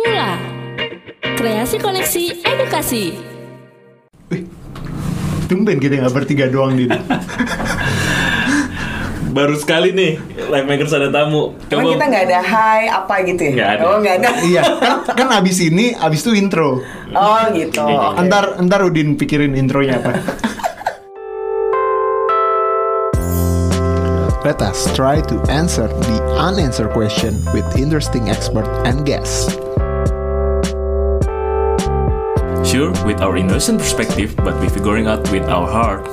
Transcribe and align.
Mula 0.00 0.32
Kreasi 1.36 1.76
Koneksi 1.76 2.40
Edukasi 2.40 3.12
Tumben 5.44 5.76
kita 5.76 6.00
nggak 6.00 6.14
bertiga 6.16 6.48
doang 6.48 6.72
di 6.72 6.88
Baru 9.36 9.60
sekali 9.60 9.92
nih 9.92 10.16
Live 10.48 10.66
Makers 10.66 10.96
ada 10.96 11.12
tamu. 11.12 11.52
Emang 11.68 11.92
kita 11.92 12.04
nggak 12.08 12.24
ada 12.32 12.40
hai 12.40 12.88
apa 12.88 13.14
gitu 13.28 13.44
ya? 13.44 13.52
Nggak 13.52 13.70
ada. 13.76 13.82
Oh 13.84 13.96
nggak 14.00 14.14
ada. 14.24 14.28
Iya, 14.50 14.62
kan, 14.80 14.96
kan 15.14 15.28
abis 15.36 15.62
ini, 15.62 15.94
abis 15.94 16.26
itu 16.26 16.34
intro. 16.34 16.82
Oh 17.14 17.42
gitu. 17.54 17.84
Iya, 17.84 18.10
Oke. 18.10 18.26
Ntar, 18.26 18.44
ntar 18.58 18.80
Udin 18.82 19.14
pikirin 19.14 19.54
intronya 19.54 20.02
apa. 20.02 20.16
Let 24.42 24.64
us 24.64 24.88
try 24.96 25.20
to 25.28 25.36
answer 25.52 25.86
the 25.86 26.18
unanswered 26.40 26.90
question 26.96 27.36
with 27.52 27.68
interesting 27.76 28.32
expert 28.32 28.64
and 28.88 29.04
guests. 29.04 29.52
Sure, 32.80 32.96
with 33.04 33.20
our 33.20 33.36
innocent 33.36 33.78
perspective, 33.78 34.34
but 34.36 34.56
we're 34.56 34.70
figuring 34.70 35.06
out 35.06 35.20
with 35.30 35.44
our 35.52 35.68
heart. 35.68 36.08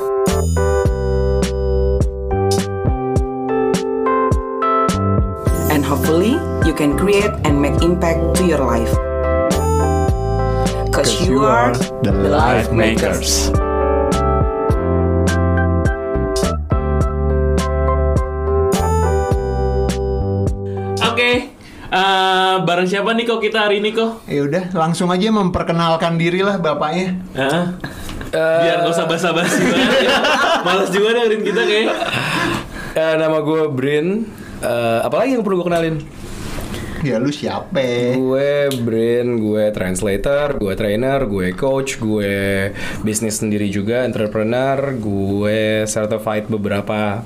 And 5.71 5.85
hopefully 5.85 6.35
you 6.67 6.73
can 6.75 6.97
create 6.97 7.31
and 7.47 7.61
make 7.61 7.81
impact 7.81 8.35
to 8.35 8.45
your 8.45 8.59
life. 8.59 8.91
Cause 10.91 11.25
you 11.25 11.39
are 11.45 11.71
the 12.03 12.11
Life 12.11 12.69
Makers. 12.73 13.47
Oke, 13.47 13.66
bareng 22.77 22.93
siapa 22.93 23.09
nih 23.17 23.25
kok 23.25 23.41
kita 23.41 23.65
hari 23.65 23.81
ini 23.81 23.89
kok? 23.89 24.21
Ya 24.29 24.45
udah, 24.45 24.69
langsung 24.77 25.09
aja 25.09 25.33
memperkenalkan 25.33 26.13
diri 26.13 26.45
lah 26.45 26.61
bapaknya. 26.61 27.17
Heeh. 27.33 27.65
Biar 28.37 28.85
nggak 28.85 28.93
usah 28.93 29.09
basa-basi 29.09 29.65
banget 29.65 30.05
ya. 30.05 30.13
Males 30.61 30.93
juga 30.93 31.17
dengerin 31.17 31.41
kita 31.41 31.61
kayak. 31.65 31.89
Eh, 32.93 33.15
nama 33.17 33.41
gue 33.41 33.65
Brin. 33.73 34.29
Eh, 34.61 34.99
apalagi 35.01 35.33
yang 35.33 35.41
perlu 35.41 35.65
gue 35.65 35.73
kenalin? 35.73 35.95
Ya 37.01 37.17
lu 37.17 37.33
siapa? 37.33 37.81
Gue 38.13 38.69
Brin, 38.77 39.41
gue 39.41 39.73
translator, 39.73 40.61
gue 40.61 40.73
trainer, 40.77 41.25
gue 41.25 41.57
coach, 41.57 41.97
gue 41.97 42.69
bisnis 43.01 43.41
sendiri 43.41 43.73
juga, 43.73 44.05
entrepreneur, 44.05 44.77
gue 44.93 45.89
certified 45.89 46.45
beberapa 46.45 47.25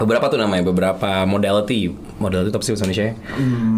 beberapa 0.00 0.26
tuh 0.26 0.40
namanya 0.40 0.64
beberapa 0.64 1.22
modality 1.22 1.92
modality 2.16 2.48
top 2.48 2.64
sih 2.64 2.72
bahasa 2.72 2.84
Indonesia 2.84 3.06
ya? 3.06 3.14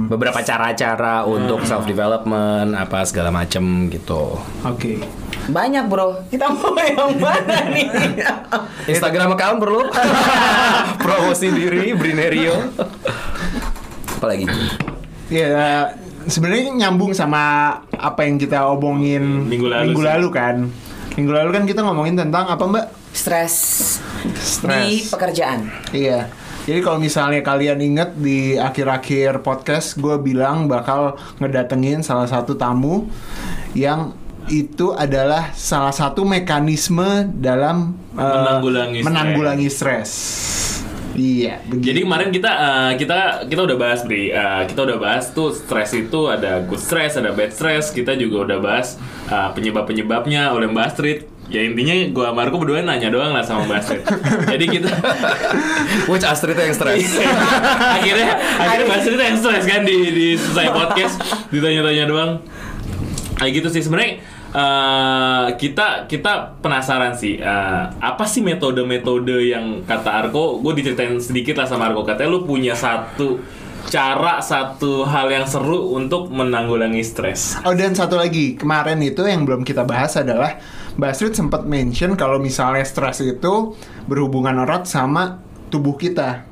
beberapa 0.06 0.38
cara-cara 0.38 1.26
untuk 1.26 1.66
self 1.66 1.82
development 1.82 2.72
apa 2.72 3.02
segala 3.02 3.28
macem 3.28 3.90
gitu 3.90 4.38
Oke. 4.62 5.02
banyak 5.42 5.90
bro. 5.90 6.22
Kita 6.30 6.46
mau 6.46 6.70
yang 6.86 7.18
mana 7.18 7.66
nih? 7.68 7.90
Instagram 8.86 9.34
account 9.34 9.58
perlu 9.58 9.82
promosi 11.04 11.50
diri 11.50 11.90
Brinerio 11.92 12.70
apalagi 14.14 14.46
Ya 15.26 15.90
sebenarnya 16.28 16.86
nyambung 16.86 17.10
sama 17.10 17.42
apa 17.90 18.22
yang 18.22 18.38
kita 18.38 18.68
omongin 18.68 19.50
Minggu 19.50 19.66
lalu 19.66 19.90
sih. 19.96 20.04
lalu 20.06 20.28
kan. 20.30 20.56
Minggu 21.12 21.28
lalu 21.30 21.50
kan 21.52 21.64
kita 21.68 21.80
ngomongin 21.82 22.16
tentang 22.16 22.48
apa 22.48 22.64
Mbak? 22.64 22.86
Stres 23.12 23.54
Stres. 24.40 24.80
di 24.80 25.04
pekerjaan. 25.06 25.68
Iya. 25.92 26.32
Jadi 26.62 26.78
kalau 26.78 26.96
misalnya 26.96 27.42
kalian 27.42 27.82
inget 27.82 28.14
di 28.14 28.54
akhir-akhir 28.54 29.42
podcast 29.42 29.98
gue 29.98 30.14
bilang 30.16 30.70
bakal 30.70 31.18
ngedatengin 31.36 32.00
salah 32.00 32.24
satu 32.24 32.54
tamu 32.54 33.10
yang 33.74 34.14
itu 34.46 34.90
adalah 34.90 35.50
salah 35.52 35.90
satu 35.90 36.22
mekanisme 36.22 37.28
dalam 37.34 37.94
eh, 38.14 38.22
Menanggulangi 38.22 38.98
stres. 38.98 39.06
menanggulangi 39.06 39.68
stres. 39.68 40.10
Iya, 41.12 41.60
begitu. 41.68 41.86
Jadi 41.92 41.98
kemarin 42.08 42.28
kita 42.32 42.50
eh, 42.50 42.92
kita 42.96 43.18
kita 43.48 43.60
udah 43.68 43.76
bahas 43.76 44.00
Bri, 44.08 44.32
Eh, 44.32 44.62
kita 44.68 44.80
udah 44.88 44.98
bahas 44.98 45.28
tuh 45.36 45.52
stres 45.52 45.92
itu 45.92 46.20
ada 46.28 46.64
good 46.64 46.80
stress, 46.80 47.20
ada 47.20 47.36
bad 47.36 47.52
stress. 47.52 47.92
Kita 47.92 48.16
juga 48.16 48.48
udah 48.48 48.58
bahas 48.60 48.96
eh, 49.28 49.50
penyebab-penyebabnya 49.52 50.52
oleh 50.56 50.68
Mbak 50.72 50.86
Astrid. 50.88 51.18
Ya 51.52 51.60
intinya 51.68 51.92
gua 52.16 52.32
sama 52.32 52.48
Marco 52.48 52.56
berdua 52.56 52.80
nanya 52.80 53.12
doang 53.12 53.36
lah 53.36 53.44
sama 53.44 53.68
Mbak 53.68 53.78
Astrid. 53.84 54.02
Jadi 54.56 54.64
kita 54.72 54.90
which 56.10 56.24
Astrid 56.24 56.56
yang 56.56 56.72
stres 56.72 57.04
akhirnya 57.76 58.40
akhirnya 58.56 58.86
Mbak 58.88 58.98
Astrid 59.04 59.20
yang 59.20 59.36
stres 59.36 59.64
kan 59.68 59.80
di 59.84 59.98
di 60.16 60.26
selesai 60.40 60.72
podcast 60.72 61.14
ditanya-tanya 61.52 62.04
doang. 62.08 62.32
Kayak 63.36 63.52
gitu 63.58 63.68
sih 63.74 63.82
sebenarnya 63.84 64.22
eh, 64.52 65.46
kita 65.56 66.06
kita 66.06 66.60
penasaran 66.60 67.16
sih 67.16 67.40
eh, 67.40 67.84
apa 67.88 68.24
sih 68.28 68.44
metode-metode 68.44 69.52
yang 69.52 69.82
kata 69.84 70.28
Arko 70.28 70.60
gue 70.60 70.72
diceritain 70.78 71.16
sedikit 71.18 71.60
lah 71.60 71.66
sama 71.66 71.90
Arko 71.90 72.04
katanya 72.04 72.30
lu 72.30 72.44
punya 72.44 72.76
satu 72.76 73.40
cara 73.82 74.38
satu 74.38 75.02
hal 75.02 75.26
yang 75.26 75.42
seru 75.48 75.90
untuk 75.98 76.30
menanggulangi 76.30 77.02
stres 77.02 77.58
Oh 77.66 77.74
dan 77.74 77.98
satu 77.98 78.14
lagi 78.14 78.54
kemarin 78.54 79.02
itu 79.02 79.26
yang 79.26 79.42
belum 79.42 79.66
kita 79.66 79.82
bahas 79.82 80.14
adalah 80.14 80.62
Mbak 80.94 81.08
Astrid 81.08 81.34
sempat 81.34 81.64
mention 81.64 82.14
kalau 82.14 82.36
misalnya 82.36 82.84
stres 82.84 83.24
itu 83.24 83.74
berhubungan 84.04 84.60
erat 84.62 84.84
sama 84.84 85.40
tubuh 85.72 85.96
kita, 85.96 86.44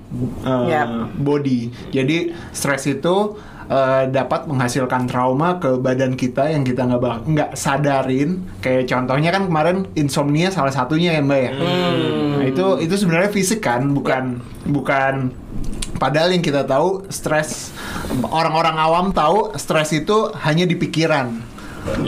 uh, 0.49 0.65
Yap. 0.65 1.13
body. 1.21 1.93
Jadi 1.93 2.33
stres 2.57 2.89
itu 2.89 3.37
uh, 3.71 4.05
dapat 4.11 4.51
menghasilkan 4.51 5.07
trauma 5.07 5.63
ke 5.63 5.79
badan 5.79 6.19
kita 6.19 6.51
yang 6.51 6.67
kita 6.67 6.85
nggak 6.85 7.31
nggak 7.31 7.51
sadarin. 7.55 8.45
Kayak 8.59 8.91
contohnya 8.91 9.31
kan 9.31 9.47
kemarin 9.47 9.77
insomnia 9.95 10.51
salah 10.51 10.75
satunya 10.75 11.15
ya 11.17 11.23
Mbak 11.23 11.41
ya. 11.41 11.53
Nah, 11.57 12.45
itu 12.45 12.67
itu 12.83 12.95
sebenarnya 12.99 13.31
fisik 13.31 13.63
kan, 13.63 13.95
bukan 13.95 14.43
bukan 14.67 15.31
Padahal 16.01 16.33
yang 16.33 16.41
kita 16.41 16.65
tahu 16.65 17.05
stres 17.13 17.77
orang-orang 18.33 18.73
awam 18.81 19.07
tahu 19.13 19.53
stres 19.61 19.93
itu 19.93 20.33
hanya 20.49 20.65
di 20.65 20.73
pikiran. 20.73 21.29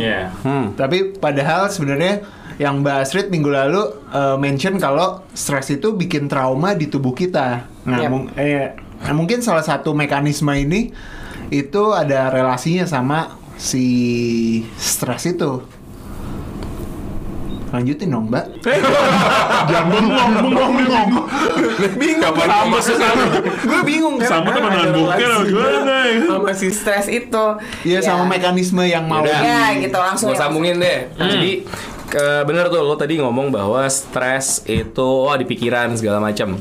ya 0.00 0.32
Tapi 0.72 1.20
padahal 1.20 1.68
sebenarnya 1.68 2.24
yang 2.56 2.80
Mbak 2.80 2.96
Astrid 3.04 3.28
minggu 3.28 3.52
lalu 3.52 3.84
uh, 4.12 4.40
mention 4.40 4.80
kalau 4.80 5.20
stres 5.36 5.68
itu 5.68 5.92
bikin 5.92 6.24
trauma 6.24 6.72
di 6.72 6.88
tubuh 6.88 7.12
kita. 7.12 7.68
Nah, 7.84 8.00
Yap. 8.00 8.08
mung- 8.08 8.32
eh, 8.32 8.72
nah, 9.04 9.12
mungkin 9.12 9.44
salah 9.44 9.64
satu 9.64 9.92
mekanisme 9.92 10.52
ini 10.56 10.88
itu 11.52 11.92
ada 11.92 12.32
relasinya 12.32 12.88
sama 12.88 13.36
si 13.60 13.84
stres 14.80 15.28
itu. 15.28 15.60
Lanjutin 17.72 18.12
dong, 18.12 18.28
Mbak. 18.28 18.44
Jangan 19.64 19.86
bengong, 19.88 20.30
bengong, 20.44 20.72
bengong. 20.76 21.10
bingung 21.96 22.36
sama 22.36 22.78
sekali 22.84 23.24
Gue 23.64 23.80
bingung 23.80 24.16
kan. 24.20 24.28
sama 24.28 24.48
teman 24.52 24.92
bokeh 24.92 25.24
relasi 25.24 25.48
gimana 25.48 25.96
ya 26.04 26.20
Sama 26.28 26.50
si 26.52 26.68
stres 26.68 27.06
itu. 27.08 27.44
Iya, 27.88 28.04
sama 28.04 28.28
mekanisme 28.28 28.84
yang 28.84 29.08
mau. 29.08 29.24
Ya 29.24 29.72
gitu 29.80 29.96
langsung. 29.96 30.32
Gue 30.32 30.36
ya, 30.36 30.40
sambungin 30.44 30.76
deh. 30.84 31.08
Jadi 31.16 31.64
ke, 32.12 32.44
bener 32.44 32.68
tuh 32.68 32.84
lo 32.84 32.92
tadi 33.00 33.16
ngomong 33.16 33.48
bahwa 33.48 33.88
stres 33.88 34.68
itu 34.68 35.08
oh 35.08 35.32
di 35.32 35.48
pikiran 35.48 35.96
segala 35.96 36.20
macam. 36.20 36.60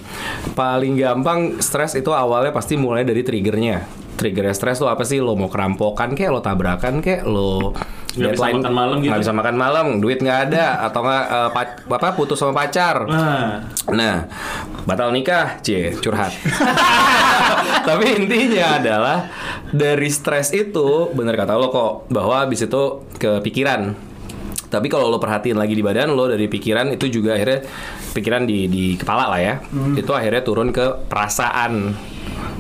Paling 0.56 0.96
gampang 0.96 1.60
stres 1.60 2.00
itu 2.00 2.16
awalnya 2.16 2.56
pasti 2.56 2.80
mulai 2.80 3.04
dari 3.04 3.20
triggernya. 3.20 4.01
Triggernya 4.22 4.54
stres 4.54 4.78
tuh 4.78 4.86
apa 4.86 5.02
sih? 5.02 5.18
Lo 5.18 5.34
mau 5.34 5.50
kerampokan 5.50 6.14
kek, 6.14 6.30
lo 6.30 6.40
tabrakan 6.40 7.02
kek, 7.02 7.26
lo 7.26 7.74
Nggak 8.12 8.36
bisa 8.36 8.52
makan 8.52 8.74
malam 8.76 8.96
gitu. 9.00 9.08
nggak 9.08 9.22
bisa 9.24 9.34
makan 9.34 9.56
malam, 9.56 9.86
duit 9.98 10.20
nggak 10.20 10.40
ada, 10.46 10.66
atau 10.86 11.00
nggak 11.00 11.26
pa- 11.50 11.80
apa 11.90 12.10
putus 12.12 12.38
sama 12.38 12.54
pacar. 12.54 13.08
nah 13.08 13.64
Nah, 13.88 14.28
batal 14.84 15.10
nikah, 15.10 15.58
cie, 15.60 15.96
curhat. 15.96 16.36
Tapi 17.88 18.06
intinya 18.14 18.78
adalah 18.78 19.18
dari 19.68 20.12
stres 20.12 20.52
itu, 20.52 21.10
bener 21.10 21.34
kata 21.34 21.56
lo 21.56 21.72
kok, 21.72 21.92
bahwa 22.08 22.44
habis 22.44 22.62
itu 22.62 22.84
ke 23.16 23.40
pikiran. 23.40 23.96
Tapi 24.68 24.88
kalau 24.88 25.08
lo 25.08 25.18
perhatiin 25.18 25.56
lagi 25.56 25.72
di 25.72 25.84
badan 25.84 26.12
lo 26.12 26.28
dari 26.28 26.48
pikiran 26.48 26.92
itu 26.92 27.08
juga 27.08 27.36
akhirnya 27.36 27.64
pikiran 28.12 28.44
di 28.44 28.68
di 28.68 28.84
kepala 28.96 29.28
lah 29.28 29.40
ya, 29.40 29.56
itu 29.96 30.12
akhirnya 30.12 30.44
turun 30.44 30.72
ke 30.72 31.08
perasaan 31.08 31.92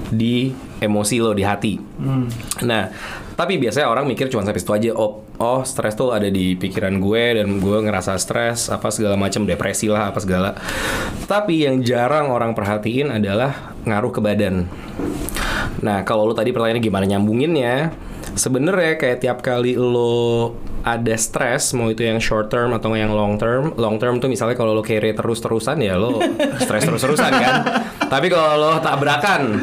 di 0.10 0.52
emosi 0.82 1.22
lo 1.22 1.38
di 1.38 1.46
hati. 1.46 1.78
Nah, 2.66 2.84
tapi 3.38 3.62
biasanya 3.62 3.88
orang 3.88 4.10
mikir 4.10 4.28
cuma 4.34 4.42
sampai 4.42 4.62
situ 4.62 4.74
aja. 4.74 4.92
Oh, 4.98 5.22
oh 5.38 5.62
stres 5.62 5.94
tuh 5.94 6.10
ada 6.10 6.26
di 6.28 6.58
pikiran 6.58 6.98
gue 6.98 7.24
dan 7.38 7.62
gue 7.62 7.78
ngerasa 7.86 8.18
stres 8.18 8.74
apa 8.74 8.90
segala 8.90 9.14
macam 9.14 9.46
depresi 9.46 9.86
lah 9.86 10.10
apa 10.10 10.18
segala. 10.18 10.58
Tapi 11.30 11.70
yang 11.70 11.86
jarang 11.86 12.34
orang 12.34 12.58
perhatiin 12.58 13.14
adalah 13.14 13.78
ngaruh 13.86 14.12
ke 14.12 14.20
badan. 14.20 14.66
Nah, 15.86 16.02
kalau 16.02 16.26
lo 16.26 16.34
tadi 16.34 16.50
pertanyaannya 16.50 16.84
gimana 16.84 17.06
nyambunginnya? 17.06 17.94
Sebenarnya 18.32 18.96
kayak 18.96 19.18
tiap 19.20 19.38
kali 19.44 19.76
lo 19.76 20.56
ada 20.82 21.16
stres, 21.20 21.76
mau 21.76 21.92
itu 21.92 22.08
yang 22.08 22.18
short 22.24 22.48
term 22.48 22.72
atau 22.72 22.96
yang 22.96 23.12
long 23.12 23.36
term. 23.36 23.76
Long 23.76 24.00
term 24.00 24.24
tuh 24.24 24.32
misalnya 24.32 24.56
kalau 24.56 24.72
lo 24.72 24.82
carry 24.82 25.12
terus-terusan 25.12 25.78
ya 25.84 26.00
lo 26.00 26.24
stres 26.64 26.88
terus-terusan 26.88 27.32
kan. 27.32 27.56
Tapi 28.08 28.28
kalau 28.32 28.56
lo 28.56 28.72
tabrakan, 28.80 29.60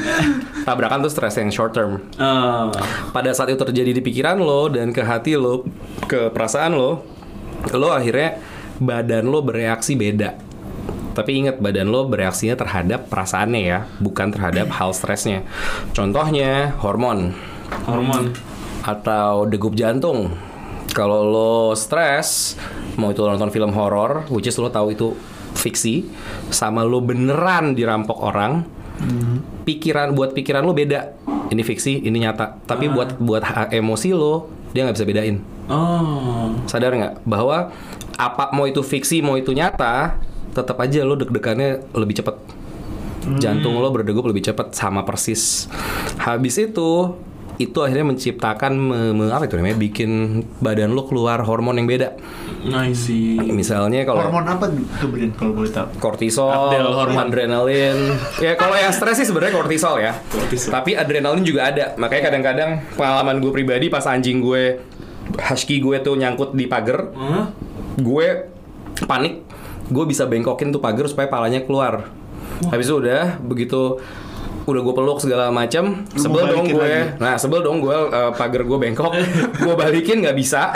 tabrakan 0.69 1.00
tuh 1.00 1.12
stres 1.12 1.41
yang 1.41 1.49
short 1.49 1.73
term. 1.73 2.00
Eh, 2.20 2.65
Pada 3.12 3.31
saat 3.32 3.49
itu 3.49 3.65
terjadi 3.65 3.97
di 3.97 4.03
pikiran 4.05 4.37
lo 4.37 4.69
dan 4.69 4.93
ke 4.93 5.00
hati 5.00 5.35
lo, 5.35 5.65
ke 6.05 6.29
perasaan 6.29 6.76
lo, 6.76 7.03
lo 7.73 7.88
akhirnya 7.88 8.37
badan 8.79 9.32
lo 9.32 9.41
bereaksi 9.41 9.97
beda. 9.97 10.37
Tapi 11.17 11.31
ingat 11.35 11.59
badan 11.59 11.91
lo 11.91 12.06
bereaksinya 12.06 12.55
terhadap 12.55 13.11
perasaannya 13.11 13.62
ya, 13.65 13.88
bukan 13.99 14.31
terhadap 14.31 14.70
hal 14.76 14.94
stresnya. 14.94 15.43
Contohnya 15.97 16.79
hormon 16.79 17.35
hormon. 17.85 18.32
Atau 18.88 19.44
degup 19.44 19.76
jantung. 19.76 20.32
Kalau 20.96 21.20
lo 21.20 21.76
stres, 21.76 22.56
mau 22.96 23.12
itu 23.12 23.20
lo 23.20 23.37
nonton 23.37 23.52
film 23.52 23.76
horor, 23.76 24.25
which 24.32 24.49
is 24.49 24.56
lo 24.56 24.73
tahu 24.73 24.96
itu 24.96 25.12
fiksi, 25.52 26.08
sama 26.49 26.81
lo 26.81 27.05
beneran 27.05 27.76
dirampok 27.76 28.25
orang, 28.25 28.64
pikiran 29.69 30.17
buat 30.17 30.32
pikiran 30.32 30.64
lo 30.64 30.73
beda. 30.73 31.12
Ini 31.52 31.61
fiksi, 31.61 32.08
ini 32.08 32.25
nyata. 32.25 32.64
Tapi 32.64 32.88
buat 32.88 33.20
buat 33.20 33.44
ha- 33.44 33.69
emosi 33.69 34.17
lo, 34.17 34.49
dia 34.73 34.88
nggak 34.88 34.96
bisa 34.96 35.08
bedain. 35.08 35.37
Oh. 35.69 36.56
Sadar 36.64 36.96
nggak 36.96 37.14
bahwa 37.29 37.69
apa 38.17 38.44
mau 38.56 38.64
itu 38.64 38.81
fiksi, 38.81 39.20
mau 39.20 39.37
itu 39.37 39.52
nyata, 39.52 40.17
tetap 40.56 40.81
aja 40.81 41.05
lo 41.05 41.14
deg-degannya 41.20 41.93
lebih 41.93 42.25
cepet. 42.25 42.37
Jantung 43.38 43.76
lo 43.76 43.93
berdegup 43.93 44.25
lebih 44.25 44.41
cepat 44.41 44.73
sama 44.73 45.05
persis. 45.05 45.69
Habis 46.17 46.56
itu 46.56 47.12
itu 47.58 47.78
akhirnya 47.78 48.06
menciptakan 48.06 48.72
me- 48.72 49.10
me- 49.12 49.28
apa 49.28 49.44
itu 49.44 49.55
namanya 49.55 49.75
bikin 49.76 50.10
badan 50.58 50.90
lo 50.90 51.05
keluar 51.05 51.43
hormon 51.43 51.75
yang 51.75 51.84
beda. 51.84 52.14
I 52.64 52.90
see. 52.90 53.34
Misalnya 53.34 54.02
kalau 54.02 54.22
Hormon 54.25 54.46
apa 54.46 54.70
tuh 54.96 55.08
Brin 55.08 55.31
kalau 55.32 55.55
boleh 55.55 55.69
tahu? 55.69 55.87
kortisol, 55.99 56.70
Adel 56.70 56.87
hormon. 56.87 57.19
adrenalin. 57.20 58.14
Ya 58.38 58.55
kalau 58.55 58.75
yang 58.75 58.90
stres 58.90 59.19
sih 59.19 59.26
sebenarnya 59.26 59.52
kortisol 59.52 59.99
ya. 59.99 60.14
Tapi 60.49 60.94
adrenalin 60.94 61.43
juga 61.43 61.66
ada. 61.66 61.94
Makanya 61.94 62.31
kadang-kadang 62.31 62.70
pengalaman 62.94 63.38
gue 63.38 63.50
pribadi 63.50 63.87
pas 63.87 64.06
anjing 64.06 64.38
gue 64.38 64.78
husky 65.40 65.78
gue 65.78 65.99
tuh 65.99 66.14
nyangkut 66.14 66.55
di 66.55 66.64
pagar, 66.64 67.10
Hah? 67.12 67.50
gue 67.94 68.26
panik. 69.02 69.43
Gue 69.88 70.05
bisa 70.05 70.25
bengkokin 70.25 70.69
tuh 70.69 70.78
pagar 70.78 71.06
supaya 71.06 71.26
palanya 71.26 71.60
keluar. 71.60 72.06
Habis 72.64 72.87
itu 72.87 72.96
udah 72.99 73.38
begitu 73.40 73.99
udah 74.69 74.82
gue 74.85 74.94
peluk 74.94 75.19
segala 75.25 75.49
macam 75.49 76.05
sebel 76.12 76.44
dong 76.53 76.69
gue 76.69 76.85
lagi? 76.85 77.17
nah 77.17 77.41
sebel 77.41 77.65
dong 77.65 77.81
gue 77.81 77.97
eh, 77.97 78.32
pagar 78.37 78.62
gue 78.69 78.79
bengkok. 78.79 79.12
Gue 79.65 79.75
balikin 79.75 80.23
nggak 80.23 80.37
bisa. 80.38 80.73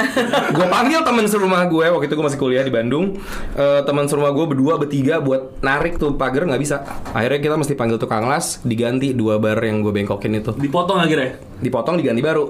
Gue 0.52 0.66
panggil 0.68 1.00
temen 1.06 1.24
serumah 1.28 1.64
gue 1.70 1.86
waktu 1.92 2.06
itu 2.10 2.14
gue 2.18 2.26
masih 2.26 2.40
kuliah 2.40 2.64
di 2.64 2.72
Bandung. 2.72 3.16
Eh, 3.54 3.80
teman 3.84 4.08
serumah 4.08 4.32
gue 4.34 4.44
berdua 4.48 4.74
bertiga 4.80 5.22
buat 5.22 5.62
narik 5.62 5.96
tuh 6.00 6.16
pagar 6.18 6.44
nggak 6.48 6.60
bisa. 6.60 6.82
Akhirnya 7.14 7.40
kita 7.40 7.54
mesti 7.60 7.74
panggil 7.76 7.98
tukang 8.00 8.26
las 8.26 8.58
diganti 8.64 9.12
dua 9.12 9.38
bar 9.38 9.60
yang 9.62 9.84
gue 9.84 9.92
bengkokin 9.92 10.40
itu. 10.40 10.52
Dipotong 10.56 10.98
akhirnya. 11.00 11.38
dipotong 11.62 11.94
diganti 12.00 12.20
baru. 12.24 12.44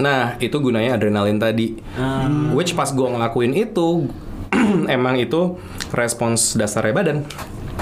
Nah 0.00 0.40
itu 0.40 0.56
gunanya 0.56 0.96
adrenalin 0.96 1.36
tadi. 1.36 1.76
Which 2.56 2.72
pas 2.72 2.88
gue 2.88 3.04
ngelakuin 3.04 3.52
itu 3.52 4.08
emang 4.96 5.18
itu 5.20 5.58
respons 5.92 6.56
dasarnya 6.56 6.94
badan 6.94 7.18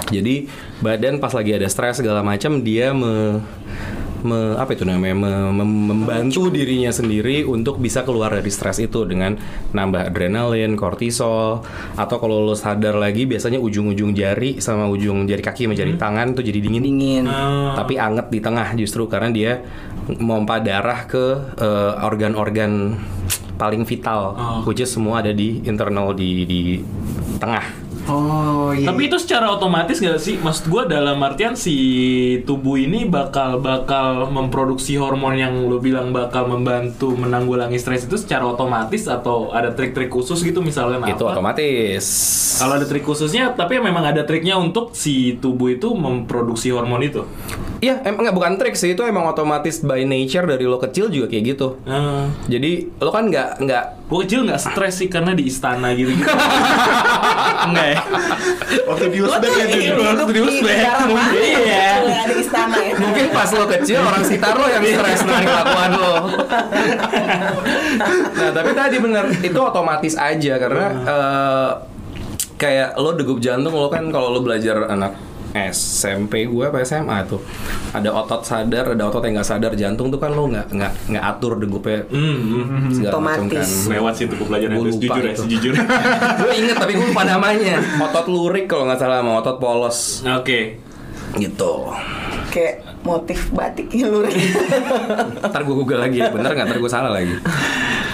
jadi 0.08 0.46
badan 0.78 1.18
pas 1.18 1.32
lagi 1.32 1.52
ada 1.52 1.66
stres 1.66 1.98
segala 1.98 2.20
macam 2.20 2.60
dia 2.60 2.90
me, 2.90 3.40
me- 4.22 4.54
apa 4.54 4.72
itu 4.72 4.84
namanya 4.84 5.12
me- 5.14 5.52
mem- 5.54 5.86
membantu 5.88 6.48
dirinya 6.48 6.88
sendiri 6.88 7.42
untuk 7.42 7.76
bisa 7.76 8.00
keluar 8.00 8.30
dari 8.30 8.48
stres 8.48 8.78
itu 8.78 9.02
dengan 9.02 9.36
nambah 9.70 10.08
adrenalin, 10.08 10.74
kortisol 10.74 11.60
atau 11.94 12.16
kalau 12.16 12.42
lo 12.42 12.54
sadar 12.54 12.94
lagi 12.94 13.24
biasanya 13.24 13.56
ujung-ujung 13.56 14.12
jari 14.12 14.58
sama 14.58 14.86
ujung 14.86 15.24
jari 15.24 15.40
kaki 15.40 15.64
sama 15.64 15.74
jari 15.74 15.94
tangan 15.96 16.32
tuh 16.32 16.42
jadi 16.42 16.58
dingin 16.58 16.82
Dingin. 16.82 17.24
Ah. 17.26 17.76
tapi 17.76 17.96
anget 17.96 18.28
di 18.28 18.38
tengah 18.38 18.72
justru 18.74 19.06
karena 19.06 19.28
dia 19.28 19.52
mompa 20.18 20.58
darah 20.58 21.04
ke 21.04 21.24
eh, 21.56 21.92
organ-organ 22.00 22.96
paling 23.52 23.86
vital, 23.86 24.34
Oh. 24.34 24.66
which 24.66 24.82
is 24.82 24.90
semua 24.90 25.22
ada 25.22 25.30
di 25.30 25.62
internal 25.62 26.10
di 26.10 26.42
di 26.42 26.60
tengah. 27.38 27.62
Oh 28.10 28.74
iya. 28.74 28.88
Tapi 28.90 29.06
itu 29.06 29.16
secara 29.20 29.52
otomatis 29.54 30.02
gak 30.02 30.18
sih? 30.18 30.34
Maksud 30.40 30.66
gue 30.66 30.82
dalam 30.90 31.18
artian 31.22 31.54
si 31.54 31.76
tubuh 32.42 32.74
ini 32.74 33.06
bakal 33.06 33.62
bakal 33.62 34.26
memproduksi 34.32 34.98
hormon 34.98 35.38
yang 35.38 35.54
lo 35.70 35.78
bilang 35.78 36.10
bakal 36.10 36.50
membantu 36.50 37.14
menanggulangi 37.14 37.78
stres 37.78 38.10
itu 38.10 38.18
secara 38.18 38.42
otomatis 38.48 39.06
atau 39.06 39.54
ada 39.54 39.70
trik-trik 39.70 40.10
khusus 40.10 40.42
gitu 40.42 40.58
misalnya 40.64 40.98
Itu 41.06 41.28
apa? 41.28 41.38
otomatis. 41.38 42.04
Kalau 42.58 42.78
ada 42.78 42.86
trik 42.86 43.06
khususnya, 43.06 43.54
tapi 43.54 43.78
memang 43.78 44.02
ada 44.02 44.26
triknya 44.26 44.58
untuk 44.58 44.92
si 44.98 45.38
tubuh 45.38 45.72
itu 45.72 45.94
memproduksi 45.94 46.74
hormon 46.74 47.02
itu. 47.06 47.22
Iya, 47.82 47.98
emang 48.06 48.30
nggak 48.30 48.36
bukan 48.38 48.52
trik 48.62 48.78
sih, 48.78 48.94
itu 48.94 49.02
emang 49.02 49.26
otomatis 49.26 49.82
by 49.82 50.06
nature 50.06 50.46
dari 50.46 50.62
lo 50.70 50.78
kecil 50.78 51.10
juga 51.10 51.26
kayak 51.26 51.44
gitu. 51.56 51.82
Ah. 51.82 52.30
Jadi 52.46 52.94
lo 53.02 53.10
kan 53.10 53.26
nggak 53.26 53.48
nggak 53.62 53.84
Gue 54.12 54.28
kecil 54.28 54.44
nggak 54.44 54.60
stres 54.60 55.00
sih 55.00 55.08
karena 55.08 55.32
di 55.32 55.48
istana 55.48 55.96
gitu. 55.96 56.12
-gitu. 56.12 56.28
Enggak 57.68 57.86
ya? 57.94 57.98
Waktu 58.88 59.04
di 59.10 59.18
Uzbek 59.22 59.52
ya 59.54 59.66
Jun? 59.70 60.02
Waktu 60.02 60.32
di 60.34 60.42
Uzbek. 60.42 60.76
Iya. 60.76 61.86
Nggak 62.02 62.20
ada 62.26 62.34
istana 62.34 62.76
ya. 62.82 62.94
mungkin 62.98 63.26
pas 63.32 63.50
lo 63.54 63.64
kecil 63.66 63.98
orang 64.02 64.22
sekitar 64.22 64.54
lo 64.54 64.66
yang 64.68 64.84
stres 64.84 65.20
dengan 65.26 65.42
kelakuan 65.46 65.90
lo. 65.96 66.14
nah 68.32 68.50
tapi 68.50 68.70
tadi 68.74 68.96
bener 68.98 69.24
itu 69.40 69.60
otomatis 69.60 70.14
aja 70.18 70.54
karena 70.58 70.86
eh, 71.04 71.70
kayak 72.58 72.94
lo 72.98 73.10
degup 73.18 73.38
jantung 73.42 73.74
lo 73.74 73.90
kan 73.90 74.06
kalau 74.14 74.30
lo 74.30 74.40
belajar 74.42 74.86
anak 74.86 75.31
SMP 75.54 76.44
gue 76.44 76.64
apa 76.64 76.80
SMA 76.80 77.24
tuh 77.24 77.44
ada 77.90 78.08
otot 78.10 78.40
sadar 78.40 78.84
ada 78.90 79.04
otot 79.04 79.20
yang 79.20 79.36
nggak 79.36 79.46
sadar 79.46 79.72
jantung 79.72 80.08
tuh 80.08 80.16
kan 80.16 80.30
lo 80.30 80.44
nggak 80.46 80.66
nggak 80.66 80.92
nggak 81.08 81.24
atur 81.26 81.56
degupnya 81.56 82.08
Hmm, 82.08 82.36
hmm. 82.40 82.90
segala 82.90 83.12
macam 83.18 83.44
kan 83.46 83.60
Otomatis. 83.60 83.70
Lewat 83.86 84.12
sih 84.14 84.24
tuh 84.26 84.36
pelajaran 84.40 84.72
itu 84.72 84.82
lupa 84.82 84.96
jujur 84.98 85.22
ya, 85.22 85.30
itu. 85.30 85.42
sejujur. 85.42 85.72
gue 86.40 86.52
inget 86.54 86.74
tapi 86.74 86.92
gue 86.92 87.06
lupa 87.06 87.22
namanya 87.22 87.76
otot 88.00 88.26
lurik 88.26 88.64
kalau 88.64 88.84
nggak 88.84 88.98
salah 88.98 89.20
sama 89.20 89.32
otot 89.38 89.56
polos 89.58 89.98
Oke. 90.26 90.80
gitu 91.34 91.72
Kayak 92.48 92.74
motif 93.02 93.48
batiknya 93.50 94.06
lurik. 94.06 94.36
ntar 95.42 95.60
gue 95.60 95.74
google 95.74 96.00
lagi 96.00 96.20
bener 96.22 96.50
nggak 96.50 96.66
ntar 96.66 96.78
gue 96.78 96.90
salah 96.90 97.10
lagi 97.10 97.36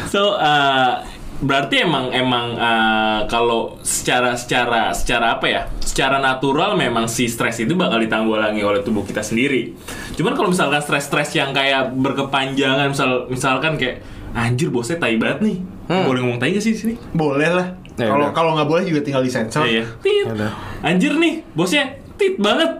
So 0.06 0.32
uh, 0.32 1.05
berarti 1.38 1.87
emang 1.87 2.11
emang 2.11 2.58
uh, 2.58 3.20
kalau 3.31 3.79
secara 3.87 4.35
secara 4.35 4.90
secara 4.90 5.38
apa 5.38 5.46
ya? 5.46 5.62
Secara 5.79 6.19
natural 6.19 6.75
memang 6.75 7.06
si 7.06 7.31
stres 7.31 7.62
itu 7.62 7.75
bakal 7.75 8.02
ditanggulangi 8.02 8.62
oleh 8.62 8.82
tubuh 8.82 9.02
kita 9.02 9.23
sendiri. 9.23 9.75
Cuman 10.19 10.35
kalau 10.35 10.50
misalkan 10.50 10.82
stres-stres 10.82 11.35
yang 11.35 11.55
kayak 11.55 11.94
berkepanjangan 11.94 12.90
misal 12.90 13.26
misalkan 13.31 13.79
kayak 13.79 14.02
anjir 14.35 14.69
bosnya 14.69 14.99
tai 14.99 15.14
banget 15.17 15.43
nih. 15.43 15.56
Boleh 15.88 16.21
ngomong 16.21 16.38
tai 16.38 16.52
gak 16.52 16.61
sih 16.61 16.76
di 16.76 16.78
sini? 16.78 16.95
Boleh 17.16 17.49
lah. 17.49 17.68
Ya 17.99 18.14
Kalau 18.14 18.30
udah. 18.30 18.35
kalau 18.37 18.50
nggak 18.54 18.68
boleh 18.71 18.85
juga 18.87 19.00
tinggal 19.02 19.23
disensor. 19.26 19.66
Iya, 19.66 19.83
iya. 19.83 19.85
Tit. 19.99 20.26
Udah. 20.30 20.52
Anjir 20.87 21.18
nih, 21.18 21.42
bosnya 21.50 21.99
tit 22.14 22.38
banget. 22.38 22.78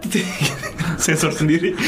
Sensor 1.03 1.35
sendiri. 1.35 1.75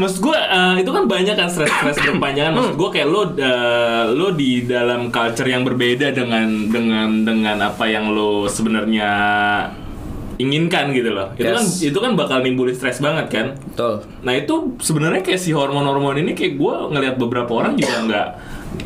Maksud 0.00 0.18
gue 0.24 0.38
itu 0.80 0.90
kan 0.90 1.04
banyak 1.04 1.34
kan 1.36 1.48
stres-stres 1.52 2.00
berkepanjangan. 2.00 2.56
Maksud 2.56 2.74
gue 2.80 2.88
kayak 2.90 3.08
lo 3.08 3.22
eh, 3.36 4.04
lo 4.10 4.32
di 4.32 4.64
dalam 4.64 5.12
culture 5.12 5.44
yang 5.44 5.62
berbeda 5.62 6.10
dengan 6.10 6.72
dengan 6.72 7.08
dengan 7.22 7.56
apa 7.60 7.84
yang 7.84 8.08
lo 8.08 8.48
sebenarnya 8.48 9.10
inginkan 10.40 10.96
gitu 10.96 11.12
loh. 11.12 11.36
Itu 11.36 11.52
kan 11.52 11.64
Yes. 11.68 11.84
itu 11.84 11.98
kan 12.00 12.16
bakal 12.16 12.40
nimbulin 12.40 12.72
stres 12.72 12.96
banget 12.98 13.28
kan. 13.28 13.46
betul 13.60 14.00
Nah 14.24 14.32
itu 14.32 14.80
sebenarnya 14.80 15.20
kayak 15.20 15.36
si 15.36 15.52
hormon-hormon 15.52 16.16
ini 16.16 16.32
kayak 16.32 16.56
gue 16.56 16.74
ngelihat 16.96 17.16
beberapa 17.20 17.52
orang 17.52 17.76
juga 17.76 17.96
nggak 18.08 18.28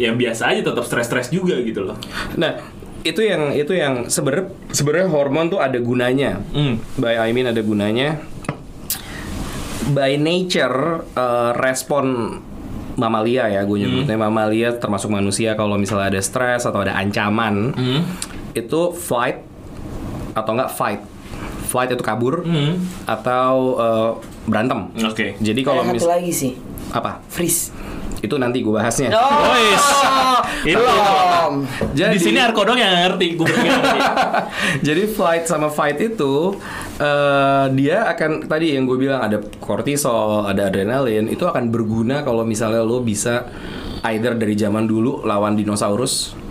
ya 0.03 0.11
biasa 0.11 0.51
aja 0.51 0.61
tetap 0.67 0.83
stres-stres 0.83 1.31
juga 1.31 1.55
gitu 1.63 1.87
loh. 1.87 1.95
Nah, 2.35 2.59
itu 3.05 3.21
yang 3.21 3.53
itu 3.53 3.71
yang 3.77 4.09
sebenarnya 4.09 4.51
sebenarnya 4.73 5.09
hormon 5.13 5.47
tuh 5.47 5.61
ada 5.63 5.77
gunanya. 5.79 6.43
Hmm. 6.51 6.81
By 6.99 7.21
I 7.21 7.31
mean 7.31 7.47
ada 7.47 7.61
gunanya. 7.63 8.19
By 9.87 10.17
nature 10.17 11.05
eh, 11.11 11.51
respon 11.55 12.39
mamalia 12.95 13.51
ya, 13.51 13.61
gue 13.63 13.77
nyebutnya 13.77 14.17
mamalia 14.17 14.73
termasuk 14.73 15.11
manusia 15.11 15.53
kalau 15.53 15.75
misalnya 15.75 16.09
ada 16.09 16.23
stres 16.23 16.63
atau 16.63 16.81
ada 16.81 16.95
ancaman, 16.95 17.75
Hmm. 17.75 18.01
itu 18.53 18.81
flight 18.91 19.43
atau 20.33 20.51
enggak 20.53 20.71
fight. 20.71 21.03
Flight 21.67 21.91
itu 21.91 22.01
kabur 22.01 22.47
Hmm. 22.47 22.81
atau 23.05 23.53
eh, 23.77 24.11
berantem. 24.47 24.95
Oke. 25.03 25.35
Jadi 25.37 25.61
kalau 25.61 25.83
Ada 25.83 25.91
mis 25.91 26.01
satu 26.01 26.11
lagi 26.13 26.31
sih. 26.31 26.53
apa? 26.91 27.19
Freeze. 27.27 27.75
Itu 28.25 28.41
nanti 28.41 28.65
gue 28.65 28.73
bahasnya. 28.73 29.13
Oh, 29.13 29.53
Wes. 29.53 29.87
Itu 30.65 30.81
belum. 30.81 31.53
Jadi 31.93 32.17
di 32.17 32.21
sini 32.21 32.39
Arko 32.41 32.65
dong 32.65 32.81
yang 32.81 32.91
ngerti, 32.91 33.37
gue 33.37 33.47
ngerti. 33.47 33.99
Jadi 34.87 35.03
flight 35.13 35.45
sama 35.45 35.69
fight 35.69 36.01
itu 36.01 36.57
eh, 36.97 37.65
dia 37.77 38.09
akan 38.09 38.49
tadi 38.49 38.73
yang 38.73 38.89
gue 38.89 38.97
bilang 38.97 39.21
ada 39.21 39.39
kortisol, 39.61 40.49
ada 40.49 40.73
adrenalin 40.73 41.29
itu 41.29 41.45
akan 41.45 41.69
berguna 41.69 42.25
kalau 42.25 42.43
misalnya 42.49 42.81
lo 42.81 43.05
bisa 43.05 43.47
either 44.09 44.37
dari 44.37 44.57
zaman 44.57 44.85
dulu 44.85 45.25
lawan 45.25 45.57
dinosaurus 45.57 46.44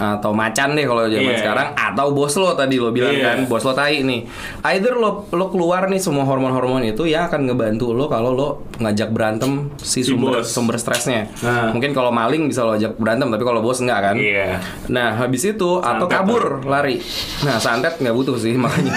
atau 0.00 0.32
macan 0.32 0.72
deh 0.72 0.82
kalau 0.82 1.04
zaman 1.04 1.28
Iya. 1.28 1.38
sekarang 1.38 1.68
atau 1.70 2.06
bos 2.10 2.32
lo 2.34 2.52
tadi 2.52 2.74
lo 2.74 2.88
bilang 2.88 3.12
Iya. 3.12 3.24
kan 3.26 3.38
bos 3.44 3.60
lo 3.60 3.70
tai 3.70 4.00
nih 4.00 4.24
either 4.66 4.96
lo 4.96 5.28
lo 5.28 5.46
keluar 5.46 5.86
nih 5.86 6.00
semua 6.00 6.24
hormon-hormon 6.24 6.80
itu 6.82 7.04
ya 7.04 7.28
akan 7.28 7.44
ngebantu 7.44 7.92
lo 7.92 8.08
kalau 8.08 8.32
lo 8.32 8.48
ngajak 8.76 9.10
berantem 9.10 9.68
si 9.76 10.00
Si 10.00 10.08
sumber 10.08 10.40
bos. 10.40 10.48
sumber 10.48 10.74
stresnya 10.74 11.28
Nah. 11.40 11.68
mungkin 11.70 11.92
kalau 11.92 12.08
maling 12.08 12.48
bisa 12.48 12.64
lo 12.64 12.72
ajak 12.72 12.96
berantem 12.96 13.28
tapi 13.28 13.44
kalau 13.44 13.60
bos 13.60 13.76
enggak 13.78 14.00
kan 14.02 14.16
Iya. 14.16 14.56
nah 14.88 15.12
habis 15.14 15.44
itu 15.44 15.70
atau 15.78 16.00
Santet 16.02 16.16
kabur 16.16 16.44
lari 16.64 16.96
nah 17.42 17.56
santet 17.56 17.94
nggak 17.94 18.14
butuh 18.14 18.34
sih 18.34 18.56
makanya 18.58 18.96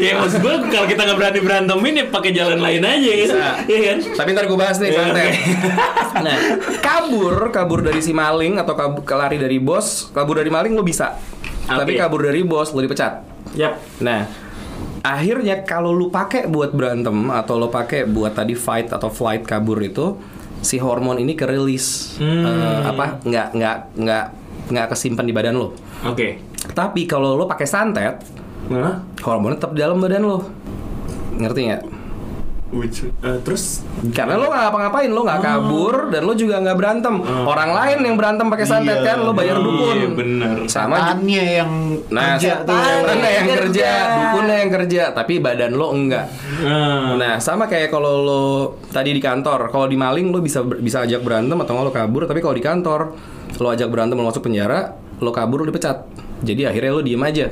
Ya 0.00 0.16
maksud 0.20 0.40
gue 0.40 0.54
kalau 0.66 0.86
kita 0.88 1.00
nggak 1.02 1.18
berani 1.18 1.40
berantemin 1.40 1.94
ya 1.94 2.04
pakai 2.08 2.30
jalan 2.32 2.58
lain 2.58 2.80
aja. 2.80 3.10
Bisa. 3.12 3.48
Iya 3.64 3.78
kan? 3.84 3.98
Tapi 4.16 4.28
ntar 4.32 4.44
gue 4.48 4.56
bahas 4.56 4.76
nih 4.80 4.88
Iya, 4.88 4.98
santet. 4.98 5.20
oke. 5.20 5.30
nah, 6.26 6.36
kabur, 6.80 7.34
kabur 7.50 7.80
dari 7.80 8.00
si 8.00 8.10
maling 8.10 8.56
atau 8.56 8.72
kabur, 8.72 9.04
lari 9.06 9.36
dari 9.36 9.60
bos, 9.60 10.08
kabur 10.10 10.40
dari 10.40 10.48
maling 10.48 10.72
lo 10.72 10.80
bisa. 10.80 11.20
Tapi 11.62 11.94
Oke. 11.94 12.00
kabur 12.00 12.24
dari 12.24 12.40
bos 12.42 12.72
lo 12.72 12.80
dipecat. 12.80 13.22
Yap. 13.52 13.78
Nah, 14.00 14.26
akhirnya 15.00 15.62
kalau 15.62 15.90
lu 15.90 16.08
pakai 16.08 16.44
buat 16.44 16.72
berantem 16.72 17.28
atau 17.28 17.56
lo 17.56 17.68
pakai 17.68 18.04
buat 18.04 18.32
tadi 18.32 18.52
fight 18.52 18.90
atau 18.90 19.08
flight 19.08 19.44
kabur 19.44 19.78
itu 19.78 20.16
si 20.60 20.76
hormon 20.76 21.16
ini 21.16 21.32
kerilis 21.32 22.16
Hmm. 22.16 22.44
Eh, 22.44 22.80
apa 22.84 23.22
nggak 23.22 23.48
nggak 23.54 23.76
nggak 23.96 24.24
nggak 24.70 24.86
kesimpan 24.88 25.24
di 25.24 25.32
badan 25.32 25.56
lo. 25.56 25.72
Oke. 26.04 26.40
Tapi 26.70 27.04
kalau 27.04 27.34
lo 27.34 27.44
pakai 27.44 27.64
santet, 27.64 28.20
Nah, 28.70 29.02
hormonnya 29.20 29.58
tetap 29.58 29.74
di 29.74 29.80
dalam 29.80 29.98
badan 29.98 30.22
lo. 30.22 30.38
Ngerti 31.34 31.60
nggak? 31.66 31.82
which, 32.70 33.02
eh, 33.02 33.38
terus 33.42 33.82
Karena 34.14 34.38
lo 34.38 34.46
nggak 34.46 34.62
ngapa-ngapain, 34.62 35.10
lo 35.10 35.26
nggak 35.26 35.42
kabur 35.42 36.06
dan 36.06 36.22
lo 36.22 36.38
juga 36.38 36.62
nggak 36.62 36.78
berantem. 36.78 37.18
Orang 37.42 37.74
lain 37.74 37.98
yang 38.00 38.14
berantem 38.14 38.46
pakai 38.46 38.62
santet 38.62 39.02
Iya. 39.02 39.06
kan, 39.10 39.18
lo 39.20 39.34
bayar 39.34 39.58
dukun. 39.58 39.96
Iya, 39.98 40.08
bener. 40.14 40.56
Sama 40.70 40.94
Setannya 41.02 41.44
yang 41.56 41.70
Nah, 42.06 42.38
kerja 42.38 42.62
tuh. 42.62 42.78
setannya 42.78 43.26
yang 43.32 43.46
Kerja. 43.48 43.60
kerja, 43.66 43.90
dukunnya 44.14 44.56
yang 44.56 44.70
kerja, 44.70 45.02
tapi 45.10 45.34
badan 45.36 45.72
lo 45.74 45.90
enggak. 45.90 46.30
Nah, 46.62 47.18
Nah, 47.18 47.34
sama 47.42 47.66
kayak 47.66 47.90
kalau 47.90 48.22
lo 48.22 48.44
tadi 48.86 49.10
di 49.10 49.20
kantor, 49.20 49.66
kalau 49.68 49.90
di 49.90 49.98
maling 49.98 50.30
lo 50.30 50.38
bisa 50.38 50.62
bisa 50.62 51.02
ajak 51.02 51.26
berantem 51.26 51.58
atau 51.58 51.74
nggak 51.74 51.84
lo 51.84 51.92
kabur, 51.92 52.22
tapi 52.22 52.38
kalau 52.38 52.54
di 52.54 52.62
kantor 52.62 53.00
lo 53.58 53.66
ajak 53.66 53.90
berantem 53.90 54.14
lo 54.14 54.22
masuk 54.24 54.46
penjara, 54.46 54.94
lo 55.18 55.34
kabur 55.34 55.60
lo 55.60 55.66
dipecat. 55.66 56.06
Jadi 56.40 56.64
akhirnya 56.64 56.94
lo 56.94 57.02
diem 57.02 57.18
aja 57.20 57.50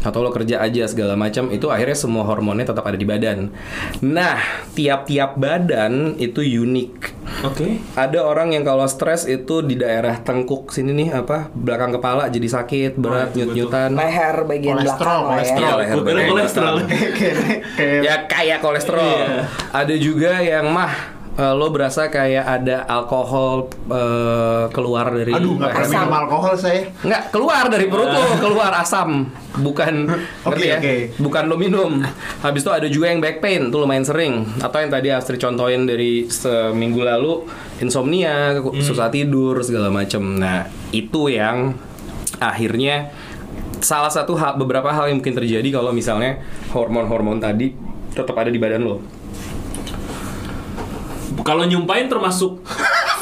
atau 0.00 0.20
lo 0.20 0.30
kerja 0.30 0.58
aja 0.58 0.84
segala 0.84 1.12
macam 1.12 1.48
itu 1.48 1.68
akhirnya 1.68 1.92
semua 1.92 2.24
hormonnya 2.24 2.64
tetap 2.66 2.82
ada 2.82 2.94
di 2.94 3.04
badan. 3.04 3.52
Nah, 4.00 4.40
tiap-tiap 4.72 5.36
badan 5.36 6.16
itu 6.16 6.40
unik. 6.40 6.92
oke. 7.42 7.66
Ada 7.94 8.20
orang 8.20 8.52
yang 8.52 8.64
kalau 8.64 8.84
stres 8.84 9.24
itu 9.24 9.60
di 9.60 9.76
daerah 9.76 10.16
tengkuk 10.18 10.72
sini 10.72 10.96
nih 10.96 11.08
apa 11.14 11.48
belakang 11.50 11.92
kepala 11.92 12.26
jadi 12.26 12.48
sakit 12.50 12.96
berat 12.96 13.32
itu 13.32 13.44
nyut-nyutan. 13.44 13.92
leher 13.92 14.36
bagian 14.44 14.76
Kolesterol, 14.76 15.20
belakang 15.20 15.20
ya. 15.20 15.28
kolesterol. 15.30 15.60
Iya, 15.60 15.76
leher 15.76 15.94
Gue 15.94 16.02
kira 16.02 16.14
badan. 16.16 16.30
kolesterol. 16.30 16.74
kayak 16.80 17.36
kayak 17.76 18.00
ya 18.00 18.14
kayak 18.26 18.58
kolesterol. 18.60 19.04
Iya. 19.04 19.26
Ada 19.70 19.94
juga 19.96 20.32
yang 20.40 20.66
mah 20.70 20.92
eh, 21.38 21.54
lo 21.54 21.70
berasa 21.70 22.10
kayak 22.10 22.44
ada 22.46 22.86
alkohol 22.88 23.70
eh, 23.90 24.64
keluar 24.74 25.12
dari 25.14 25.34
aduh 25.34 25.54
nggak 25.58 25.70
pernah 25.70 25.90
minum 26.02 26.14
alkohol 26.26 26.54
saya. 26.58 26.82
Nggak, 27.04 27.22
keluar 27.30 27.64
dari 27.70 27.86
perut 27.86 28.10
lo, 28.10 28.24
keluar 28.40 28.72
asam. 28.80 29.28
Bukan 29.50 29.94
ngerti 30.46 30.66
ya? 30.66 30.78
oke. 30.78 30.96
Bukan 31.18 31.42
lo 31.46 31.56
minum. 31.58 32.02
Habis 32.42 32.62
itu 32.66 32.70
ada 32.70 32.88
juga 32.90 33.06
yang 33.10 33.20
back 33.22 33.42
pain, 33.42 33.70
tuh 33.70 33.82
lumayan 33.82 34.06
sering. 34.06 34.46
Atau 34.58 34.78
yang 34.82 34.90
tadi 34.90 35.08
Astrid 35.10 35.42
contohin 35.42 35.86
dari 35.86 36.26
seminggu 36.30 37.02
lalu 37.02 37.46
insomnia, 37.82 38.58
susah 38.82 39.10
tidur 39.10 39.58
segala 39.62 39.90
macem. 39.90 40.22
Nah, 40.38 40.66
itu 40.94 41.30
yang 41.30 41.74
akhirnya 42.40 43.12
salah 43.80 44.12
satu 44.12 44.36
hal 44.36 44.60
beberapa 44.60 44.92
hal 44.92 45.08
yang 45.08 45.20
mungkin 45.20 45.36
terjadi 45.36 45.68
kalau 45.72 45.90
misalnya 45.90 46.40
hormon-hormon 46.72 47.40
tadi 47.40 47.72
tetap 48.12 48.36
ada 48.36 48.52
di 48.52 48.60
badan 48.60 48.84
lo. 48.84 49.19
Kalau 51.50 51.66
nyumpain 51.66 52.06
termasuk 52.06 52.62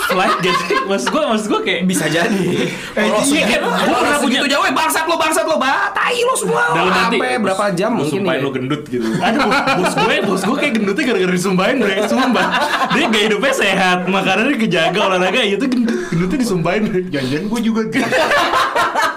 flight 0.04 0.36
gitu. 0.40 0.84
Mas 0.84 1.04
gue, 1.04 1.22
mas 1.22 1.44
gue 1.44 1.60
kayak 1.62 1.80
Bisa 1.84 2.04
jadi. 2.06 2.44
Kalau 2.92 3.20
iya, 3.24 3.44
kan? 3.46 3.60
Gua 3.62 3.72
kalau 3.72 3.98
pernah 3.98 4.20
punya- 4.20 4.40
jauh, 4.44 4.64
eh, 4.64 4.74
bangsat 4.74 5.04
lo, 5.04 5.16
bangsat 5.16 5.44
lo, 5.44 5.56
batai 5.56 6.20
lo 6.20 6.34
semua. 6.34 6.64
dalam 6.70 6.92
hati 6.92 7.16
Sampai 7.18 7.36
berapa 7.38 7.64
jam 7.72 7.90
mungkin 7.94 8.20
sumpahin 8.20 8.38
ya? 8.38 8.44
lo 8.44 8.50
gendut 8.50 8.82
gitu 8.84 9.06
aduh 9.26 9.48
bos 9.48 9.94
gue 9.94 10.16
bos 10.22 10.42
gue 10.42 10.56
kayak 10.56 10.72
gendutnya 10.76 11.04
gara-gara 11.06 11.32
disumpahin 11.32 11.76
bre 11.78 11.94
sumpah 12.04 12.46
dia 12.90 13.06
gaya 13.08 13.24
hidupnya 13.26 13.54
sehat 13.54 13.98
makanannya 14.06 14.56
kejaga 14.56 15.00
olahraga 15.02 15.40
ya 15.40 15.56
itu 15.56 15.66
gendut 15.66 15.98
gendutnya 16.08 16.38
disumpahin 16.38 16.82
Janjian 17.08 17.44
gue 17.48 17.60
juga 17.60 17.80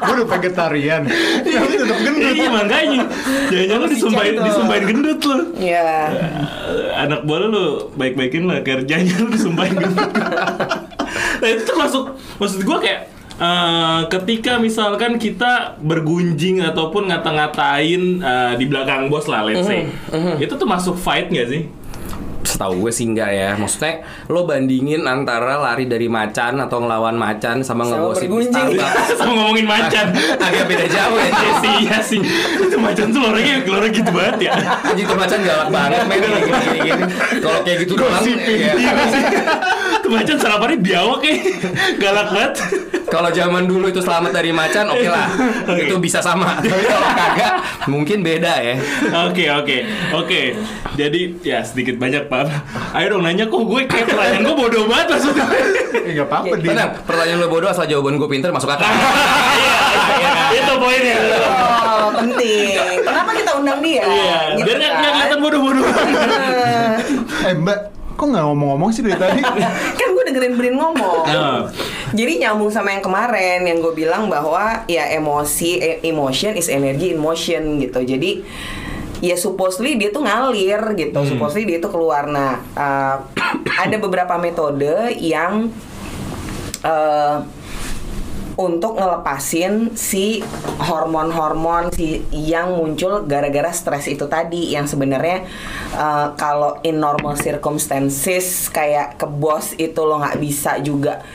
gue 0.01 0.13
udah 0.15 0.27
vegetarian. 0.27 1.01
Tapi 1.41 1.73
tetap 1.75 1.99
gendut. 1.99 2.31
iya 2.31 2.49
makanya 2.49 3.01
jangan 3.47 3.77
lo 3.77 3.87
disumpahin 3.87 4.33
Itu. 4.33 4.43
disumpahin 4.43 4.83
gendut 4.85 5.19
lo 5.21 5.37
Iya. 5.53 5.83
Eh, 6.11 6.89
anak 6.97 7.19
buah 7.23 7.39
lo 7.43 7.65
baik-baikin 7.93 8.43
lah 8.43 8.61
kerjanya 8.61 9.13
lo 9.19 9.29
disumpahin 9.29 9.75
gendut 9.75 10.09
nah 11.37 11.47
itu 11.47 11.63
termasuk 11.63 12.03
maksud 12.37 12.61
gue 12.61 12.77
kayak 12.79 13.01
eh, 13.35 14.01
ketika 14.09 14.57
misalkan 14.57 15.17
kita 15.17 15.75
bergunjing 15.77 16.61
ataupun 16.61 17.09
ngata-ngatain 17.09 18.01
eh, 18.17 18.53
di 18.55 18.65
belakang 18.65 19.05
bos 19.07 19.25
lah 19.25 19.43
let's 19.43 19.65
say 19.65 19.85
itu 20.39 20.51
tuh 20.51 20.65
masuk 20.65 20.95
fight 20.95 21.27
gak 21.27 21.47
sih? 21.47 21.65
Setahu 22.43 22.87
gue 22.87 22.91
sih 22.93 23.05
enggak 23.09 23.29
ya. 23.31 23.49
Maksudnya 23.55 24.05
lo 24.29 24.45
bandingin 24.45 25.05
antara 25.05 25.57
lari 25.61 25.85
dari 25.85 26.07
macan 26.09 26.57
atau 26.61 26.81
ngelawan 26.83 27.15
macan 27.15 27.61
sama 27.61 27.85
ngegosip. 27.87 28.29
Starbucks. 28.29 29.15
sama 29.19 29.31
ngomongin 29.37 29.67
macan 29.67 30.05
Agak 30.39 30.65
beda 30.67 30.85
jauh 30.89 31.17
ya. 31.17 31.29
Iya 31.31 31.51
sih, 31.63 31.73
iya 31.85 31.97
sih 32.01 32.21
Itu 32.67 32.77
macan 32.77 33.13
tuh 33.13 33.21
orangnya 33.25 33.55
keluarnya 33.63 33.91
gitu 33.93 34.11
banget 34.11 34.37
ya 34.49 34.53
tuh 34.91 35.17
macan 35.17 35.39
galak 35.43 35.69
banget 35.73 36.01
men 36.07 36.17
gini 36.21 36.39
gini 36.41 36.59
gini. 36.61 36.79
gini. 36.87 37.03
Kalau 37.41 37.59
kayak 37.65 37.77
gitu 37.83 37.93
doang 37.97 38.23
ya. 38.25 38.73
Itu 39.99 40.07
macan 40.09 40.35
sarapannya 40.39 40.77
biawak 40.79 41.21
ya 41.25 41.35
Galak 41.99 42.27
banget 42.31 42.53
Kalau 43.11 43.27
zaman 43.29 43.67
dulu 43.67 43.85
itu 43.85 43.99
selamat 43.99 44.31
dari 44.31 44.49
macan 44.49 44.87
oke 44.87 45.03
lah. 45.03 45.27
Oke. 45.69 45.83
Itu 45.83 45.99
bisa 45.99 46.17
sama. 46.17 46.55
Tapi 46.63 46.79
kalau 46.81 47.09
kagak 47.11 47.53
mungkin 47.85 48.23
beda 48.23 48.53
ya. 48.57 48.75
Oke 49.21 49.45
oke 49.47 49.77
oke 50.13 50.41
Jadi 50.93 51.21
ya 51.41 51.59
sedikit 51.61 51.95
banyak 51.95 52.25
pak 52.25 52.47
Ayo 52.91 53.11
dong 53.11 53.23
nanya 53.23 53.45
kok 53.45 53.59
gue 53.61 53.83
kayak 53.83 54.07
pertanyaan 54.07 54.41
gue 54.41 54.55
bodoh 54.55 54.83
banget 54.85 55.07
maksudnya 55.11 55.43
Eh, 56.01 56.11
nggak 56.13 56.23
apa-apa 56.25 56.53
dia. 56.57 56.69
Tenang, 56.71 56.89
pertanyaan 57.03 57.37
lo 57.37 57.47
bodoh 57.47 57.67
asal 57.67 57.83
jawaban 57.83 58.15
gue 58.15 58.25
pinter 58.27 58.49
masuk 58.49 58.69
akal. 58.69 58.87
Iya 59.51 59.77
iya, 60.17 60.31
Itu 60.57 60.73
poinnya 60.77 61.15
Oh, 61.83 62.09
penting. 62.15 62.79
Kenapa 63.01 63.31
kita 63.33 63.51
undang 63.53 63.79
dia? 63.81 64.01
Iya 64.01 64.39
Gitu 64.55 64.65
Biar 64.65 64.77
nggak 64.77 64.87
kan? 64.87 64.97
nggak 64.97 65.11
kelihatan 65.13 65.39
bodoh-bodoh 65.39 65.85
Eh 67.41 67.53
mbak, 67.55 67.77
kok 68.13 68.25
nggak 68.25 68.43
ngomong-ngomong 68.45 68.89
sih 68.89 69.01
dari 69.01 69.15
tadi? 69.15 69.41
kan 69.93 70.10
gue 70.21 70.29
dengerin 70.29 70.53
Brin 70.53 70.75
ngomong. 70.77 71.25
Ah. 71.31 71.65
Jadi 72.13 72.43
nyambung 72.43 72.69
sama 72.69 72.93
yang 72.93 73.01
kemarin 73.01 73.65
yang 73.65 73.81
gue 73.81 73.93
bilang 73.95 74.29
bahwa 74.29 74.83
ya 74.85 75.09
emosi, 75.09 75.79
e- 75.79 75.99
emotion 76.05 76.53
is 76.53 76.69
energy 76.69 77.15
in 77.15 77.17
motion 77.17 77.81
gitu. 77.81 78.03
Jadi 78.03 78.45
ya 79.23 79.33
supposedly 79.39 79.97
dia 79.97 80.13
tuh 80.13 80.21
ngalir 80.21 80.93
gitu. 80.99 81.17
Supposedly 81.25 81.65
dia 81.65 81.79
tuh 81.79 81.89
keluar. 81.89 82.27
Nah, 82.29 82.61
uh, 82.77 83.15
ada 83.87 83.95
beberapa 83.97 84.37
metode 84.37 85.17
yang 85.17 85.71
uh, 86.83 87.41
untuk 88.61 89.01
ngelepasin 89.01 89.97
si 89.97 90.45
hormon-hormon 90.77 91.89
si 91.89 92.21
yang 92.29 92.77
muncul 92.77 93.25
gara-gara 93.25 93.73
stres 93.73 94.05
itu 94.05 94.29
tadi 94.29 94.77
yang 94.77 94.85
sebenarnya 94.85 95.49
uh, 95.97 96.37
kalau 96.37 96.77
in 96.85 97.01
normal 97.01 97.33
circumstances 97.33 98.69
kayak 98.69 99.17
ke 99.17 99.25
bos 99.25 99.73
itu 99.81 99.97
lo 100.05 100.21
nggak 100.21 100.37
bisa 100.37 100.77
juga 100.85 101.25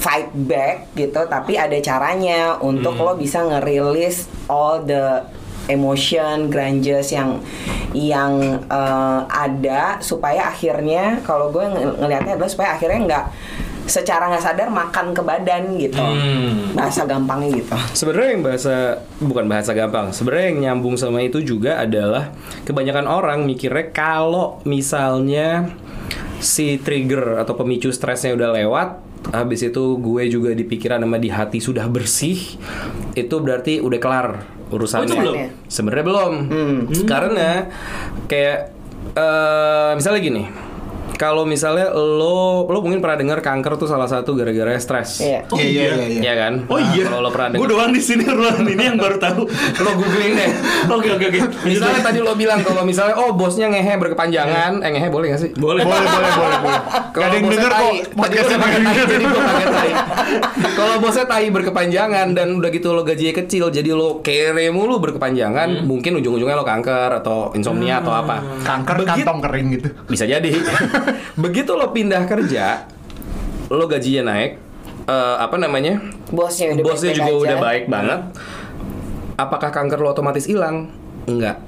fight 0.00 0.32
back 0.32 0.96
gitu 0.96 1.28
tapi 1.28 1.60
ada 1.60 1.76
caranya 1.84 2.56
untuk 2.64 2.96
lo 2.96 3.12
bisa 3.20 3.44
ngerilis 3.44 4.24
all 4.48 4.80
the 4.80 5.20
emotion 5.68 6.48
grunges 6.48 7.12
yang 7.12 7.36
yang 7.92 8.64
uh, 8.72 9.28
ada 9.28 10.00
supaya 10.00 10.48
akhirnya 10.48 11.20
kalau 11.26 11.52
gue 11.52 11.62
ng- 11.68 12.00
ngelihatnya 12.00 12.40
adalah 12.40 12.50
supaya 12.50 12.70
akhirnya 12.74 13.00
nggak 13.06 13.26
secara 13.90 14.30
nggak 14.30 14.40
sadar 14.40 14.68
makan 14.70 15.10
ke 15.10 15.20
badan 15.20 15.74
gitu 15.76 15.98
Hmm. 15.98 16.72
bahasa 16.72 17.02
gampangnya 17.02 17.58
gitu 17.58 17.74
Sebenarnya 17.92 18.30
yang 18.30 18.42
bahasa 18.42 18.74
bukan 19.18 19.44
bahasa 19.44 19.74
gampang. 19.74 20.14
Sebenarnya 20.14 20.46
yang 20.46 20.58
nyambung 20.62 20.94
sama 20.94 21.20
itu 21.20 21.42
juga 21.42 21.76
adalah 21.76 22.30
kebanyakan 22.62 23.04
orang 23.04 23.42
mikirnya 23.42 23.90
kalau 23.90 24.62
misalnya 24.62 25.74
si 26.38 26.78
trigger 26.78 27.36
atau 27.36 27.52
pemicu 27.52 27.90
stresnya 27.90 28.32
udah 28.32 28.54
lewat, 28.54 28.88
habis 29.28 29.60
itu 29.60 29.98
gue 29.98 30.22
juga 30.30 30.54
di 30.54 30.62
pikiran 30.62 31.02
sama 31.02 31.18
di 31.18 31.28
hati 31.28 31.58
sudah 31.58 31.84
bersih, 31.86 32.38
itu 33.12 33.34
berarti 33.36 33.82
udah 33.82 33.98
kelar 33.98 34.28
urusannya. 34.70 35.10
Oh, 35.10 35.20
belum? 35.20 35.36
Sebenarnya 35.66 36.06
belum. 36.06 36.32
Karena 37.04 37.66
kayak 38.24 38.58
eh 39.10 39.90
misalnya 39.94 40.20
gini. 40.22 40.69
Kalau 41.20 41.44
misalnya 41.44 41.92
lo 41.92 42.64
lo 42.64 42.80
mungkin 42.80 42.98
pernah 42.98 43.12
dengar 43.14 43.38
kanker 43.38 43.76
tuh 43.76 43.84
salah 43.84 44.08
satu 44.08 44.32
gara-gara 44.32 44.72
stres. 44.74 45.20
Iya. 45.20 45.44
Oh, 45.46 45.54
Iya 45.54 45.68
iya 45.68 45.82
iya. 45.84 46.06
iya. 46.08 46.20
Iya 46.22 46.34
kan? 46.34 46.52
Oh 46.64 46.80
Nah, 46.80 46.88
iya. 46.90 47.04
Kalau 47.04 47.20
lo 47.20 47.28
pernah 47.28 47.48
Gue 47.50 47.60
dengar. 47.60 47.70
doang 47.76 47.90
di 47.90 48.00
sini 48.00 48.24
ruangan 48.24 48.64
ini 48.64 48.82
yang 48.82 48.96
baru 48.96 49.16
tahu. 49.18 49.42
Lo 49.76 49.90
googling 49.94 50.32
deh. 50.32 50.50
Oke 50.88 51.08
oke 51.10 51.24
oke. 51.26 51.40
Misalnya 51.62 52.00
tadi 52.00 52.18
lo 52.18 52.32
bilang 52.34 52.60
kalau 52.60 52.82
misalnya 52.82 53.14
oh 53.14 53.30
bosnya 53.30 53.68
ngehe 53.68 53.94
berkepanjangan, 53.94 54.80
eh 54.80 54.90
ngehe 54.90 55.08
boleh 55.08 55.26
gak 55.28 55.40
sih? 55.40 55.50
boleh. 55.52 55.84
Boleh 55.84 56.08
boleh 56.08 56.30
boleh 56.32 56.58
boleh. 56.58 56.80
Kalau 57.10 57.20
Gak 57.20 57.26
ada 57.26 57.34
yang 57.34 57.44
bosnya 57.44 57.58
denger 57.58 57.72
tai, 57.72 57.82
kok 57.82 57.90
tadi 57.90 58.34
pakai 58.38 58.56
pakai 58.56 58.80
tai, 58.80 59.02
jadi 59.04 59.24
gua 59.26 59.42
pakai 59.44 59.66
tai. 59.68 59.90
Kalau 60.78 60.94
bosnya 60.96 61.24
tai 61.26 61.46
berkepanjangan 61.50 62.26
dan 62.30 62.48
udah 62.54 62.70
gitu 62.70 62.88
lo 62.90 63.02
gajinya 63.02 63.34
kecil, 63.36 63.64
jadi 63.68 63.90
lo 63.90 64.08
kere 64.20 64.70
mulu 64.70 64.96
berkepanjangan, 65.00 65.84
mungkin 65.84 66.16
ujung-ujungnya 66.16 66.54
lo 66.54 66.64
kanker 66.64 67.10
atau 67.14 67.52
insomnia 67.52 67.98
atau 67.98 68.14
apa. 68.14 68.40
Kanker 68.62 68.96
Begit- 68.96 69.20
kantong 69.20 69.40
kering 69.42 69.66
gitu. 69.74 69.88
Bisa 70.06 70.24
jadi. 70.24 70.48
Begitu 71.44 71.70
lo 71.74 71.90
pindah 71.90 72.24
kerja, 72.26 72.86
lo 73.70 73.84
gajinya 73.86 74.34
naik, 74.34 74.52
eh, 75.06 75.36
apa 75.38 75.56
namanya? 75.56 76.00
Bosnya 76.30 76.74
udah 76.76 76.84
Bosnya 76.84 77.12
baik-baik 77.12 77.18
juga 77.18 77.32
aja. 77.32 77.42
udah 77.44 77.58
baik 77.58 77.84
banget. 77.90 78.20
Apakah 79.40 79.70
kanker 79.72 79.98
lo 79.98 80.12
otomatis 80.12 80.44
hilang? 80.44 80.92
Enggak. 81.24 81.62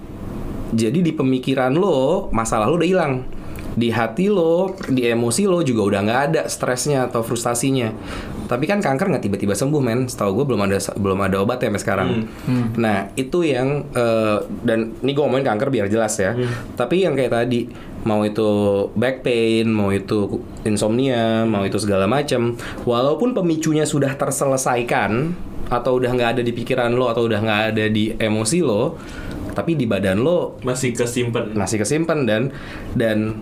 Jadi 0.72 1.04
di 1.04 1.12
pemikiran 1.12 1.72
lo, 1.76 2.28
masalah 2.32 2.68
lo 2.68 2.80
udah 2.80 2.88
hilang. 2.88 3.24
Di 3.72 3.88
hati 3.88 4.28
lo, 4.28 4.76
di 4.88 5.08
emosi 5.08 5.48
lo 5.48 5.64
juga 5.64 5.82
udah 5.88 6.00
nggak 6.04 6.22
ada 6.28 6.42
stresnya 6.48 7.08
atau 7.08 7.24
frustasinya. 7.24 7.92
Tapi 8.52 8.64
kan 8.68 8.84
kanker 8.84 9.08
nggak 9.08 9.24
tiba-tiba 9.24 9.56
sembuh, 9.56 9.80
men. 9.80 10.04
Setahu 10.04 10.36
gue 10.36 10.44
belum 10.52 10.60
ada 10.68 10.76
belum 11.00 11.18
ada 11.24 11.40
obat 11.40 11.64
ya 11.64 11.72
sampai 11.72 11.80
sekarang. 11.80 12.08
Nah 12.76 13.08
itu 13.16 13.40
yang 13.40 13.88
eh, 13.96 14.38
dan 14.60 14.92
ini 15.00 15.16
gue 15.16 15.22
ngomongin 15.24 15.48
kanker 15.48 15.72
biar 15.72 15.88
jelas 15.88 16.20
ya. 16.20 16.36
Tapi 16.76 17.08
yang 17.08 17.16
kayak 17.16 17.32
tadi 17.32 17.72
mau 18.02 18.20
itu 18.26 18.44
back 18.92 19.22
pain, 19.22 19.70
mau 19.70 19.88
itu 19.88 20.42
insomnia, 20.66 21.46
mau 21.46 21.62
itu 21.62 21.78
segala 21.78 22.04
macam, 22.04 22.58
walaupun 22.82 23.30
pemicunya 23.32 23.86
sudah 23.86 24.12
terselesaikan 24.18 25.32
atau 25.70 25.96
udah 25.96 26.10
nggak 26.12 26.30
ada 26.36 26.42
di 26.44 26.52
pikiran 26.52 26.92
lo 26.92 27.08
atau 27.08 27.24
udah 27.24 27.40
nggak 27.40 27.62
ada 27.72 27.84
di 27.88 28.12
emosi 28.12 28.58
lo, 28.60 28.98
tapi 29.54 29.78
di 29.78 29.86
badan 29.86 30.20
lo 30.20 30.58
Masih 30.66 30.92
kesimpan. 30.92 31.54
masih 31.54 31.78
kesimpan 31.80 32.26
dan 32.26 32.42
dan 32.92 33.40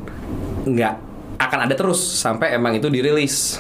nggak 0.68 1.09
akan 1.40 1.64
ada 1.64 1.72
terus 1.72 1.96
sampai 1.96 2.52
emang 2.52 2.76
itu 2.76 2.92
dirilis. 2.92 3.56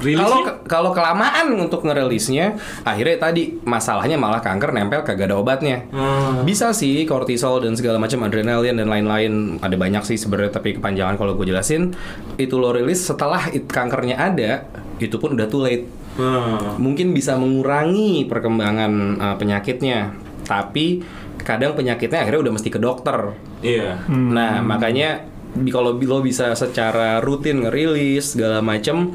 Rilisnya? 0.00 0.24
Kalau 0.24 0.40
kalau 0.64 0.90
kelamaan 0.96 1.52
untuk 1.60 1.84
ngerilisnya, 1.84 2.56
akhirnya 2.88 3.20
tadi 3.20 3.60
masalahnya 3.68 4.16
malah 4.16 4.40
kanker 4.40 4.72
nempel 4.72 5.04
kagak 5.04 5.28
ada 5.28 5.36
obatnya. 5.36 5.84
Hmm. 5.92 6.48
Bisa 6.48 6.72
sih 6.72 7.04
kortisol 7.04 7.60
dan 7.60 7.76
segala 7.76 8.00
macam 8.00 8.24
adrenalin 8.24 8.80
dan 8.80 8.88
lain-lain 8.88 9.60
ada 9.60 9.76
banyak 9.76 10.02
sih 10.08 10.16
sebenarnya 10.16 10.56
tapi 10.56 10.80
kepanjangan 10.80 11.20
kalau 11.20 11.36
gue 11.36 11.52
jelasin 11.52 11.92
itu 12.40 12.56
lo 12.56 12.72
rilis 12.72 13.04
setelah 13.04 13.52
it, 13.52 13.68
kankernya 13.68 14.16
ada 14.16 14.64
itu 14.96 15.20
pun 15.20 15.36
udah 15.36 15.46
too 15.52 15.68
late. 15.68 15.84
Hmm. 16.16 16.80
Mungkin 16.80 17.12
bisa 17.12 17.36
mengurangi 17.36 18.24
perkembangan 18.24 18.92
uh, 19.20 19.36
penyakitnya, 19.36 20.16
tapi 20.48 21.04
kadang 21.42 21.76
penyakitnya 21.76 22.24
akhirnya 22.24 22.40
udah 22.48 22.52
mesti 22.56 22.68
ke 22.72 22.80
dokter. 22.80 23.36
Iya. 23.60 24.06
Nah, 24.08 24.62
makanya 24.62 25.31
kalau 25.68 25.94
lo 25.94 26.18
bisa 26.20 26.52
secara 26.52 27.20
rutin 27.20 27.62
ngerilis 27.62 28.32
segala 28.32 28.58
macem 28.58 29.14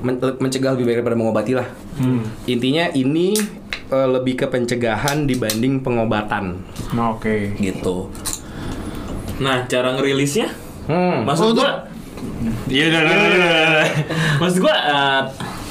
men- 0.00 0.38
mencegah 0.38 0.72
lebih 0.72 0.86
baik 0.86 0.96
daripada 1.02 1.18
mengobati 1.18 1.52
lah. 1.54 1.66
Intinya 2.46 2.88
ini 2.90 3.34
eh, 3.90 4.08
lebih 4.08 4.38
ke 4.38 4.46
pencegahan 4.46 5.26
dibanding 5.26 5.82
pengobatan 5.82 6.62
Oke. 6.94 7.58
gitu. 7.58 8.08
Nah, 9.40 9.66
cara 9.66 9.96
ngerilisnya? 9.96 10.52
Hmm. 10.86 11.26
Maksud 11.26 11.52
Untuk- 11.52 11.66
gua 11.66 11.90
Iya, 12.70 12.88
udah, 12.88 13.00
udah. 13.02 13.84
Maksud 14.40 14.58
gua 14.62 14.76
eh, 14.76 15.20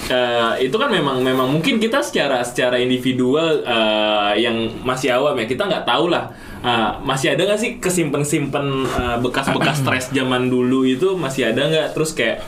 eh, 0.10 0.68
itu 0.68 0.75
kan 0.75 0.89
memang 0.89 1.22
memang 1.22 1.48
mungkin 1.48 1.78
kita 1.78 2.01
secara 2.01 2.42
secara 2.42 2.82
individual 2.82 3.62
eh, 3.63 4.42
yang 4.42 4.82
masih 4.82 5.13
awam 5.13 5.38
ya 5.38 5.46
kita 5.46 5.70
nggak 5.70 5.86
tahu 5.86 6.10
lah 6.12 6.34
eh, 6.66 6.89
masih 7.06 7.38
ada 7.38 7.46
nggak 7.46 7.60
sih 7.62 7.72
kesimpan 7.78 8.25
simpen 8.25 8.89
bekas-bekas 9.22 9.80
stres 9.86 10.06
zaman 10.10 10.50
dulu 10.50 10.84
itu 10.84 11.16
masih 11.16 11.54
ada 11.54 11.70
nggak 11.70 11.88
terus 11.94 12.12
kayak 12.18 12.42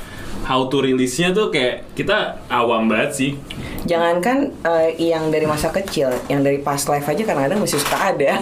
how 0.46 0.65
to 0.68 0.82
release-nya 0.82 1.32
tuh 1.32 1.53
kayak 1.53 1.86
kita 1.94 2.41
awam 2.50 2.89
banget 2.89 3.12
sih 3.13 3.32
Jangankan 3.82 4.53
eh, 4.62 4.94
yang 5.01 5.34
dari 5.34 5.50
masa 5.50 5.74
kecil, 5.74 6.13
yang 6.30 6.45
dari 6.45 6.62
past 6.62 6.86
life 6.86 7.06
aja 7.10 7.26
kadang-kadang 7.26 7.65
masih 7.65 7.82
suka 7.82 8.13
ada. 8.13 8.38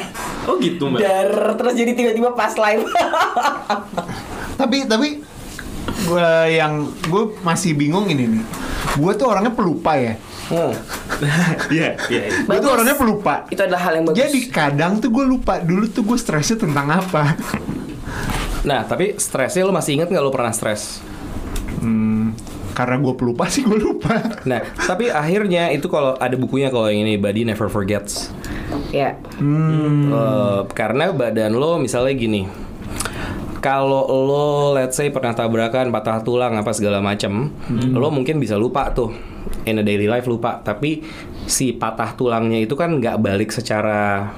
oh 0.51 0.59
gitu 0.59 0.91
mbak 0.91 0.99
Dar 0.99 1.55
terus 1.55 1.73
jadi 1.79 1.91
tiba-tiba 1.95 2.35
past 2.35 2.59
life. 2.59 2.83
Tapi 4.59 4.91
tapi 4.91 5.23
gue 6.03 6.31
yang 6.51 6.91
gue 7.07 7.23
masih 7.39 7.71
bingung 7.79 8.11
ini 8.11 8.27
nih. 8.27 8.43
Gue 8.97 9.11
tuh 9.13 9.27
orangnya 9.29 9.53
pelupa 9.53 9.93
ya. 9.99 10.17
Hmm. 10.49 10.73
iya 11.75 11.93
iya 12.09 12.21
iya. 12.25 12.39
Gue 12.47 12.57
tuh 12.57 12.71
orangnya 12.73 12.97
pelupa. 12.97 13.45
Itu 13.53 13.61
adalah 13.61 13.81
hal 13.85 13.93
yang 14.01 14.05
bagus. 14.09 14.17
Jadi 14.17 14.39
kadang 14.49 14.97
tuh 14.97 15.13
gue 15.13 15.25
lupa 15.27 15.61
dulu 15.61 15.85
tuh 15.91 16.01
gue 16.01 16.17
stresnya 16.17 16.57
tentang 16.57 16.87
apa. 16.89 17.37
Nah, 18.65 18.83
tapi 18.83 19.15
stresnya 19.15 19.63
lo 19.63 19.71
masih 19.71 19.99
inget 20.01 20.09
nggak 20.11 20.23
lo 20.23 20.33
pernah 20.33 20.51
stres? 20.51 20.99
Hmm, 21.79 22.35
karena 22.75 22.99
gue 22.99 23.13
pelupa 23.15 23.47
sih 23.47 23.63
gue 23.63 23.77
lupa. 23.77 24.19
Nah, 24.43 24.63
tapi 24.83 25.07
akhirnya 25.07 25.71
itu 25.71 25.87
kalau 25.87 26.19
ada 26.19 26.35
bukunya 26.35 26.67
kalau 26.67 26.91
yang 26.91 27.07
ini 27.07 27.15
Body 27.15 27.47
Never 27.47 27.71
Forgets. 27.71 28.33
ya. 28.91 29.15
Eh, 29.39 30.59
karena 30.75 31.13
badan 31.13 31.55
lo 31.55 31.79
misalnya 31.79 32.13
gini. 32.17 32.68
Kalau 33.59 34.07
lo 34.07 34.71
let's 34.71 34.95
say 34.95 35.11
pernah 35.11 35.35
tabrakan, 35.35 35.91
patah 35.91 36.23
tulang 36.23 36.55
apa 36.55 36.71
segala 36.71 37.03
macem, 37.03 37.51
lo 37.91 38.07
mungkin 38.07 38.39
bisa 38.39 38.55
lupa 38.55 38.91
tuh 38.95 39.11
in 39.67 39.79
a 39.79 39.83
daily 39.83 40.07
life 40.07 40.25
lupa. 40.25 40.63
Tapi 40.63 41.03
si 41.49 41.75
patah 41.75 42.15
tulangnya 42.15 42.61
itu 42.63 42.73
kan 42.79 42.97
nggak 42.99 43.19
balik 43.19 43.49
secara 43.51 44.31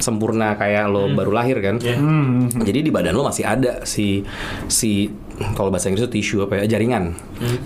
sempurna 0.00 0.56
kayak 0.56 0.88
lo 0.88 1.08
baru 1.12 1.32
lahir 1.32 1.58
kan. 1.60 1.76
Iya. 1.80 1.96
Hmm. 1.96 2.48
Jadi 2.52 2.86
di 2.86 2.90
badan 2.92 3.16
lo 3.16 3.24
masih 3.28 3.44
ada 3.44 3.84
si 3.88 4.20
si 4.68 5.08
kalau 5.52 5.68
bahasa 5.68 5.92
Inggris 5.92 6.08
itu 6.08 6.12
tisu 6.20 6.48
apa 6.48 6.64
ya 6.64 6.76
jaringan. 6.76 7.12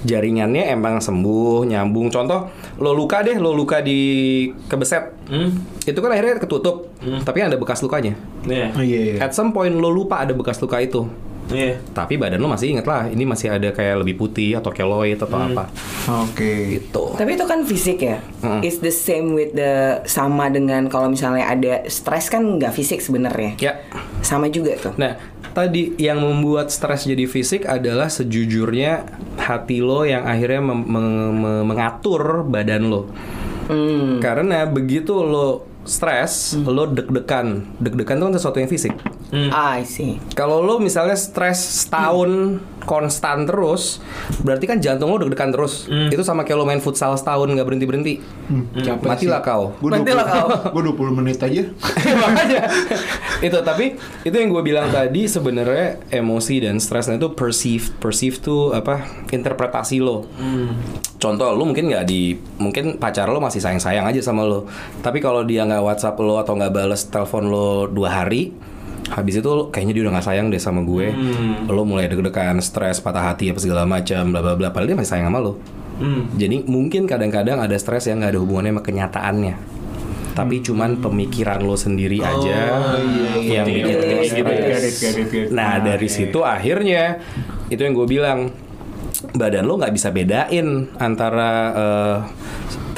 Jaringannya 0.02 0.74
emang 0.74 0.98
sembuh, 0.98 1.62
nyambung. 1.70 2.10
Contoh 2.10 2.50
lo 2.82 2.90
luka 2.90 3.22
deh, 3.22 3.38
lo 3.38 3.54
luka 3.54 3.78
di 3.78 4.50
kebeset. 4.66 5.14
Hmm? 5.30 5.54
Itu 5.86 6.02
kan 6.02 6.10
akhirnya 6.10 6.42
ketutup, 6.42 6.90
tapi 7.22 7.46
ada 7.46 7.54
bekas 7.54 7.78
lukanya. 7.82 8.18
iya 8.46 8.74
Oh 8.74 8.82
iya 8.82 9.00
iya. 9.14 9.14
At 9.22 9.38
some 9.38 9.54
point 9.54 9.70
lo 9.70 9.90
lupa 9.90 10.22
ada 10.26 10.34
bekas 10.34 10.58
luka 10.58 10.82
itu. 10.82 11.06
iya 11.50 11.78
Tapi 11.94 12.14
badan 12.14 12.38
lo 12.38 12.46
masih 12.46 12.74
inget 12.74 12.86
lah, 12.86 13.10
ini 13.10 13.26
masih 13.26 13.50
ada 13.54 13.74
kayak 13.74 14.02
lebih 14.02 14.18
putih 14.18 14.58
atau 14.58 14.70
keloid 14.70 15.18
atau 15.18 15.34
apa 15.34 15.66
Oke. 16.26 16.78
gitu. 16.78 17.14
Tapi 17.18 17.34
itu 17.34 17.46
kan 17.46 17.66
fisik 17.66 18.02
ya. 18.02 18.18
Mm. 18.42 18.66
It's 18.66 18.78
the 18.78 18.94
same 18.94 19.34
with 19.34 19.54
the 19.54 20.02
sama 20.06 20.46
dengan 20.50 20.86
kalau 20.86 21.10
misalnya 21.10 21.46
ada 21.46 21.86
stres 21.90 22.30
kan 22.30 22.42
nggak 22.42 22.70
fisik 22.74 23.02
sebenarnya. 23.02 23.58
Ya. 23.58 23.82
Sama 24.22 24.46
juga 24.46 24.78
tuh. 24.78 24.94
Nah, 24.94 25.18
tadi 25.50 25.94
yang 25.98 26.22
membuat 26.22 26.70
stres 26.70 27.06
jadi 27.06 27.26
fisik 27.26 27.66
adalah 27.66 28.06
sejujurnya 28.06 29.06
hati 29.36 29.82
lo 29.82 30.06
yang 30.06 30.24
akhirnya 30.24 30.62
mem- 30.62 30.86
meng- 30.86 31.34
meng- 31.38 31.66
mengatur 31.66 32.46
badan 32.46 32.90
lo. 32.90 33.10
Hmm. 33.70 34.18
Karena 34.18 34.66
begitu 34.66 35.14
lo 35.22 35.66
stres, 35.86 36.58
lo 36.58 36.86
deg-degan. 36.90 37.66
Deg-degan 37.78 38.18
itu 38.18 38.24
kan 38.26 38.34
sesuatu 38.34 38.58
yang 38.58 38.70
fisik. 38.70 38.94
Ah, 39.50 39.78
I 39.78 39.86
see. 39.86 40.18
Kalau 40.34 40.60
lo 40.60 40.82
misalnya 40.82 41.14
stres 41.14 41.86
setahun 41.86 42.58
konstan 42.82 43.44
terus, 43.44 44.00
berarti 44.42 44.64
kan 44.66 44.82
jantung 44.82 45.12
lo 45.12 45.20
deg-degan 45.20 45.54
terus. 45.54 45.86
Itu 45.86 46.26
sama 46.26 46.42
kayak 46.42 46.58
lo 46.58 46.64
main 46.66 46.82
futsal 46.82 47.14
setahun 47.14 47.46
nggak 47.46 47.66
berhenti 47.66 47.86
berhenti. 47.86 48.14
Capek 48.82 49.06
Matilah 49.06 49.40
sih. 49.40 49.46
kau. 49.46 49.64
Gue 49.78 49.90
Matilah 49.92 50.26
kau. 50.26 50.48
Gue 50.74 50.82
20 50.90 51.18
menit 51.22 51.38
aja. 51.38 51.62
Makanya 52.24 52.62
itu 53.40 53.58
tapi 53.62 53.96
itu 54.20 54.36
yang 54.36 54.52
gue 54.52 54.62
bilang 54.64 54.88
tadi 54.90 55.24
sebenarnya 55.24 56.02
emosi 56.12 56.60
dan 56.60 56.76
stresnya 56.76 57.16
itu 57.16 57.32
perceived 57.32 57.96
perceived 57.96 58.42
tuh 58.42 58.74
apa 58.74 59.06
interpretasi 59.30 60.02
lo. 60.02 60.26
Contoh 61.20 61.52
lo 61.52 61.62
mungkin 61.68 61.92
nggak 61.92 62.04
di 62.08 62.34
mungkin 62.58 62.96
pacar 62.96 63.28
lo 63.28 63.38
masih 63.38 63.60
sayang 63.60 63.80
sayang 63.80 64.08
aja 64.08 64.20
sama 64.20 64.42
lo. 64.44 64.66
Tapi 65.00 65.20
kalau 65.20 65.44
dia 65.44 65.62
nggak 65.64 65.84
WhatsApp 65.84 66.16
lo 66.20 66.40
atau 66.40 66.56
nggak 66.56 66.72
bales 66.72 67.06
telepon 67.08 67.44
lo 67.48 67.86
dua 67.86 68.24
hari, 68.24 68.52
habis 69.08 69.40
itu 69.40 69.52
kayaknya 69.72 69.92
dia 69.96 70.02
udah 70.04 70.12
nggak 70.18 70.26
sayang 70.26 70.46
deh 70.52 70.60
sama 70.60 70.84
gue. 70.84 71.14
Lo 71.66 71.88
mulai 71.88 72.06
deg-degan, 72.06 72.60
stres, 72.60 73.00
patah 73.00 73.32
hati 73.32 73.48
apa 73.48 73.58
segala 73.58 73.88
macam, 73.88 74.28
bla 74.30 74.40
bla 74.44 74.54
bla. 74.54 74.68
Padahal 74.68 74.92
dia 74.92 74.96
masih 75.00 75.10
sayang 75.16 75.32
sama 75.32 75.40
lo. 75.40 75.56
Hmm. 76.00 76.32
Jadi 76.36 76.64
mungkin 76.64 77.04
kadang-kadang 77.04 77.60
ada 77.60 77.76
stres 77.76 78.08
yang 78.08 78.24
nggak 78.24 78.36
ada 78.36 78.40
hubungannya 78.40 78.72
sama 78.76 78.82
kenyataannya. 78.84 79.54
Tapi 80.30 80.56
cuman 80.62 81.02
pemikiran 81.02 81.60
lo 81.60 81.74
sendiri 81.74 82.22
aja 82.22 82.86
yang 83.42 83.66
bikin 83.66 83.82
lo 83.82 83.90
ngerti, 83.90 84.26
stres. 84.30 84.36
Get 84.36 84.46
it, 84.46 84.58
get 84.62 84.82
it, 84.84 85.26
get 85.28 85.34
it. 85.34 85.46
Nah 85.52 85.82
dari 85.82 86.08
situ 86.08 86.40
akhirnya 86.40 87.20
itu 87.68 87.80
yang 87.82 87.92
gue 87.92 88.06
bilang 88.08 88.38
badan 89.36 89.68
lo 89.68 89.76
nggak 89.76 89.92
bisa 89.92 90.08
bedain 90.14 90.88
antara 90.96 91.50
eh, 91.76 92.18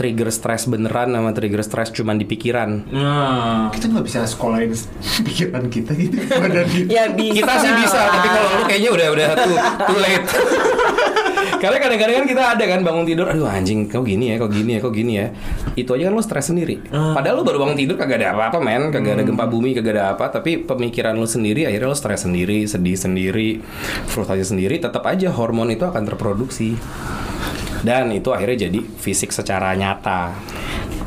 trigger 0.03 0.35
stres 0.35 0.67
beneran 0.67 1.15
sama 1.15 1.31
trigger 1.31 1.63
stres 1.63 1.95
cuman 1.95 2.19
di 2.19 2.27
pikiran. 2.27 2.91
Nah. 2.91 3.71
Kita 3.71 3.87
nggak 3.87 4.03
bisa 4.03 4.27
sekolahin 4.27 4.75
pikiran 5.31 5.71
kita 5.71 5.95
gitu, 5.95 6.19
badan 6.27 6.67
kita. 6.67 6.91
Ya 6.99 7.07
bisa. 7.15 7.39
Kita 7.39 7.53
sih 7.63 7.73
bisa, 7.79 8.01
tapi 8.11 8.29
kalau 8.35 8.49
lu 8.59 8.65
kayaknya 8.67 8.91
udah 8.91 9.07
udah 9.15 9.27
too, 9.39 9.57
too 9.87 9.99
late. 10.03 10.27
Karena 11.63 11.79
kadang-kadang 11.79 12.17
kan 12.23 12.27
kita 12.27 12.43
ada 12.59 12.65
kan 12.67 12.81
bangun 12.83 13.07
tidur, 13.07 13.31
aduh 13.31 13.47
anjing, 13.47 13.87
kok 13.87 14.03
gini 14.03 14.35
ya, 14.35 14.37
kok 14.43 14.51
gini 14.51 14.71
ya, 14.75 14.81
kok 14.83 14.91
gini 14.91 15.13
ya. 15.15 15.27
Itu 15.79 15.95
aja 15.95 16.11
kan 16.11 16.15
lu 16.19 16.23
stres 16.23 16.51
sendiri. 16.51 16.83
Padahal 16.91 17.39
lu 17.39 17.47
baru 17.47 17.63
bangun 17.63 17.79
tidur 17.79 17.95
kagak 17.95 18.19
ada 18.19 18.35
apa-apa, 18.35 18.59
men, 18.59 18.91
kagak 18.91 19.15
ada 19.15 19.23
gempa 19.23 19.47
bumi, 19.47 19.71
kagak 19.71 19.95
ada 19.95 20.19
apa, 20.19 20.27
tapi 20.27 20.67
pemikiran 20.67 21.15
lu 21.15 21.23
sendiri 21.23 21.71
akhirnya 21.71 21.87
lu 21.87 21.95
stres 21.95 22.27
sendiri, 22.27 22.67
sedih 22.67 22.99
sendiri, 22.99 23.63
frustasi 24.11 24.43
sendiri, 24.43 24.83
tetap 24.83 25.07
aja 25.07 25.31
hormon 25.31 25.71
itu 25.71 25.87
akan 25.87 26.03
terproduksi. 26.03 26.75
Dan 27.83 28.15
itu 28.15 28.31
akhirnya 28.31 28.71
jadi 28.71 28.79
fisik 28.79 29.35
secara 29.35 29.75
nyata. 29.75 30.31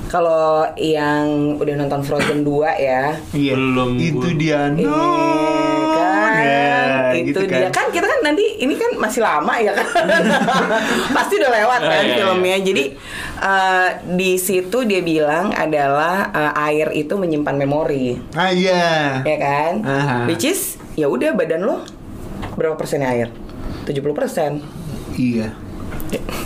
Kalau 0.06 0.64
yang 0.80 1.58
udah 1.60 1.76
nonton 1.76 2.00
Frozen 2.06 2.46
2 2.46 2.72
ya. 2.78 3.16
Iya. 3.34 3.54
Belum 3.58 4.00
Itu 4.00 4.28
dia. 4.36 4.70
Iya 4.72 4.86
No. 4.86 5.96
kan, 5.96 6.44
Ya, 6.46 7.16
itu 7.16 7.32
gitu 7.32 7.48
dia 7.48 7.72
kan 7.72 7.88
kita 7.90 8.06
kan 8.06 8.20
nanti 8.22 8.60
ini 8.60 8.76
kan 8.76 8.92
masih 9.00 9.24
lama 9.24 9.56
ya 9.56 9.72
kan, 9.72 9.88
pasti 11.16 11.40
udah 11.40 11.52
lewat 11.52 11.80
kan 11.82 12.04
iya, 12.04 12.12
iya. 12.12 12.16
filmnya. 12.22 12.58
Jadi 12.60 12.84
eh, 13.40 13.88
di 14.14 14.32
situ 14.36 14.78
dia 14.84 15.02
bilang 15.02 15.56
adalah 15.56 16.30
eh, 16.36 16.68
air 16.70 16.92
itu 16.92 17.16
menyimpan 17.16 17.56
memori, 17.56 18.20
Ah 18.36 18.52
iya. 18.52 19.24
ya 19.24 19.38
kan? 19.40 19.74
Aha. 19.82 20.18
Which 20.28 20.44
is 20.44 20.76
ya 21.00 21.08
udah 21.08 21.34
badan 21.34 21.64
lo 21.66 21.82
berapa 22.60 22.76
persennya 22.76 23.10
air? 23.16 23.30
70 23.88 23.96
persen. 24.12 24.52
Iya. 25.16 25.56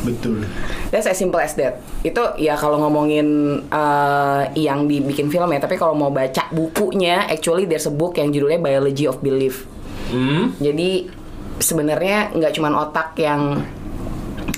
Betul. 0.06 0.48
That's 0.90 1.08
as 1.08 1.18
simple 1.20 1.40
as 1.40 1.54
that. 1.60 1.84
Itu 2.02 2.36
ya 2.40 2.56
kalau 2.56 2.80
ngomongin 2.82 3.28
eh, 3.68 4.42
yang 4.58 4.88
dibikin 4.88 5.28
film 5.28 5.52
ya, 5.52 5.60
tapi 5.60 5.76
kalau 5.76 5.94
mau 5.94 6.10
baca 6.10 6.48
bukunya, 6.52 7.28
actually 7.28 7.68
there's 7.68 7.88
a 7.88 7.94
book 7.94 8.18
yang 8.18 8.32
judulnya 8.32 8.60
Biology 8.62 9.06
of 9.06 9.20
Belief. 9.20 9.68
Hmm. 10.10 10.56
Jadi 10.58 11.12
sebenarnya 11.60 12.34
nggak 12.34 12.54
cuman 12.56 12.74
otak 12.76 13.20
yang 13.20 13.62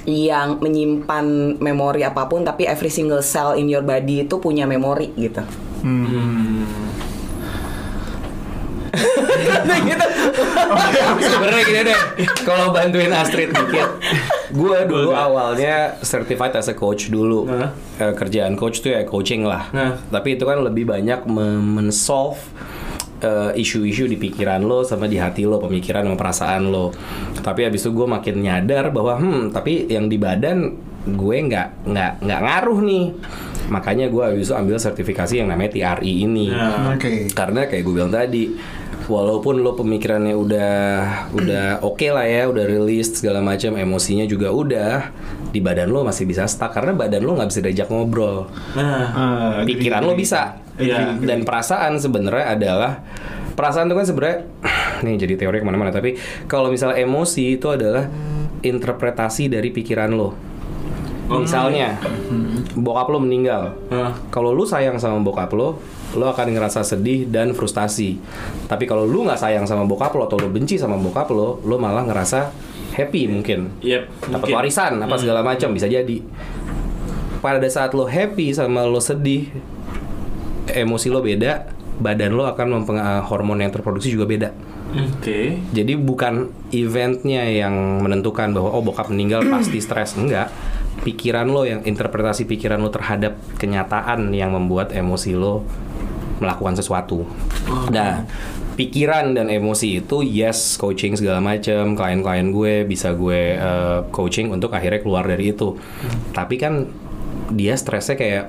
yang 0.06 0.58
menyimpan 0.58 1.58
memori 1.62 2.02
apa 2.02 2.26
pun, 2.26 2.42
tapi 2.42 2.66
every 2.66 2.90
single 2.90 3.22
cell 3.22 3.54
in 3.54 3.70
your 3.70 3.86
body 3.86 4.26
itu 4.26 4.36
punya 4.42 4.66
memori 4.66 5.14
gitu. 5.14 5.46
Gitu. 9.82 10.06
Sebenarnya 11.22 11.64
gini 11.64 11.82
deh, 11.88 12.00
kalau 12.44 12.72
bantuin 12.72 13.12
Astrid 13.12 13.52
dikit, 13.52 13.90
gue 14.52 14.78
dulu 14.86 15.12
awalnya 15.12 15.96
certified 16.02 16.54
as 16.54 16.68
a 16.68 16.76
coach 16.76 17.08
dulu. 17.08 17.48
Hah? 17.48 17.72
Eh, 18.00 18.14
kerjaan 18.14 18.56
coach 18.56 18.84
tuh 18.84 18.92
ya 18.92 19.04
coaching 19.04 19.48
lah. 19.48 19.72
Nah. 19.72 19.98
Tapi 20.10 20.36
itu 20.36 20.44
kan 20.44 20.60
lebih 20.62 20.88
banyak 20.88 21.26
me- 21.26 21.62
men-solve 21.62 22.40
eh, 23.22 23.52
isu-isu 23.56 24.06
di 24.06 24.18
pikiran 24.18 24.62
lo 24.62 24.82
sama 24.82 25.06
di 25.06 25.18
hati 25.22 25.46
lo, 25.46 25.62
pemikiran 25.62 26.06
sama 26.06 26.18
perasaan 26.18 26.64
lo. 26.68 26.92
Tapi 27.38 27.66
habis 27.66 27.86
itu 27.86 27.94
gue 27.94 28.08
makin 28.10 28.36
nyadar 28.42 28.90
bahwa 28.90 29.18
hmm, 29.18 29.54
tapi 29.54 29.88
yang 29.88 30.10
di 30.10 30.18
badan 30.18 30.74
gue 31.02 31.38
nggak 31.50 31.88
nggak 31.88 32.12
nggak 32.22 32.42
ngaruh 32.42 32.80
nih. 32.82 33.06
Makanya 33.72 34.12
gue 34.12 34.20
habis 34.20 34.52
itu 34.52 34.56
ambil 34.58 34.76
sertifikasi 34.76 35.32
yang 35.40 35.48
namanya 35.48 35.72
TRI 35.72 36.28
ini. 36.28 36.52
Nah. 36.52 36.92
Oke. 36.92 37.32
Karena 37.32 37.70
kayak 37.70 37.84
gue 37.88 37.94
bilang 37.94 38.12
tadi, 38.12 38.52
walaupun 39.12 39.60
lo 39.60 39.76
pemikirannya 39.76 40.32
udah 40.32 40.74
udah 41.36 41.66
oke 41.90 42.08
lah 42.08 42.24
ya, 42.24 42.48
udah 42.48 42.64
rilis 42.64 43.12
segala 43.12 43.44
macam, 43.44 43.76
emosinya 43.76 44.24
juga 44.24 44.56
udah, 44.56 45.12
di 45.52 45.60
badan 45.60 45.92
lo 45.92 46.08
masih 46.08 46.24
bisa 46.24 46.48
stuck 46.48 46.72
karena 46.72 46.96
badan 46.96 47.28
lo 47.28 47.36
nggak 47.36 47.50
bisa 47.52 47.60
diajak 47.60 47.88
ngobrol. 47.92 48.48
Nah. 48.80 49.06
Ah, 49.12 49.52
Pikiran 49.68 50.08
lo 50.08 50.16
bisa. 50.16 50.64
Iya. 50.80 51.20
Dan 51.20 51.44
perasaan 51.44 52.00
sebenarnya 52.00 52.56
adalah 52.56 52.92
perasaan 53.54 53.92
itu 53.92 53.96
kan 54.00 54.08
sebenarnya 54.08 54.40
nih 55.06 55.16
jadi 55.20 55.34
teori 55.36 55.60
ke 55.60 55.66
mana-mana 55.68 55.92
tapi 55.92 56.16
kalau 56.48 56.72
misalnya 56.72 57.04
emosi 57.04 57.60
itu 57.60 57.68
adalah 57.68 58.08
interpretasi 58.64 59.52
dari 59.52 59.70
pikiran 59.70 60.12
lo. 60.16 60.32
Misalnya, 61.32 61.96
bokap 62.76 63.08
lo 63.08 63.24
meninggal, 63.24 63.80
kalau 64.28 64.52
lu 64.52 64.68
sayang 64.68 65.00
sama 65.00 65.24
bokap 65.24 65.48
lo, 65.56 65.80
lo 66.12 66.28
akan 66.28 66.52
ngerasa 66.52 66.84
sedih 66.84 67.28
dan 67.28 67.56
frustasi. 67.56 68.20
Tapi 68.68 68.84
kalau 68.84 69.08
lu 69.08 69.24
nggak 69.24 69.40
sayang 69.40 69.64
sama 69.64 69.88
bokap 69.88 70.12
lo 70.14 70.28
atau 70.28 70.36
lo 70.36 70.52
benci 70.52 70.76
sama 70.76 71.00
bokap 71.00 71.32
lo, 71.32 71.64
lo 71.64 71.76
malah 71.80 72.04
ngerasa 72.04 72.52
happy 72.92 73.32
mungkin. 73.32 73.72
Yep, 73.80 74.04
Dapat 74.28 74.32
mungkin. 74.32 74.54
warisan 74.60 74.94
apa 75.00 75.16
segala 75.16 75.40
macam 75.40 75.72
bisa 75.72 75.88
jadi. 75.88 76.20
Pada 77.40 77.64
saat 77.66 77.96
lo 77.96 78.06
happy 78.06 78.52
sama 78.52 78.84
lo 78.84 79.00
sedih, 79.00 79.50
emosi 80.70 81.08
lo 81.10 81.24
beda, 81.24 81.72
badan 81.98 82.36
lo 82.36 82.46
akan 82.46 82.68
mempengaruhi 82.82 83.26
hormon 83.28 83.60
yang 83.64 83.72
terproduksi 83.72 84.14
juga 84.14 84.28
beda. 84.28 84.50
Oke. 84.92 85.56
Jadi 85.72 85.96
bukan 85.96 86.52
eventnya 86.70 87.48
yang 87.48 88.04
menentukan 88.04 88.52
bahwa 88.52 88.76
oh 88.76 88.84
bokap 88.84 89.08
meninggal 89.08 89.48
pasti 89.54 89.80
stres 89.80 90.20
enggak. 90.20 90.52
Pikiran 91.02 91.50
lo 91.50 91.66
yang 91.66 91.82
interpretasi 91.82 92.46
pikiran 92.46 92.78
lo 92.78 92.92
terhadap 92.92 93.40
kenyataan 93.58 94.36
yang 94.36 94.54
membuat 94.54 94.94
emosi 94.94 95.34
lo 95.34 95.64
melakukan 96.42 96.74
sesuatu. 96.74 97.22
Nah, 97.94 98.26
pikiran 98.74 99.32
dan 99.32 99.48
emosi 99.48 100.02
itu 100.02 100.20
yes 100.20 100.76
coaching 100.76 101.14
segala 101.14 101.38
macam 101.38 101.94
klien-klien 101.94 102.50
gue 102.50 102.74
bisa 102.84 103.14
gue 103.14 103.56
eh, 103.56 104.00
coaching 104.10 104.50
untuk 104.50 104.74
akhirnya 104.74 105.00
keluar 105.00 105.24
dari 105.24 105.54
itu. 105.54 105.78
Tapi 106.34 106.58
kan 106.58 106.90
dia 107.52 107.76
stresnya 107.76 108.16
kayak 108.16 108.46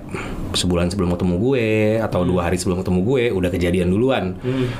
sebulan 0.55 0.87
sebelum 0.89 1.11
ketemu 1.13 1.35
gue 1.37 1.67
atau 1.99 2.23
dua 2.23 2.47
hari 2.47 2.55
sebelum 2.55 2.83
ketemu 2.83 3.01
gue 3.03 3.23
udah 3.31 3.51
kejadian 3.51 3.91
duluan, 3.91 4.39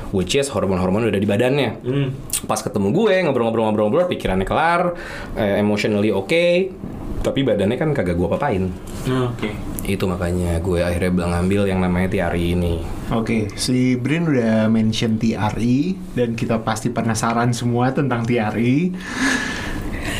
which 0.09 0.33
is 0.33 0.47
hormon-hormon 0.47 1.07
udah 1.07 1.19
di 1.19 1.27
badannya 1.27 1.69
Hmm. 1.83 2.07
pas 2.43 2.59
ketemu 2.59 2.91
gue 2.91 3.15
ngobrol-ngobrol-ngobrol 3.23 4.07
pikirannya 4.07 4.47
kelar 4.47 4.95
eh, 5.35 5.59
emotionally 5.59 6.11
oke 6.11 6.71
tapi 7.19 7.39
badannya 7.43 7.75
kan 7.75 7.91
kagak 7.91 8.15
gue 8.15 8.27
papain 8.27 8.63
Oke. 9.07 9.55
Itu 9.83 10.03
makanya 10.03 10.57
gue 10.57 10.79
akhirnya 10.79 11.11
bilang 11.11 11.31
ngambil 11.33 11.61
yang 11.67 11.79
namanya 11.79 12.07
TRI 12.07 12.55
ini 12.55 12.75
Oke, 13.11 13.51
si 13.53 13.93
Brin 13.93 14.25
udah 14.25 14.65
mention 14.67 15.15
TRI 15.15 15.77
dan 16.13 16.33
kita 16.33 16.59
pasti 16.59 16.87
penasaran 16.87 17.51
semua 17.51 17.91
tentang 17.91 18.23
TRI. 18.23 18.89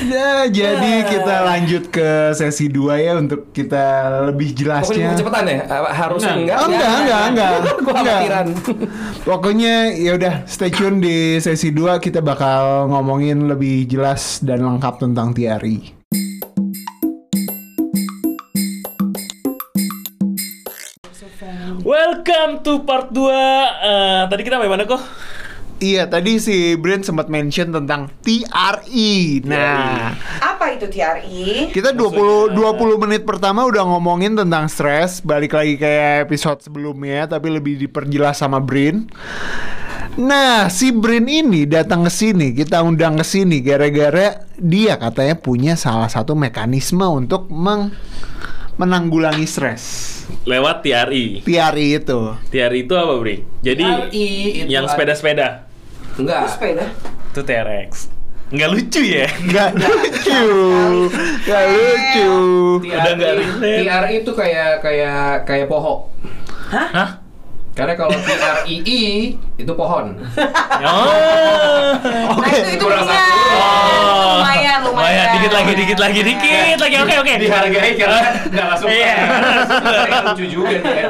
Nah, 0.04 0.44
jadi 0.46 1.08
kita 1.08 1.36
lanjut 1.42 1.88
ke 1.88 2.10
sesi 2.34 2.68
2 2.68 3.00
ya 3.00 3.16
untuk 3.16 3.50
kita 3.50 3.84
lebih 4.26 4.52
Pokoknya 4.52 4.84
jelasnya. 4.84 5.10
cepetan 5.16 5.46
ya 5.46 5.60
Eh, 5.64 5.94
harusnya 5.96 6.34
Enggak. 6.34 6.58
enggak 6.58 6.60
Oh, 6.60 6.68
enggak, 6.68 6.92
enggak, 6.94 7.22
enggak. 7.24 7.52
Enggak. 7.54 7.84
khawatiran 7.96 8.48
Pokoknya 9.30 9.74
ya 9.94 10.12
udah 10.14 10.34
stay 10.46 10.70
tune 10.70 11.00
di 11.00 11.16
sesi 11.40 11.72
2 11.72 11.98
kita 11.98 12.20
bakal 12.20 12.92
ngomongin 12.92 13.48
lebih 13.48 13.88
jelas 13.88 14.44
dan 14.44 14.60
lengkap 14.62 15.00
tentang 15.00 15.32
TRI. 15.32 16.03
Welcome 22.24 22.64
to 22.64 22.88
part 22.88 23.12
2 23.12 23.20
Eh, 23.84 24.22
Tadi 24.32 24.48
kita 24.48 24.56
sampai 24.56 24.72
mana 24.72 24.88
kok? 24.88 25.04
Iya, 25.84 26.08
tadi 26.08 26.40
si 26.40 26.80
Brin 26.80 27.04
sempat 27.04 27.28
mention 27.28 27.76
tentang 27.76 28.08
TRI. 28.24 29.44
Nah, 29.44 30.16
Apa 30.40 30.72
itu 30.72 30.88
TRI? 30.88 31.76
Kita 31.76 31.92
20 31.92 32.56
20 32.56 33.04
menit 33.04 33.28
pertama 33.28 33.68
udah 33.68 33.84
ngomongin 33.84 34.40
tentang 34.40 34.72
stres, 34.72 35.20
balik 35.20 35.52
lagi 35.52 35.76
kayak 35.76 36.32
episode 36.32 36.64
sebelumnya 36.64 37.28
tapi 37.28 37.52
lebih 37.52 37.76
diperjelas 37.76 38.40
sama 38.40 38.64
Brin. 38.64 39.04
Nah, 40.16 40.72
si 40.72 40.96
Brin 40.96 41.28
ini 41.28 41.68
datang 41.68 42.08
ke 42.08 42.12
sini, 42.16 42.56
kita 42.56 42.80
undang 42.88 43.20
ke 43.20 43.28
sini 43.28 43.60
gara-gara 43.60 44.48
dia 44.56 44.96
katanya 44.96 45.36
punya 45.36 45.76
salah 45.76 46.08
satu 46.08 46.40
mekanisme 46.40 47.04
untuk 47.04 47.52
meng 47.52 47.92
menanggulangi 48.76 49.46
stres. 49.46 49.84
Lewat 50.44 50.82
TRI 50.82 51.42
TRI 51.42 51.88
itu. 51.96 52.20
TRI 52.48 52.80
itu 52.84 52.94
apa 52.94 53.14
Bri? 53.18 53.44
Jadi 53.60 53.84
TRI 53.84 54.28
itu 54.56 54.72
yang 54.72 54.86
ada- 54.86 54.92
sepeda-sepeda 54.92 55.48
enggak 56.14 56.46
Sepeda. 56.48 56.86
Itu 57.30 57.42
TRX 57.42 57.92
Nggak 58.54 58.70
lucu 58.70 59.02
ya? 59.02 59.26
Nggak 59.50 59.70
lucu. 59.74 60.42
Nggak 61.42 61.64
lucu. 61.66 62.32
Udah 62.86 63.14
nggak 63.18 63.34
relate. 63.34 63.82
TRI 63.82 64.14
itu 64.22 64.32
kayak 64.32 64.72
kayak 64.80 65.22
kayak 65.44 65.66
pohon 65.66 66.06
Hah? 66.70 67.23
Karena 67.74 67.94
kalau 67.98 68.14
TRII 68.14 69.34
itu 69.58 69.74
pohon 69.74 70.14
Oh. 70.86 71.94
Oke. 72.38 72.46
Nah, 72.46 72.54
itu, 72.54 72.70
itu 72.78 72.84
kurang 72.86 73.06
punya. 73.06 73.18
satu. 73.18 73.34
Oh. 73.54 74.34
Lumayan, 74.44 74.80
lumayan. 74.84 75.28
Dikit 75.34 75.54
lagi, 75.54 75.72
dikit 75.74 76.00
lagi, 76.00 76.20
dikit 76.22 76.78
lagi. 76.78 76.96
Oke, 77.02 77.16
oke. 77.18 77.34
dihargai 77.40 77.92
karena 77.96 78.20
nggak 78.46 78.66
langsung 78.68 78.90
Iya. 78.92 79.16
lucu 80.34 80.46
juga 80.46 80.76
nih 80.78 80.94
ya. 80.94 81.08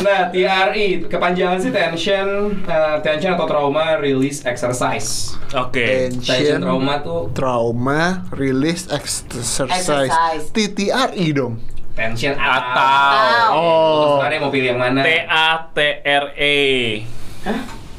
Nah, 0.00 0.20
TRI 0.32 0.86
kepanjangan 1.04 1.58
sih 1.60 1.70
tension 1.70 2.28
eh, 2.64 2.96
tension 3.02 3.36
atau 3.36 3.44
trauma 3.44 4.00
release 4.00 4.40
exercise. 4.46 5.36
Oke. 5.52 6.08
Tension 6.14 6.62
trauma 6.62 7.02
tuh 7.02 7.28
trauma 7.34 8.24
release 8.32 8.88
exercise, 8.88 9.68
Exercise. 9.68 10.44
TTRI 10.54 11.26
dong 11.34 11.60
tension 12.00 12.32
atau, 12.32 12.56
Atau. 12.56 13.52
oh 13.52 14.04
sebenarnya 14.16 14.40
mau 14.40 14.52
pilih 14.52 14.68
yang 14.72 14.80
mana 14.80 15.00
T 15.04 15.10
A 15.28 15.48
T 15.76 15.78
R 16.00 16.24
E. 16.40 16.58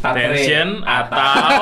Tatre. 0.01 0.17
Tension 0.33 0.81
atau 0.81 1.61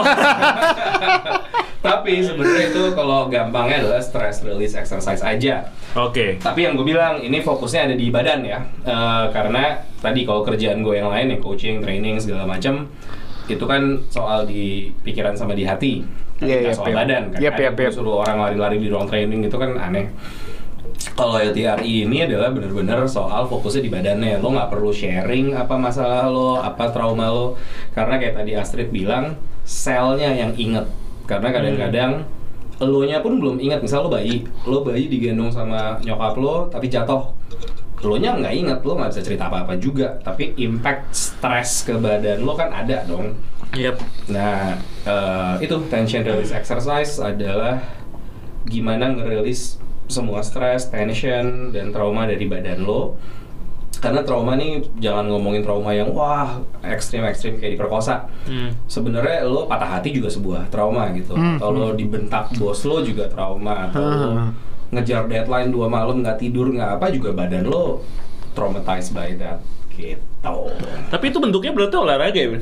tapi 1.86 2.24
sebenarnya 2.24 2.72
itu 2.72 2.84
kalau 2.96 3.28
gampangnya 3.28 3.84
adalah 3.84 4.00
stress 4.04 4.44
release 4.48 4.76
exercise 4.80 5.20
aja 5.24 5.68
Oke. 5.98 6.38
Tapi 6.38 6.70
yang 6.70 6.78
gue 6.78 6.86
bilang 6.86 7.18
ini 7.18 7.42
fokusnya 7.42 7.90
ada 7.90 7.96
di 7.98 8.14
badan 8.14 8.46
ya, 8.46 8.62
Eh, 8.86 9.26
karena 9.34 9.82
tadi 9.98 10.22
kalau 10.22 10.46
kerjaan 10.46 10.86
gue 10.86 11.02
yang 11.02 11.10
lain 11.10 11.34
ya 11.34 11.38
coaching, 11.42 11.82
training 11.82 12.22
segala 12.22 12.46
macam 12.46 12.86
itu 13.50 13.66
kan 13.66 13.98
soal 14.14 14.46
di 14.46 14.94
pikiran 15.02 15.34
sama 15.34 15.58
di 15.58 15.66
hati, 15.66 16.06
Iya, 16.38 16.62
nggak 16.62 16.70
iya, 16.70 16.78
soal 16.78 16.94
iya. 16.94 16.98
badan 17.02 17.24
kan. 17.34 17.40
Iya, 17.42 17.52
iya, 17.58 17.70
gue 17.74 17.86
iya. 17.90 17.92
suruh 17.92 18.22
orang 18.22 18.38
lari-lari 18.38 18.78
di 18.78 18.88
ruang 18.94 19.10
training 19.10 19.50
itu 19.50 19.58
kan 19.58 19.74
aneh. 19.82 20.14
Kalau 21.16 21.40
LTRI 21.40 22.08
ini 22.08 22.28
adalah 22.28 22.52
bener-bener 22.52 23.08
soal 23.08 23.48
fokusnya 23.48 23.84
di 23.84 23.92
badannya. 23.92 24.44
Lo 24.44 24.52
nggak 24.52 24.72
perlu 24.72 24.92
sharing 24.92 25.56
apa 25.56 25.76
masalah 25.80 26.28
lo, 26.28 26.60
apa 26.60 26.92
trauma 26.92 27.32
lo, 27.32 27.56
karena 27.96 28.20
kayak 28.20 28.36
tadi 28.40 28.52
Astrid 28.56 28.92
bilang 28.92 29.40
selnya 29.64 30.32
yang 30.36 30.52
inget. 30.60 30.88
Karena 31.24 31.56
kadang-kadang 31.56 32.28
lo 32.80 33.04
nya 33.04 33.20
pun 33.20 33.36
belum 33.44 33.60
ingat 33.60 33.84
misal 33.84 34.08
lo 34.08 34.10
bayi 34.12 34.48
lo 34.64 34.88
bayi 34.88 35.12
digendong 35.12 35.52
sama 35.52 36.00
nyokap 36.00 36.40
lo 36.40 36.72
tapi 36.72 36.88
jatuh 36.88 37.36
lo 38.00 38.16
nya 38.16 38.40
nggak 38.40 38.56
ingat 38.56 38.80
lo 38.88 38.96
nggak 38.96 39.12
bisa 39.12 39.22
cerita 39.28 39.52
apa 39.52 39.68
apa 39.68 39.76
juga 39.76 40.16
tapi 40.24 40.56
impact 40.56 41.12
stres 41.12 41.84
ke 41.84 42.00
badan 42.00 42.40
lo 42.48 42.56
kan 42.56 42.72
ada 42.72 43.04
dong 43.04 43.36
Yep. 43.70 44.02
nah 44.34 44.82
eh, 45.06 45.54
itu 45.62 45.76
tension 45.94 46.26
release 46.26 46.50
exercise 46.50 47.22
adalah 47.22 47.78
gimana 48.66 49.14
ngerilis 49.14 49.78
semua 50.10 50.42
stres 50.42 50.90
tension 50.90 51.70
dan 51.70 51.94
trauma 51.94 52.26
dari 52.26 52.44
badan 52.44 52.82
lo. 52.82 53.16
Karena 54.00 54.24
trauma 54.24 54.56
nih 54.56 54.80
jangan 54.98 55.28
ngomongin 55.28 55.60
trauma 55.60 55.92
yang 55.92 56.10
wah 56.10 56.56
ekstrim 56.82 57.22
ekstrim 57.24 57.60
kayak 57.60 57.76
diperkosa. 57.76 58.26
Hmm. 58.44 58.72
sebenarnya 58.88 59.44
lo 59.44 59.68
patah 59.68 60.00
hati 60.00 60.10
juga 60.12 60.28
sebuah 60.28 60.68
trauma 60.68 61.12
gitu. 61.14 61.36
Hmm, 61.36 61.60
atau 61.60 61.70
lo 61.70 61.92
dibentak 61.94 62.56
bos 62.56 62.82
lo 62.84 63.04
juga 63.04 63.28
trauma. 63.28 63.88
Atau 63.88 64.02
lo 64.02 64.18
Hmm. 64.34 64.50
ngejar 64.90 65.30
deadline 65.30 65.70
dua 65.70 65.86
malam 65.86 66.26
nggak 66.26 66.42
tidur 66.42 66.74
nggak 66.74 66.98
apa 66.98 67.14
juga 67.14 67.30
badan 67.30 67.68
lo 67.68 68.02
traumatized 68.56 69.14
by 69.14 69.36
that. 69.38 69.62
Gitu. 69.94 70.56
Tapi 71.12 71.26
itu 71.28 71.38
bentuknya 71.38 71.76
berarti 71.76 71.96
olahraga 72.00 72.40
ya, 72.40 72.56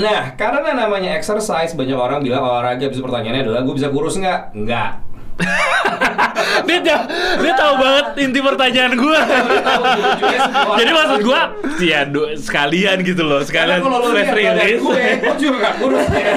nah 0.00 0.32
karena 0.32 0.74
namanya 0.74 1.12
exercise 1.12 1.76
banyak 1.76 1.94
orang 1.94 2.24
bilang 2.24 2.40
olahraga. 2.40 2.88
Bisa 2.88 3.04
pertanyaannya 3.04 3.44
adalah 3.44 3.60
gue 3.62 3.74
bisa 3.76 3.92
kurus 3.92 4.16
nggak? 4.16 4.56
Nggak 4.56 4.90
dia 6.68 6.78
tahu, 6.82 7.02
dia 7.42 7.52
tahu 7.54 7.74
banget 7.78 8.06
inti 8.24 8.40
pertanyaan 8.42 8.92
gua. 8.98 9.20
Jadi 10.78 10.90
maksud 10.90 11.20
gua 11.24 11.40
ya 11.78 12.04
do, 12.04 12.28
sekalian 12.34 13.02
gitu 13.06 13.22
loh, 13.22 13.40
sekalian 13.44 13.80
badan 13.82 14.28
release. 14.34 14.82
gue, 14.82 15.00
gue 15.38 16.02
ya. 16.12 16.34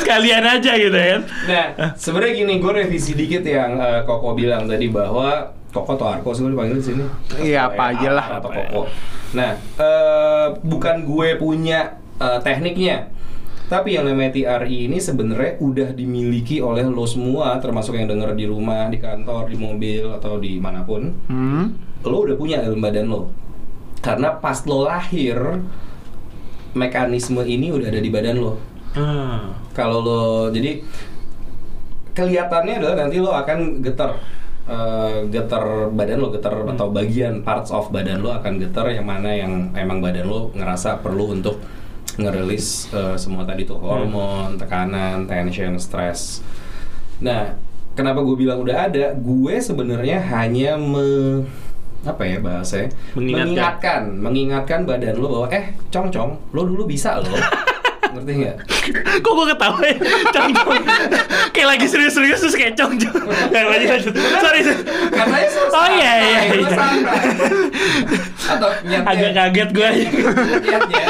sekalian 0.00 0.44
aja 0.44 0.72
gitu 0.78 0.94
kan. 0.94 1.20
Nah, 1.48 1.66
sebenarnya 1.98 2.32
gini, 2.44 2.54
gue 2.62 2.72
revisi 2.72 3.12
dikit 3.16 3.42
yang 3.44 3.78
eh, 3.80 4.00
Koko 4.06 4.34
bilang 4.36 4.66
tadi 4.70 4.88
bahwa 4.88 5.52
Koko 5.74 5.98
atau 5.98 6.06
Arko 6.06 6.30
sih 6.30 6.46
gue 6.46 6.52
dipanggil 6.54 6.78
di 6.78 6.84
sini. 6.86 7.04
Iya, 7.42 7.72
apa 7.72 7.82
aja 7.94 8.08
lah. 8.14 8.26
Atau 8.38 8.50
Koko. 8.54 8.82
Nah, 9.34 9.50
eh, 9.58 10.46
bukan 10.62 11.02
gue 11.02 11.28
punya 11.38 11.98
eh, 12.22 12.38
tekniknya, 12.42 13.10
tapi 13.66 13.96
yang 13.96 14.04
namanya 14.04 14.34
TRI 14.34 14.88
ini 14.90 15.00
sebenarnya 15.00 15.56
udah 15.60 15.96
dimiliki 15.96 16.60
oleh 16.60 16.84
lo 16.84 17.08
semua, 17.08 17.56
termasuk 17.58 17.96
yang 17.96 18.08
denger 18.08 18.36
di 18.36 18.44
rumah, 18.44 18.92
di 18.92 19.00
kantor, 19.00 19.48
di 19.48 19.56
mobil 19.56 20.04
atau 20.12 20.36
di 20.36 20.60
mana 20.60 20.84
pun. 20.84 21.12
Hmm. 21.28 21.74
Lo 22.04 22.24
udah 22.24 22.36
punya 22.36 22.60
dalam 22.60 22.80
badan 22.80 23.08
lo. 23.08 23.32
Karena 24.04 24.36
pas 24.36 24.60
lo 24.68 24.84
lahir, 24.84 25.36
mekanisme 26.74 27.40
ini 27.46 27.70
udah 27.70 27.88
ada 27.88 28.00
di 28.02 28.10
badan 28.10 28.38
lo 28.42 28.54
Hmm. 28.94 29.50
kalau 29.74 30.06
lo 30.06 30.22
jadi 30.54 30.78
kelihatannya 32.14 32.78
adalah 32.78 32.96
nanti 33.06 33.18
lo 33.18 33.34
akan 33.34 33.82
getar 33.82 34.14
Eh, 34.64 35.28
getar 35.28 35.92
badan 35.92 36.24
lo 36.24 36.32
getar 36.32 36.56
atau 36.56 36.88
bagian 36.88 37.44
parts 37.44 37.68
of 37.68 37.92
badan 37.92 38.24
lo 38.24 38.32
akan 38.32 38.56
getar 38.56 38.88
yang 38.88 39.04
mana 39.04 39.28
yang 39.28 39.68
emang 39.76 40.00
badan 40.00 40.24
lo 40.24 40.48
ngerasa 40.56 41.04
perlu 41.04 41.36
untuk 41.36 41.60
ngerilis 42.18 42.90
eh, 42.94 43.16
semua 43.18 43.42
tadi 43.42 43.66
tuh 43.66 43.78
hormon 43.78 44.54
tekanan 44.60 45.26
tension 45.26 45.74
stres 45.78 46.44
nah 47.18 47.54
kenapa 47.94 48.20
gue 48.26 48.36
bilang 48.36 48.60
udah 48.60 48.90
ada? 48.90 49.14
Gue 49.14 49.62
sebenarnya 49.62 50.18
hanya 50.34 50.74
me 50.76 51.42
apa 52.04 52.20
ya 52.20 52.36
bahasanya? 52.36 52.92
Mengingatkan. 53.16 53.48
mengingatkan 53.48 54.02
mengingatkan 54.20 54.80
badan 54.84 55.16
lo 55.16 55.26
bahwa 55.40 55.48
eh 55.56 55.72
cong 55.88 56.12
cong 56.12 56.30
lo 56.52 56.68
dulu 56.68 56.84
bisa 56.84 57.16
lo 57.16 57.32
ngerti 58.14 58.32
nggak 58.36 58.56
Kok 59.24 59.32
gue 59.32 59.46
ketawa 59.50 59.80
ya? 59.80 59.96
Cong-cong 60.30 60.82
Kayak 61.50 61.68
lagi 61.70 61.86
serius-serius 61.86 62.40
terus 62.40 62.54
kayak 62.54 62.74
cong-cong 62.74 63.24
Gak 63.48 63.62
lanjut 63.64 63.88
lanjut 63.90 64.14
Sorry 64.14 64.60
Katanya 65.08 65.48
susah. 65.48 65.72
Oh 65.74 65.88
iya 65.90 66.12
iya 66.20 66.40
iya. 66.52 66.78
Atau 68.46 68.70
nyatnya 68.84 69.08
Agak 69.08 69.30
kaget 69.32 69.68
gue 69.70 69.88
nyatnya. 70.62 71.06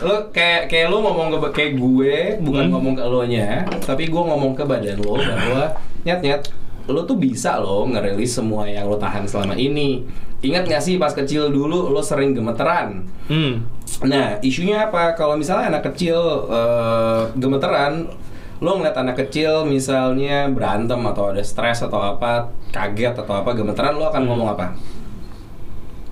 Lo 0.00 0.14
kayak 0.30 0.62
kayak 0.68 0.86
lo 0.88 0.96
ngomong 1.00 1.28
ke 1.32 1.38
kayak 1.52 1.72
gue 1.76 2.14
bukan 2.40 2.62
Hmm. 2.64 2.72
ngomong 2.72 2.94
ke 2.94 3.04
lo 3.04 3.22
nya, 3.24 3.48
tapi 3.82 4.06
gue 4.06 4.22
ngomong 4.22 4.52
ke 4.52 4.62
badan 4.62 5.00
lo 5.00 5.16
bahwa 5.16 5.64
nyat 6.04 6.20
nyat 6.20 6.42
lo 6.88 7.08
tuh 7.08 7.16
bisa 7.16 7.56
lo 7.60 7.88
ngerilis 7.88 8.36
semua 8.36 8.68
yang 8.68 8.88
lo 8.88 9.00
tahan 9.00 9.24
selama 9.24 9.56
ini. 9.56 10.04
Ingat 10.44 10.68
gak 10.68 10.82
sih 10.84 11.00
pas 11.00 11.16
kecil 11.16 11.48
dulu 11.48 11.88
lo 11.88 12.04
sering 12.04 12.36
gemeteran? 12.36 13.08
Hmm 13.28 13.74
Nah, 14.02 14.42
isunya 14.42 14.90
apa? 14.90 15.14
Kalau 15.14 15.38
misalnya 15.38 15.78
anak 15.78 15.94
kecil 15.94 16.18
eh, 16.50 17.22
gemeteran, 17.38 18.10
lo 18.58 18.70
ngeliat 18.80 18.96
anak 18.98 19.16
kecil 19.26 19.62
misalnya 19.68 20.50
berantem 20.50 20.98
atau 21.06 21.30
ada 21.30 21.44
stres 21.44 21.84
atau 21.84 22.00
apa, 22.02 22.50
kaget 22.74 23.14
atau 23.22 23.34
apa, 23.38 23.54
gemeteran, 23.54 23.94
lo 23.94 24.10
akan 24.10 24.22
ngomong 24.26 24.48
apa? 24.58 24.74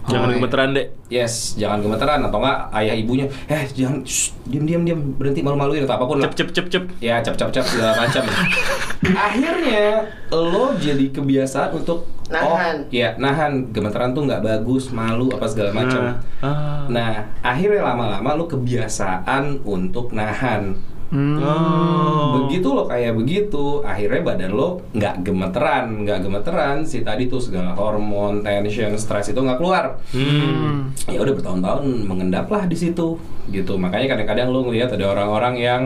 Jangan 0.03 0.29
Oh, 0.29 0.35
gemeteran 0.35 0.69
dek 0.75 0.87
Yes, 1.07 1.55
jangan 1.55 1.79
gemeteran 1.85 2.25
atau 2.25 2.41
enggak 2.41 2.73
ayah 2.73 2.95
ibunya, 2.97 3.29
eh 3.47 3.69
jangan, 3.71 4.01
shh, 4.03 4.33
diam 4.49 4.65
diam 4.65 4.83
diam, 4.83 5.01
berhenti 5.15 5.45
malu-maluin 5.45 5.85
atau 5.85 6.01
apa 6.01 6.05
pun 6.09 6.17
lah. 6.19 6.27
Cep 6.33 6.35
cep 6.35 6.49
cep 6.51 6.67
cep 6.73 6.85
Ya 7.05 7.21
cap 7.21 7.37
cap 7.37 7.53
cap 7.53 7.63
segala 7.69 8.01
macam. 8.01 8.25
Akhirnya 9.29 10.09
lo 10.33 10.73
jadi 10.81 11.07
kebiasaan 11.13 11.77
untuk 11.77 12.09
Nahan. 12.33 12.77
Oh, 12.89 12.89
ya 12.89 13.13
nahan 13.21 13.69
gemeteran 13.77 14.17
tuh 14.17 14.25
nggak 14.25 14.41
bagus, 14.41 14.89
malu 14.89 15.29
apa 15.37 15.45
segala 15.45 15.71
macam. 15.77 16.01
Nah, 16.01 16.17
ah. 16.41 16.89
Nah, 16.89 17.13
akhirnya 17.45 17.85
lama-lama 17.85 18.41
lu 18.41 18.49
kebiasaan 18.49 19.61
untuk 19.69 20.17
nahan. 20.17 20.81
Hmm. 21.13 21.37
Oh. 21.45 22.49
Begitu 22.49 22.73
lo 22.73 22.89
kayak 22.89 23.13
begitu, 23.13 23.85
akhirnya 23.85 24.25
badan 24.25 24.57
lo 24.57 24.81
nggak 24.97 25.21
gemeteran, 25.21 26.09
nggak 26.09 26.25
gemeteran 26.25 26.89
si 26.89 27.05
tadi 27.05 27.29
tuh 27.29 27.37
segala 27.37 27.77
hormon, 27.77 28.41
tension, 28.41 28.97
stres 28.97 29.29
itu 29.29 29.37
nggak 29.37 29.61
keluar. 29.61 30.01
Hmm 30.17 30.89
Ya 31.05 31.21
udah 31.21 31.37
bertahun-tahun 31.37 32.09
mengendap 32.09 32.49
lah 32.49 32.65
di 32.65 32.77
situ, 32.77 33.21
gitu. 33.53 33.77
Makanya 33.77 34.17
kadang-kadang 34.17 34.49
lo 34.49 34.65
ngelihat 34.65 34.97
ada 34.97 35.13
orang-orang 35.13 35.55
yang 35.61 35.83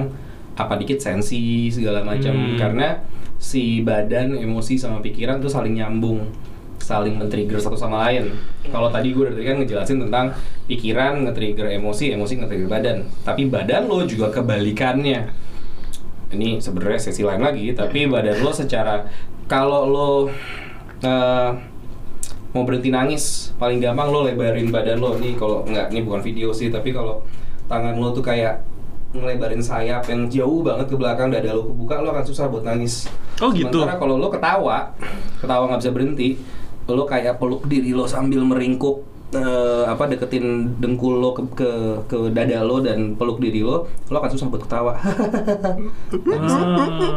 apa 0.54 0.78
dikit 0.78 1.02
sensi 1.02 1.68
segala 1.74 2.06
macam 2.06 2.32
Hmm. 2.32 2.56
karena 2.56 3.02
si 3.36 3.82
badan, 3.82 4.38
emosi 4.38 4.78
sama 4.78 5.02
pikiran 5.02 5.42
tuh 5.42 5.50
saling 5.50 5.76
nyambung, 5.76 6.22
saling 6.86 7.18
men-trigger 7.18 7.58
satu 7.58 7.74
sama 7.74 8.06
lain. 8.06 8.30
Kalau 8.70 8.86
tadi 8.94 9.10
gue 9.10 9.26
dari 9.26 9.42
tadi 9.42 9.46
kan 9.50 9.56
ngejelasin 9.58 9.98
tentang 10.06 10.30
pikiran 10.70 11.26
nge-trigger 11.26 11.74
emosi, 11.74 12.14
emosi 12.14 12.32
nge-trigger 12.38 12.70
badan. 12.70 12.96
Tapi 13.26 13.50
badan 13.50 13.90
lo 13.90 14.06
juga 14.06 14.30
kebalikannya. 14.30 15.26
Ini 16.30 16.62
sebenarnya 16.62 17.10
sesi 17.10 17.26
lain 17.26 17.42
lagi, 17.42 17.74
tapi 17.74 18.06
badan 18.06 18.38
lo 18.38 18.54
secara 18.54 19.02
kalau 19.50 19.82
lo 19.90 20.10
eh, 21.02 21.50
mau 22.54 22.62
berhenti 22.62 22.94
nangis, 22.94 23.50
paling 23.58 23.82
gampang 23.82 24.14
lo 24.14 24.22
lebarin 24.22 24.70
badan 24.70 25.02
lo. 25.02 25.18
Nih 25.18 25.34
kalau 25.34 25.66
nggak, 25.66 25.90
ini 25.90 26.06
bukan 26.06 26.22
video 26.22 26.54
sih, 26.54 26.70
tapi 26.70 26.94
kalau 26.94 27.26
tangan 27.66 27.98
lo 27.98 28.14
tuh 28.14 28.22
kayak 28.22 28.62
ngelebarin 29.10 29.62
sayap 29.64 30.06
yang 30.06 30.28
jauh 30.28 30.60
banget 30.60 30.92
ke 30.92 30.96
belakang 30.98 31.32
dada 31.32 31.50
lo 31.56 31.66
kebuka 31.66 31.98
lo 32.04 32.14
akan 32.14 32.24
susah 32.26 32.46
buat 32.46 32.62
nangis. 32.62 33.10
Oh, 33.42 33.50
gitu? 33.50 33.82
Sementara 33.82 33.98
kalau 33.98 34.16
lo 34.18 34.28
ketawa, 34.30 34.92
ketawa 35.42 35.62
nggak 35.72 35.80
bisa 35.82 35.92
berhenti, 35.92 36.28
lo 36.86 37.02
kayak 37.04 37.42
peluk 37.42 37.66
diri 37.66 37.90
lo 37.90 38.06
sambil 38.06 38.46
meringkuk 38.46 39.02
eh, 39.34 39.84
apa 39.90 40.06
deketin 40.06 40.78
dengkul 40.78 41.18
lo 41.18 41.34
ke, 41.34 41.42
ke 41.58 41.70
ke 42.06 42.18
dada 42.30 42.62
lo 42.62 42.78
dan 42.78 43.18
peluk 43.18 43.42
diri 43.42 43.66
lo, 43.66 43.90
lo 43.90 44.16
akan 44.22 44.30
susah 44.30 44.46
buat 44.46 44.62
ketawa. 44.62 44.92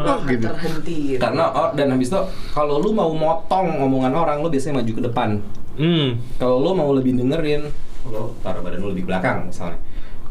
Ah. 0.09 0.17
gitu. 0.25 0.45
terhenti 0.49 0.97
Karena 1.21 1.43
oh, 1.53 1.69
dan 1.77 1.93
habis 1.93 2.09
itu 2.09 2.21
kalau 2.55 2.81
lu 2.81 2.89
mau 2.95 3.13
motong 3.13 3.77
omongan 3.85 4.13
orang, 4.17 4.37
lo 4.41 4.49
biasanya 4.49 4.81
maju 4.81 4.91
ke 4.91 5.03
depan. 5.05 5.29
Hmm 5.79 6.19
Kalau 6.41 6.59
lo 6.59 6.75
mau 6.75 6.89
lebih 6.91 7.15
dengerin, 7.15 7.69
lo 8.09 8.35
taruh 8.41 8.65
badan 8.65 8.81
lo 8.81 8.89
lebih 8.91 9.05
belakang 9.05 9.47
misalnya. 9.47 9.77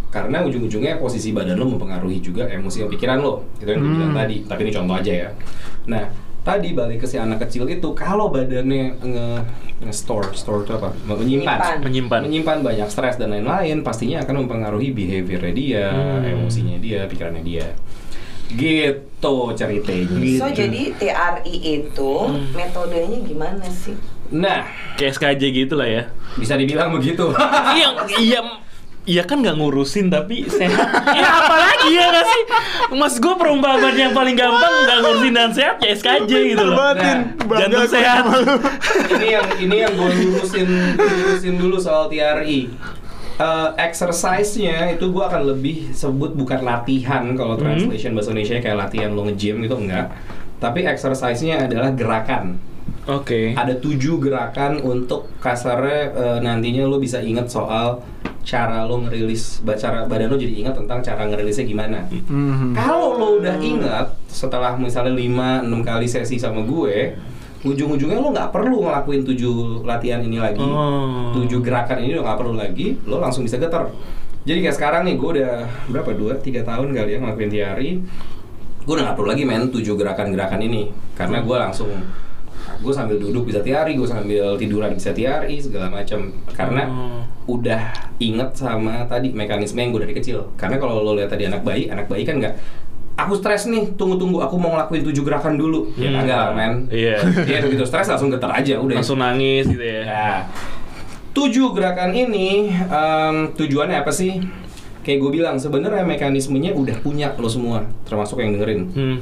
Karena 0.09 0.41
ujung-ujungnya 0.41 0.97
posisi 0.97 1.37
badan 1.37 1.61
lo 1.61 1.69
mempengaruhi 1.69 2.19
juga 2.25 2.49
emosi 2.49 2.81
dan 2.85 2.91
pikiran 2.91 3.19
lo. 3.21 3.45
Itu 3.61 3.69
yang 3.69 3.85
gue 3.85 3.93
bilang 3.93 4.17
tadi. 4.17 4.37
Tapi 4.49 4.61
ini 4.65 4.73
contoh 4.73 4.97
aja 4.97 5.13
ya. 5.13 5.31
Nah, 5.85 6.05
tadi 6.49 6.73
balik 6.73 6.99
ke 6.99 7.07
si 7.07 7.17
anak 7.17 7.39
kecil 7.41 7.65
itu 7.67 7.93
kalau 7.93 8.27
badannya 8.27 8.97
nge 8.97 9.27
nge 9.79 9.93
store 9.95 10.33
store 10.33 10.63
itu 10.63 10.73
apa 10.73 10.89
menyimpan 11.07 11.79
Menyimpan. 11.81 12.21
menyimpan 12.25 12.59
banyak 12.63 12.89
stres 12.89 13.15
dan 13.15 13.31
lain-lain 13.31 13.81
pastinya 13.81 14.19
akan 14.21 14.43
mempengaruhi 14.43 14.91
behaviornya 14.91 15.53
dia 15.53 15.87
Hmm. 15.89 16.25
emosinya 16.25 16.77
dia 16.77 17.05
pikirannya 17.05 17.43
dia 17.43 17.69
gitu 18.49 19.37
ceritanya 19.53 20.09
Gitu. 20.17 20.41
So 20.41 20.49
jadi 20.49 20.83
TRI 20.95 21.55
itu 21.79 22.13
Hmm. 22.19 22.49
metodenya 22.53 23.21
gimana 23.21 23.65
sih? 23.67 23.93
nah 24.29 24.65
Kayak 24.95 25.13
SKJ 25.15 25.43
gitu 25.55 25.75
lah 25.75 25.85
ya. 25.87 26.03
bisa 26.35 26.53
dibilang 26.55 26.93
begitu 26.93 27.33
iya, 27.73 27.89
iya, 28.15 28.41
iya 29.09 29.25
kan 29.25 29.41
nggak 29.41 29.57
ngurusin 29.57 30.13
tapi 30.13 30.45
sehat. 30.45 30.89
Iya 31.17 31.29
apalagi 31.41 31.89
ya 31.97 32.05
nggak 32.13 32.27
sih? 32.29 32.43
Mas 32.93 33.17
gue 33.17 33.35
perumpamaan 33.35 33.97
yang 33.97 34.13
paling 34.13 34.37
gampang 34.37 34.73
nggak 34.85 34.99
ngurusin 35.01 35.33
dan 35.33 35.51
sehat 35.57 35.81
ya 35.81 35.97
SKJ 35.97 36.33
gitu 36.53 36.65
loh. 36.69 36.77
Batin, 36.77 37.33
Nah, 37.49 37.57
jantung 37.65 37.89
sehat. 37.89 38.25
ini 39.17 39.27
yang 39.33 39.47
ini 39.57 39.77
yang 39.81 39.93
gue 39.97 40.11
lurusin 40.13 40.69
lurusin 40.95 41.55
dulu 41.57 41.81
soal 41.81 42.13
TRI. 42.13 42.69
Eh, 43.39 43.69
exercise-nya 43.79 44.99
itu 44.99 45.15
gue 45.15 45.23
akan 45.23 45.47
lebih 45.55 45.95
sebut 45.95 46.35
bukan 46.35 46.59
latihan 46.59 47.23
kalau 47.39 47.55
translation 47.55 48.11
bahasa 48.11 48.35
Indonesia 48.35 48.59
kayak 48.59 48.79
latihan 48.83 49.15
lo 49.15 49.23
nge-gym 49.31 49.63
gitu 49.63 49.79
enggak. 49.79 50.11
Tapi 50.59 50.83
exercise-nya 50.83 51.71
adalah 51.71 51.95
gerakan. 51.95 52.59
Oke. 53.09 53.57
Ada 53.57 53.81
tujuh 53.81 54.21
gerakan 54.21 54.85
untuk 54.85 55.33
kasarnya 55.41 56.13
eh, 56.13 56.39
nantinya 56.45 56.85
lo 56.85 57.01
bisa 57.01 57.25
inget 57.25 57.49
soal 57.49 58.05
cara 58.45 58.85
lo 58.85 59.01
ngerilis, 59.05 59.61
cara 59.77 60.09
badan 60.09 60.33
lo 60.33 60.37
jadi 60.37 60.53
ingat 60.65 60.77
tentang 60.77 61.01
cara 61.01 61.25
ngerilisnya 61.29 61.65
gimana. 61.65 62.05
Mhm. 62.09 62.73
Kalau 62.73 63.17
lo 63.17 63.29
udah 63.41 63.57
ingat 63.61 64.13
setelah 64.29 64.77
misalnya 64.77 65.13
5-6 65.13 65.85
kali 65.85 66.09
sesi 66.09 66.37
sama 66.41 66.65
gue, 66.65 67.13
ujung-ujungnya 67.65 68.21
lo 68.21 68.33
nggak 68.33 68.49
perlu 68.49 68.89
ngelakuin 68.89 69.25
tujuh 69.25 69.85
latihan 69.85 70.21
ini 70.25 70.41
lagi, 70.41 70.65
Oh. 70.65 71.33
tujuh 71.37 71.61
gerakan 71.61 72.01
ini 72.05 72.17
lo 72.17 72.25
nggak 72.25 72.39
perlu 72.41 72.55
lagi, 72.57 72.97
lo 73.05 73.21
langsung 73.21 73.45
bisa 73.45 73.57
getar. 73.57 73.89
Jadi 74.49 74.65
kayak 74.65 74.77
sekarang 74.81 75.03
nih 75.05 75.21
gue 75.21 75.31
udah 75.41 75.53
berapa 75.93 76.11
dua 76.17 76.33
tiga 76.41 76.65
tahun 76.65 76.97
kali 76.97 77.17
ya 77.17 77.19
ngelakuin 77.21 77.51
TRI, 77.53 77.91
gue 78.81 78.93
udah 78.97 79.05
nggak 79.13 79.17
perlu 79.21 79.29
lagi 79.29 79.45
main 79.45 79.69
tujuh 79.69 79.93
gerakan-gerakan 79.93 80.61
ini 80.65 80.89
karena 81.13 81.45
gue 81.45 81.57
langsung 81.57 81.93
gue 82.77 82.91
sambil 82.91 83.17
duduk 83.17 83.45
bisa 83.45 83.59
tiari, 83.59 83.93
gue 83.93 84.05
sambil 84.05 84.55
tiduran 84.55 84.93
bisa 84.93 85.11
tiari 85.11 85.59
segala 85.59 85.89
macam 85.89 86.29
karena 86.49 86.83
Oh. 86.85 87.21
udah 87.51 87.81
inget 88.19 88.51
sama 88.53 89.03
tadi 89.05 89.31
mekanisme 89.31 89.77
yang 89.77 89.91
gue 89.91 90.03
dari 90.03 90.15
kecil. 90.15 90.53
Karena 90.55 90.77
kalau 90.77 91.01
lo 91.01 91.13
lihat 91.13 91.29
tadi 91.29 91.45
anak 91.45 91.61
bayi, 91.61 91.87
anak 91.87 92.07
bayi 92.07 92.23
kan 92.23 92.37
nggak 92.37 92.55
aku 93.15 93.35
stres 93.35 93.67
nih, 93.67 93.95
tunggu-tunggu 93.95 94.39
aku 94.39 94.55
mau 94.55 94.73
ngelakuin 94.73 95.03
tujuh 95.03 95.23
gerakan 95.23 95.55
dulu. 95.55 95.91
Ya 95.95 96.09
Hmm. 96.09 96.17
kagak, 96.23 96.47
men. 96.53 96.73
Iya. 96.89 97.19
Dia 97.43 97.59
begitu 97.67 97.83
stres 97.83 98.07
langsung 98.07 98.29
getar 98.29 98.53
aja 98.53 98.77
udah. 98.77 98.97
Langsung 98.97 99.19
nangis 99.19 99.67
gitu 99.67 99.83
ya. 99.83 100.03
Ya. 100.05 100.31
Tujuh 101.31 101.71
gerakan 101.71 102.11
ini 102.11 102.67
em, 102.73 103.35
tujuannya 103.53 104.03
apa 104.03 104.11
sih? 104.11 104.43
Kayak 105.03 105.19
gue 105.21 105.31
bilang 105.35 105.57
sebenarnya 105.57 106.03
mekanismenya 106.03 106.75
udah 106.75 106.99
punya 106.99 107.33
lo 107.33 107.47
semua, 107.47 107.87
termasuk 108.03 108.39
yang 108.39 108.53
dengerin. 108.53 108.81
Hmm. 108.91 109.19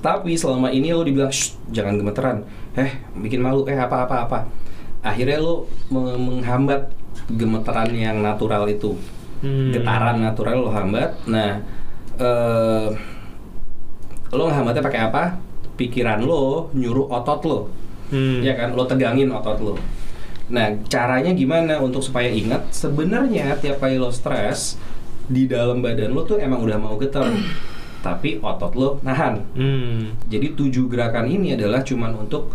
Tapi 0.00 0.34
selama 0.34 0.68
ini 0.68 0.90
lo 0.90 1.00
dibilang 1.00 1.28
Shh, 1.28 1.56
jangan 1.70 1.94
gemeteran, 1.94 2.44
eh 2.76 2.90
bikin 3.18 3.40
malu, 3.40 3.66
eh 3.66 3.74
apa 3.74 4.06
apa 4.06 4.16
apa. 4.26 4.38
Akhirnya 5.00 5.40
lo 5.40 5.64
me- 5.88 6.18
menghambat 6.18 6.92
gemeteran 7.30 7.90
yang 7.94 8.20
natural 8.20 8.66
itu, 8.66 8.94
Hmm. 9.40 9.72
getaran 9.72 10.20
natural 10.20 10.60
lo 10.60 10.70
hambat. 10.70 11.16
Nah, 11.26 11.62
eh 12.16 12.88
lo 14.30 14.42
ngehambatnya 14.46 14.82
pakai 14.84 15.00
apa? 15.10 15.22
Pikiran 15.74 16.22
lo 16.22 16.68
nyuruh 16.76 17.08
otot 17.08 17.40
lo, 17.42 17.58
Hmm. 18.12 18.44
ya 18.44 18.54
kan? 18.54 18.76
Lo 18.76 18.84
tegangin 18.84 19.32
otot 19.32 19.58
lo. 19.58 19.74
Nah, 20.50 20.66
caranya 20.86 21.30
gimana 21.30 21.78
untuk 21.78 22.02
supaya 22.02 22.26
ingat? 22.26 22.70
Sebenarnya 22.70 23.54
tiap 23.58 23.78
kali 23.78 23.96
lo 23.96 24.10
stres 24.10 24.74
di 25.30 25.46
dalam 25.46 25.78
badan 25.78 26.10
lo 26.10 26.26
tuh 26.26 26.42
emang 26.42 26.58
udah 26.60 26.74
mau 26.74 26.98
getar, 26.98 27.30
tapi 28.00 28.40
otot 28.40 28.72
lo 28.74 28.88
nahan. 29.00 29.44
Hmm. 29.52 30.16
Jadi 30.26 30.56
tujuh 30.56 30.88
gerakan 30.88 31.28
ini 31.28 31.54
adalah 31.54 31.80
cuman 31.80 32.16
untuk 32.16 32.52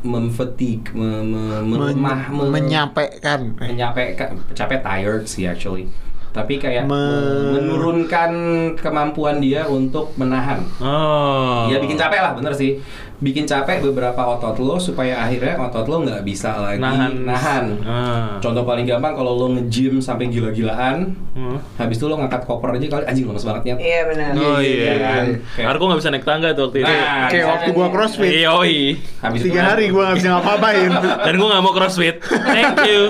memfatigue, 0.00 0.96
me, 0.96 1.20
me, 1.22 1.42
melemah, 1.60 2.32
me- 2.32 2.48
menyampaikan 2.48 3.52
menyape 3.52 4.16
capek 4.56 4.80
tired 4.80 5.24
sih 5.28 5.44
actually. 5.44 5.86
Tapi 6.30 6.56
kayak 6.56 6.86
Me- 6.86 6.94
me- 6.94 7.58
menurunkan 7.58 8.30
kemampuan 8.78 9.42
dia 9.42 9.66
untuk 9.66 10.14
menahan. 10.14 10.62
Oh. 10.78 11.66
Ya 11.66 11.82
bikin 11.82 11.98
capek 11.98 12.22
lah, 12.22 12.32
bener 12.32 12.54
sih. 12.54 12.78
Bikin 13.20 13.44
capek 13.44 13.80
beberapa 13.82 14.16
otot 14.26 14.56
lo 14.56 14.76
supaya 14.76 15.20
akhirnya 15.20 15.60
otot 15.60 15.84
lo 15.84 16.00
nggak 16.00 16.20
bisa 16.22 16.56
lagi 16.58 16.80
nahan. 16.80 17.12
nahan. 17.20 17.64
Ah. 17.82 18.40
Contoh 18.40 18.64
paling 18.64 18.82
gampang 18.82 19.12
kalau 19.12 19.36
lo 19.36 19.46
nge-gym 19.50 20.00
sampai 20.00 20.26
gila-gilaan, 20.26 21.12
Hmm. 21.30 21.60
habis 21.76 21.96
itu 21.96 22.04
lo 22.04 22.16
ngangkat 22.16 22.42
koper 22.42 22.74
aja 22.74 22.86
kali 22.90 23.04
anjing 23.04 23.24
lemes 23.24 23.44
banget 23.44 23.62
nyet. 23.66 23.78
Iya 23.78 24.00
benar. 24.06 24.30
Oh 24.34 24.58
Iya, 24.58 24.72
iya. 24.72 24.94
kan? 24.96 25.24
Kayak- 25.52 25.56
Karena 25.60 25.76
gue 25.76 25.86
nggak 25.86 26.00
bisa 26.00 26.10
naik 26.10 26.24
tangga 26.24 26.48
tuh 26.50 26.62
waktu 26.64 26.78
itu. 26.78 26.88
Nah, 26.90 27.28
kayak 27.28 27.46
waktu 27.46 27.70
gua 27.70 27.86
crossfit 27.88 28.30
Iya, 28.34 28.48
oi. 28.50 28.76
Habis 29.20 29.38
itu 29.38 29.46
tiga 29.46 29.58
kan- 29.58 29.68
hari 29.70 29.84
gua 29.86 30.02
nggak 30.02 30.16
bisa 30.16 30.28
ngapa-ngapain 30.30 30.90
Dan 31.26 31.34
gue 31.36 31.46
nggak 31.46 31.62
mau 31.62 31.72
crossfit. 31.72 32.16
Thank 32.24 32.76
you. 32.84 33.02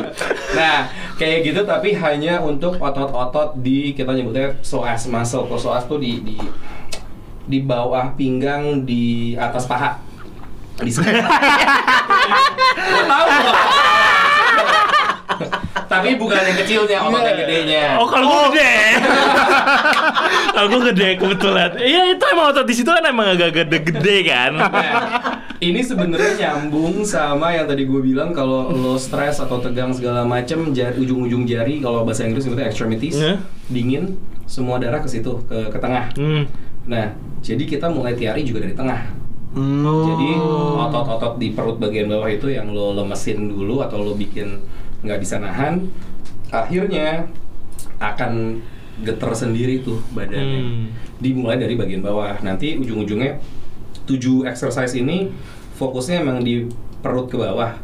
Nah, 0.53 0.79
kayak 1.14 1.38
gitu 1.44 1.61
tapi 1.62 1.94
hanya 1.94 2.40
untuk 2.40 2.77
otot-otot 2.77 3.55
di 3.57 3.92
kita 3.92 4.11
nyebutnya 4.11 4.59
psoas 4.59 5.07
muscle. 5.07 5.46
Kalau 5.46 5.55
psoas 5.57 5.87
tuh 5.87 5.96
di 5.96 6.18
di 6.20 6.35
di 7.50 7.58
bawah 7.60 8.14
pinggang 8.14 8.86
di 8.86 9.34
atas 9.34 9.66
paha. 9.66 9.98
Di 10.78 10.88
sini. 10.88 11.10
Tahu? 13.10 13.26
Tapi 15.90 16.14
bukan 16.14 16.38
yang 16.38 16.58
kecilnya, 16.62 16.98
otot 17.02 17.26
yang 17.26 17.38
gedenya. 17.42 17.84
Oh 17.98 18.06
kalau 18.06 18.26
gue 18.30 18.54
gede. 18.54 18.72
kalau 20.54 20.66
gue 20.70 20.80
gede 20.94 21.08
kebetulan. 21.18 21.70
Iya 21.74 22.14
itu 22.14 22.24
emang 22.30 22.54
otot 22.54 22.62
di 22.62 22.74
situ 22.78 22.86
kan 22.86 23.02
emang 23.02 23.34
agak 23.34 23.50
gede-gede 23.58 24.16
kan. 24.24 24.52
Nah, 25.60 25.68
ini 25.68 25.84
sebenarnya 25.84 26.40
nyambung 26.40 27.04
sama 27.04 27.52
yang 27.52 27.68
tadi 27.68 27.84
gue 27.84 28.00
bilang 28.00 28.32
kalau 28.32 28.72
lo 28.72 28.96
stres 28.96 29.44
atau 29.44 29.60
tegang 29.60 29.92
segala 29.92 30.24
macem 30.24 30.72
jari, 30.72 30.96
ujung-ujung 30.96 31.44
jari 31.44 31.84
kalau 31.84 32.00
bahasa 32.00 32.24
Inggris 32.24 32.48
sebutnya 32.48 32.64
extremities 32.64 33.20
Iya. 33.20 33.36
dingin 33.68 34.16
semua 34.48 34.80
darah 34.80 35.04
ke 35.04 35.08
situ 35.12 35.44
ke, 35.44 35.68
ke 35.68 35.76
tengah. 35.76 36.16
Hmm. 36.16 36.48
Nah 36.86 37.12
jadi 37.40 37.64
kita 37.64 37.88
mulai 37.88 38.16
tiari 38.16 38.44
juga 38.44 38.64
dari 38.64 38.76
tengah. 38.76 39.00
Hmm. 39.50 39.82
Jadi 39.82 40.28
otot-otot 40.78 41.42
di 41.42 41.50
perut 41.50 41.82
bagian 41.82 42.06
bawah 42.06 42.30
itu 42.30 42.54
yang 42.54 42.70
lo 42.70 42.94
lemesin 42.94 43.50
dulu 43.50 43.82
atau 43.82 43.98
lo 43.98 44.14
bikin 44.14 44.62
nggak 45.02 45.18
bisa 45.18 45.42
nahan, 45.42 45.90
akhirnya 46.54 47.26
akan 47.98 48.62
geter 49.02 49.32
sendiri 49.34 49.82
tuh 49.82 49.98
badannya. 50.14 50.60
Hmm. 50.60 50.84
Dimulai 51.18 51.58
dari 51.58 51.74
bagian 51.74 52.04
bawah. 52.04 52.38
Nanti 52.46 52.78
ujung-ujungnya 52.78 53.42
tujuh 54.06 54.46
exercise 54.46 54.94
ini 54.94 55.32
fokusnya 55.74 56.22
emang 56.22 56.44
di 56.44 56.70
perut 57.02 57.26
ke 57.26 57.34
bawah. 57.34 57.74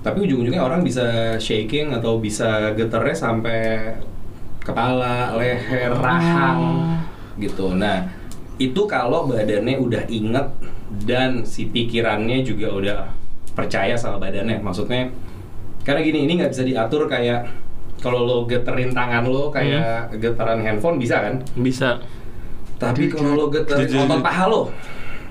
Tapi 0.00 0.24
ujung-ujungnya 0.24 0.62
orang 0.62 0.86
bisa 0.86 1.36
shaking 1.36 1.92
atau 1.92 2.22
bisa 2.22 2.72
geternya 2.78 3.16
sampai 3.16 3.92
kepala, 4.62 5.34
leher, 5.36 5.92
rahang 5.92 6.94
gitu. 7.40 7.72
Nah, 7.74 8.19
itu 8.60 8.84
kalau 8.84 9.24
badannya 9.24 9.80
udah 9.80 10.04
inget 10.06 10.46
dan 11.08 11.48
si 11.48 11.64
pikirannya 11.66 12.44
juga 12.44 12.68
udah 12.68 12.98
percaya 13.56 13.96
sama 13.96 14.20
badannya. 14.20 14.60
Maksudnya 14.60 15.08
karena 15.80 16.04
gini 16.04 16.28
ini 16.28 16.32
nggak 16.36 16.52
bisa 16.52 16.62
diatur 16.62 17.08
kayak 17.08 17.48
kalau 18.00 18.24
lo 18.24 18.36
geterin 18.44 18.92
tangan 18.92 19.24
lo 19.24 19.48
kayak 19.48 20.12
getaran 20.20 20.60
handphone 20.60 21.00
bisa 21.00 21.24
kan? 21.24 21.40
Bisa. 21.56 21.96
Tapi 22.76 23.08
kalau 23.08 23.32
lo 23.32 23.44
geterin 23.48 23.88
Jujur. 23.88 24.04
otot 24.04 24.20
paha 24.20 24.44
lo 24.44 24.62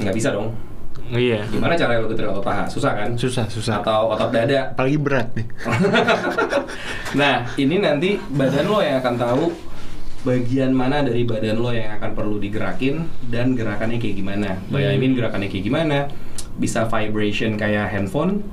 nggak 0.02 0.16
bisa 0.18 0.34
dong. 0.34 0.50
Iya. 1.10 1.42
Gimana 1.50 1.74
cara 1.74 1.98
lo 1.98 2.10
geterin 2.10 2.34
otot 2.34 2.46
paha? 2.46 2.66
Susah 2.66 2.94
kan? 2.98 3.10
susah 3.14 3.46
susah 3.46 3.82
Atau 3.82 4.10
otot 4.10 4.30
dada. 4.30 4.74
apalagi 4.74 4.98
berat 4.98 5.30
nih 5.34 5.46
Nah, 7.20 7.42
ini 7.58 7.82
nanti 7.82 8.22
badan 8.30 8.66
lo 8.70 8.82
yang 8.82 9.02
akan 9.02 9.16
tahu 9.18 9.46
bagian 10.28 10.76
mana 10.76 11.02
dari 11.02 11.24
badan 11.24 11.64
lo 11.64 11.72
yang 11.72 11.96
akan 12.00 12.12
perlu 12.12 12.38
digerakin 12.40 13.08
dan 13.32 13.56
gerakannya 13.56 13.98
kayak 14.02 14.16
gimana. 14.20 14.50
Bayangin 14.68 15.16
gerakannya 15.16 15.48
kayak 15.48 15.66
gimana. 15.66 15.98
Bisa 16.60 16.88
vibration 16.92 17.56
kayak 17.56 17.88
handphone, 17.92 18.44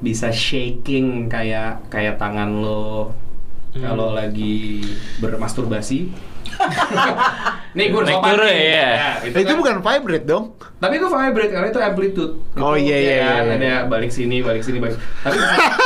bisa 0.00 0.32
shaking 0.32 1.28
kayak 1.28 1.84
kayak 1.92 2.16
tangan 2.16 2.64
lo 2.64 3.12
kalau 3.76 4.16
lagi 4.16 4.84
bermasturbasi. 5.20 6.08
Nih 7.76 7.94
gue 7.94 8.02
sopan 8.02 8.34
iya. 8.48 8.88
Ya, 8.90 9.10
itu, 9.22 9.36
itu 9.44 9.52
bukan 9.54 9.78
vibrate 9.78 10.26
dong 10.26 10.58
tapi 10.80 10.96
itu 10.96 11.06
vibrate 11.12 11.52
karena 11.52 11.68
itu 11.68 11.80
amplitude. 11.84 12.32
Oh, 12.56 12.72
iya, 12.72 12.96
iya, 12.96 13.12
ya 13.12 13.20
kan, 13.20 13.44
iya, 13.44 13.56
iya. 13.60 13.76
Ada 13.84 13.92
balik 13.92 14.08
sini, 14.08 14.40
balik 14.40 14.64
sini, 14.64 14.80
balik. 14.80 14.96
Tapi 14.96 15.36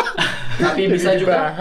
Tapi 0.55 0.83
bisa 0.87 1.15
juga 1.19 1.51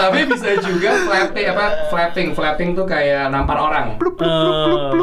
Tapi 0.00 0.20
bisa 0.28 0.50
juga 0.60 0.90
flapping 1.04 1.46
apa 1.52 1.66
flapping. 1.92 2.26
Flapping 2.36 2.70
tuh 2.76 2.86
kayak 2.88 3.32
nampar 3.32 3.58
orang. 3.60 3.96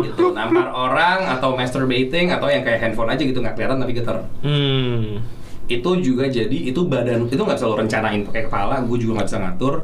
Gitu 0.06 0.26
nampar 0.34 0.70
orang 0.74 1.30
atau 1.38 1.54
masturbating 1.58 2.34
atau 2.34 2.48
yang 2.50 2.62
kayak 2.66 2.80
handphone 2.82 3.10
aja 3.10 3.22
gitu 3.22 3.40
nggak 3.42 3.56
kelihatan 3.58 3.78
tapi 3.82 3.94
getar. 3.94 4.18
Hmm. 4.42 5.22
itu 5.64 5.96
juga 6.04 6.28
jadi 6.28 6.58
itu 6.70 6.84
badan 6.92 7.32
itu 7.32 7.40
nggak 7.40 7.56
bisa 7.56 7.72
lo 7.72 7.80
rencanain 7.80 8.28
pakai 8.28 8.52
kepala 8.52 8.84
gue 8.84 8.98
juga 9.00 9.22
nggak 9.22 9.28
bisa 9.32 9.40
ngatur. 9.40 9.76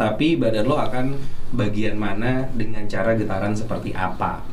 Tapi 0.00 0.40
badan 0.40 0.64
lo 0.64 0.80
akan 0.80 1.06
bagian 1.52 2.00
mana 2.00 2.48
dengan 2.56 2.88
cara 2.88 3.12
getaran 3.12 3.52
seperti 3.52 3.92
apa 3.92 4.49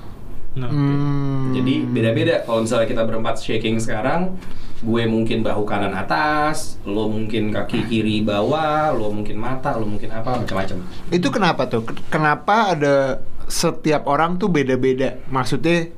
Nah, 0.58 0.68
Hmm. 0.68 1.54
jadi 1.54 1.86
beda-beda 1.86 2.36
kalau 2.42 2.66
misalnya 2.66 2.90
kita 2.90 3.06
berempat 3.06 3.38
shaking 3.38 3.78
sekarang 3.78 4.36
gue 4.78 5.04
mungkin 5.06 5.42
bahu 5.42 5.66
kanan 5.66 5.90
atas 5.92 6.78
lo 6.82 7.06
mungkin 7.08 7.50
kaki 7.50 7.86
kiri 7.86 8.22
bawah 8.22 8.90
lo 8.90 9.10
mungkin 9.10 9.38
mata 9.38 9.74
lo 9.74 9.86
mungkin 9.86 10.10
apa 10.10 10.38
macam-macam 10.38 10.82
Itu 11.10 11.30
kenapa 11.30 11.66
tuh? 11.66 11.82
Kenapa 12.10 12.74
ada 12.74 13.22
setiap 13.46 14.06
orang 14.06 14.38
tuh 14.38 14.50
beda-beda? 14.50 15.18
Maksudnya, 15.30 15.90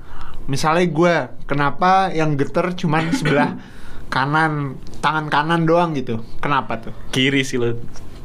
misalnya 0.46 0.86
gue, 0.86 1.16
kenapa 1.44 2.12
yang 2.12 2.36
geter 2.36 2.72
cuman 2.74 3.12
sebelah 3.12 3.60
kanan, 4.16 4.76
tangan 5.00 5.28
kanan 5.28 5.64
doang 5.64 5.92
gitu? 5.94 6.24
Kenapa 6.40 6.80
tuh? 6.80 6.94
kiri 7.12 7.44
sih 7.44 7.60
lo 7.60 7.76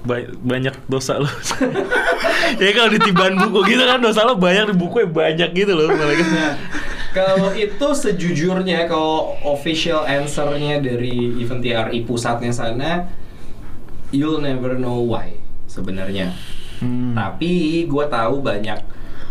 Ba- 0.05 0.29
banyak 0.45 0.77
dosa 0.85 1.17
lo 1.17 1.25
ya 2.63 2.71
kalau 2.77 2.93
ditiban 2.93 3.41
buku 3.41 3.73
gitu 3.73 3.83
kan 3.89 3.99
dosa 4.05 4.29
lo 4.29 4.37
banyak 4.37 4.73
di 4.73 4.77
buku 4.77 5.09
banyak 5.09 5.51
gitu 5.57 5.73
loh 5.73 5.89
kan. 5.89 6.13
Kalau 7.15 7.55
itu 7.55 7.87
sejujurnya 7.95 8.91
kalau 8.91 9.39
official 9.47 10.03
answernya 10.05 10.83
dari 10.83 11.39
event 11.39 11.63
TRI 11.63 12.03
pusatnya 12.03 12.51
sana, 12.51 13.07
you'll 14.11 14.43
never 14.43 14.75
know 14.75 14.99
why 14.99 15.39
sebenarnya. 15.71 16.35
Hmm. 16.83 17.15
Tapi 17.15 17.87
gue 17.87 18.05
tahu 18.11 18.43
banyak 18.43 18.83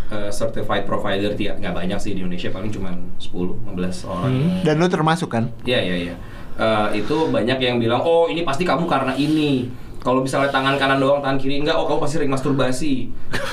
uh, 0.10 0.32
certified 0.32 0.88
provider 0.88 1.36
tiap 1.36 1.60
nggak 1.60 1.76
banyak 1.76 2.00
sih 2.00 2.16
di 2.16 2.24
Indonesia 2.24 2.50
paling 2.56 2.72
cuma 2.72 2.96
10-15 3.20 4.10
orang. 4.10 4.34
Dan 4.64 4.80
lu 4.80 4.88
termasuk 4.88 5.28
kan? 5.28 5.52
Iya 5.68 5.84
iya 5.84 5.96
iya. 6.10 6.16
Eh, 6.54 7.02
itu 7.02 7.34
banyak 7.34 7.58
yang 7.58 7.82
bilang 7.82 8.06
oh 8.06 8.30
ini 8.30 8.46
pasti 8.46 8.62
kamu 8.62 8.86
karena 8.86 9.18
ini. 9.18 9.66
Kalau 10.04 10.20
misalnya 10.20 10.52
tangan 10.52 10.76
kanan 10.76 11.00
doang, 11.00 11.18
tangan 11.18 11.40
kiri 11.40 11.58
enggak, 11.58 11.74
oh 11.74 11.88
kamu 11.88 12.00
pasti 12.02 12.16
sering 12.20 12.28
masturbasi. 12.30 13.08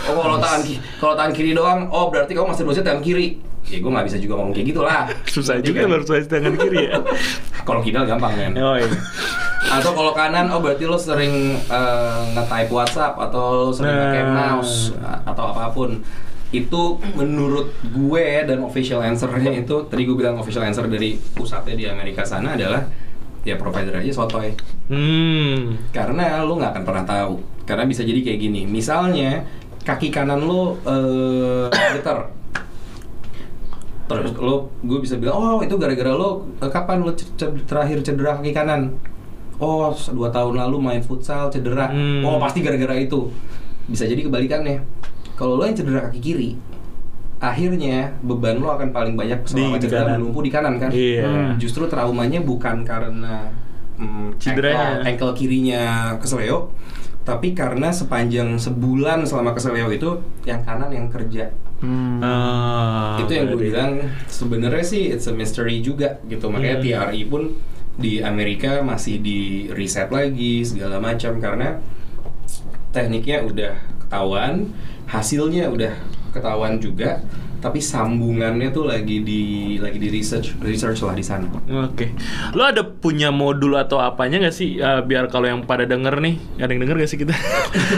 Oh 0.04 0.18
kalau 0.18 0.36
tangan 0.42 0.60
kalau 0.98 1.14
tangan 1.14 1.30
kiri 1.30 1.54
doang, 1.54 1.86
oh 1.88 2.10
berarti 2.10 2.34
kamu 2.34 2.50
masturbasi 2.50 2.82
tangan 2.82 3.00
kiri. 3.00 3.38
Ya 3.62 3.78
gue 3.78 3.86
nggak 3.86 4.02
bisa 4.04 4.18
juga 4.18 4.34
ngomong 4.34 4.50
kayak 4.50 4.66
gitu 4.66 4.80
lah. 4.82 5.06
susah 5.24 5.54
Berarti 5.56 5.68
juga 5.68 5.80
kan- 5.80 5.92
harus 5.94 6.26
tangan 6.26 6.54
kiri 6.56 6.78
ya 6.82 6.96
Kalau 7.68 7.80
kidal 7.80 8.02
gampang 8.02 8.32
kan. 8.32 8.52
oh 8.56 8.74
iya 8.74 8.88
Atau 9.70 9.92
kalau 9.92 10.10
kanan, 10.10 10.48
oh 10.48 10.58
berarti 10.58 10.84
lo 10.84 10.96
sering 10.96 11.30
eh, 11.60 12.20
nge-type 12.34 12.66
WhatsApp 12.68 13.14
atau 13.20 13.42
lo 13.62 13.70
sering 13.70 13.92
Nah. 13.92 14.02
pakai 14.02 14.22
mouse 14.26 14.74
a- 14.98 15.22
atau 15.24 15.44
apa 15.46 15.70
pun. 15.70 16.02
Itu 16.50 16.98
menurut 17.14 17.70
gue 17.86 18.26
dan 18.42 18.58
official 18.60 18.98
answernya 19.00 19.54
itu 19.54 19.86
tadi 19.86 20.02
gue 20.02 20.16
bilang 20.16 20.34
official 20.34 20.64
answer 20.64 20.82
dari 20.84 21.14
pusatnya 21.30 21.76
di 21.76 21.84
Amerika 21.86 22.24
sana 22.24 22.58
adalah 22.58 22.82
ya 23.44 23.56
provider 23.56 23.96
aja 23.96 24.12
sotoy. 24.12 24.52
hmm 24.92 25.92
Karena 25.94 26.44
lo 26.44 26.60
nggak 26.60 26.76
akan 26.76 26.84
pernah 26.84 27.04
tahu. 27.04 27.34
Karena 27.64 27.84
bisa 27.88 28.04
jadi 28.04 28.20
kayak 28.20 28.40
gini. 28.40 28.62
Misalnya 28.68 29.44
kaki 29.84 30.12
kanan 30.12 30.44
lo 30.44 30.76
eh 30.84 31.66
getar. 31.96 32.30
Terus 34.10 34.34
lo, 34.42 34.74
gue 34.82 34.98
bisa 34.98 35.14
bilang, 35.22 35.38
oh 35.38 35.58
itu 35.62 35.78
gara-gara 35.78 36.10
lo 36.10 36.50
eh, 36.58 36.66
kapan 36.66 37.06
lo 37.06 37.14
terakhir 37.38 38.02
cedera 38.02 38.42
kaki 38.42 38.50
kanan? 38.50 38.98
Oh 39.60 39.92
dua 39.92 40.32
tahun 40.34 40.56
lalu 40.56 40.76
main 40.82 41.02
futsal 41.04 41.46
cedera. 41.52 41.92
Hmm. 41.92 42.26
Oh 42.26 42.36
pasti 42.42 42.60
gara-gara 42.64 42.98
itu. 42.98 43.30
Bisa 43.86 44.08
jadi 44.10 44.26
kebalikannya. 44.26 44.82
Kalau 45.38 45.56
lo 45.56 45.64
yang 45.64 45.78
cedera 45.78 46.10
kaki 46.10 46.20
kiri, 46.20 46.50
akhirnya 47.40 48.12
beban 48.20 48.60
lo 48.60 48.68
akan 48.70 48.92
paling 48.92 49.16
banyak 49.16 49.40
selama 49.42 49.76
Di 49.76 49.82
cedera 49.82 50.04
kanan. 50.06 50.12
melumpuh 50.20 50.42
di 50.44 50.52
kanan 50.52 50.74
kan? 50.76 50.90
Iya. 50.92 51.24
Hmm. 51.24 51.50
Justru 51.56 51.88
traumanya 51.88 52.38
bukan 52.38 52.84
karena 52.84 53.48
hmm, 53.96 54.36
Cederanya. 54.36 55.00
ankle, 55.00 55.08
ankle 55.08 55.32
kirinya 55.34 55.82
kesleo, 56.16 56.76
tapi 57.20 57.52
karena 57.52 57.88
sepanjang 57.90 58.56
sebulan 58.56 59.24
selama 59.24 59.52
kesleo 59.52 59.88
itu 59.88 60.20
yang 60.44 60.60
kanan 60.60 60.88
yang 60.88 61.08
kerja. 61.08 61.48
Hmm. 61.80 62.20
Ah, 62.20 63.16
itu 63.16 63.32
yang 63.32 63.48
gue 63.48 63.60
bilang 63.66 63.96
sebenarnya 64.26 64.84
sih 64.84 65.08
it's 65.08 65.24
a 65.24 65.32
mystery 65.32 65.80
juga 65.80 66.20
gitu. 66.24 66.46
Makanya 66.46 66.76
Hmm. 66.76 66.84
TRI 67.08 67.22
pun 67.24 67.42
di 67.96 68.20
Amerika 68.20 68.80
masih 68.80 69.16
di 69.18 69.40
reset 69.70 70.08
lagi 70.08 70.60
segala 70.60 71.00
macam 71.00 71.36
karena 71.36 71.80
tekniknya 72.90 73.40
udah 73.40 73.72
ketahuan, 73.98 74.72
hasilnya 75.06 75.68
udah 75.68 75.94
ketahuan 76.30 76.78
juga, 76.78 77.20
tapi 77.60 77.78
sambungannya 77.78 78.68
tuh 78.68 78.84
lagi 78.84 79.20
di 79.20 79.42
lagi 79.76 79.96
di 79.96 80.08
research 80.08 80.56
research 80.58 81.00
lah 81.00 81.12
di 81.12 81.20
sana. 81.20 81.44
Oke, 81.84 82.16
lo 82.52 82.64
ada 82.64 82.80
punya 82.80 83.28
modul 83.28 83.76
atau 83.76 83.96
apanya 83.96 84.40
nggak 84.40 84.52
sih 84.52 84.76
eh, 84.76 85.00
biar 85.00 85.28
kalau 85.28 85.46
yang 85.46 85.62
pada 85.62 85.84
denger 85.84 86.18
nih, 86.18 86.34
ada 86.56 86.68
yang 86.68 86.82
denger 86.82 86.96
gak 86.98 87.10
sih 87.10 87.18
kita? 87.18 87.36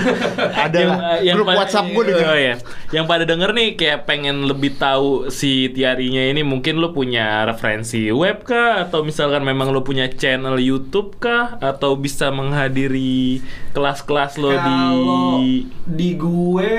Ada 0.64 0.78
lah. 0.82 0.96
eh, 1.18 1.32
Grup 1.32 1.46
pada- 1.46 1.58
WhatsApp 1.62 1.86
gue 1.88 2.04
denger. 2.04 2.26
Oh, 2.26 2.36
iya. 2.36 2.54
Yang 2.90 3.06
pada 3.06 3.24
denger 3.24 3.50
nih 3.52 3.68
kayak 3.74 4.00
pengen 4.04 4.44
lebih 4.44 4.76
tahu 4.76 5.28
si 5.28 5.70
Tiarinya 5.70 6.22
ini 6.22 6.42
mungkin 6.42 6.76
lo 6.76 6.90
punya 6.90 7.44
referensi 7.44 8.10
web 8.10 8.42
kah 8.42 8.82
atau 8.82 9.00
misalkan 9.00 9.42
memang 9.42 9.70
lo 9.70 9.80
punya 9.80 10.08
channel 10.08 10.58
YouTube 10.58 11.16
kah 11.16 11.56
atau 11.58 11.94
bisa 11.94 12.28
menghadiri 12.28 13.40
kelas-kelas 13.72 14.36
lo 14.36 14.52
di 14.52 14.58
Kalau 14.58 15.40
di 15.82 16.10
gue 16.14 16.72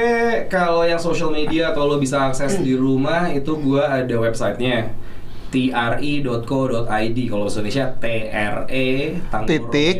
kalau 0.47 0.83
yang 0.83 0.97
social 0.97 1.29
media 1.29 1.71
atau 1.71 1.85
lo 1.85 1.97
bisa 1.97 2.27
akses 2.27 2.59
di 2.59 2.72
rumah 2.75 3.29
itu 3.31 3.55
gue 3.57 3.81
ada 3.81 4.15
websitenya 4.19 4.93
tri.co.id 5.53 7.17
kalau 7.29 7.45
bahasa 7.45 7.59
Indonesia 7.61 7.85
T 8.01 8.05
R 8.33 8.57
E 8.73 8.87
Tango 9.29 9.47
Titik. 9.47 9.95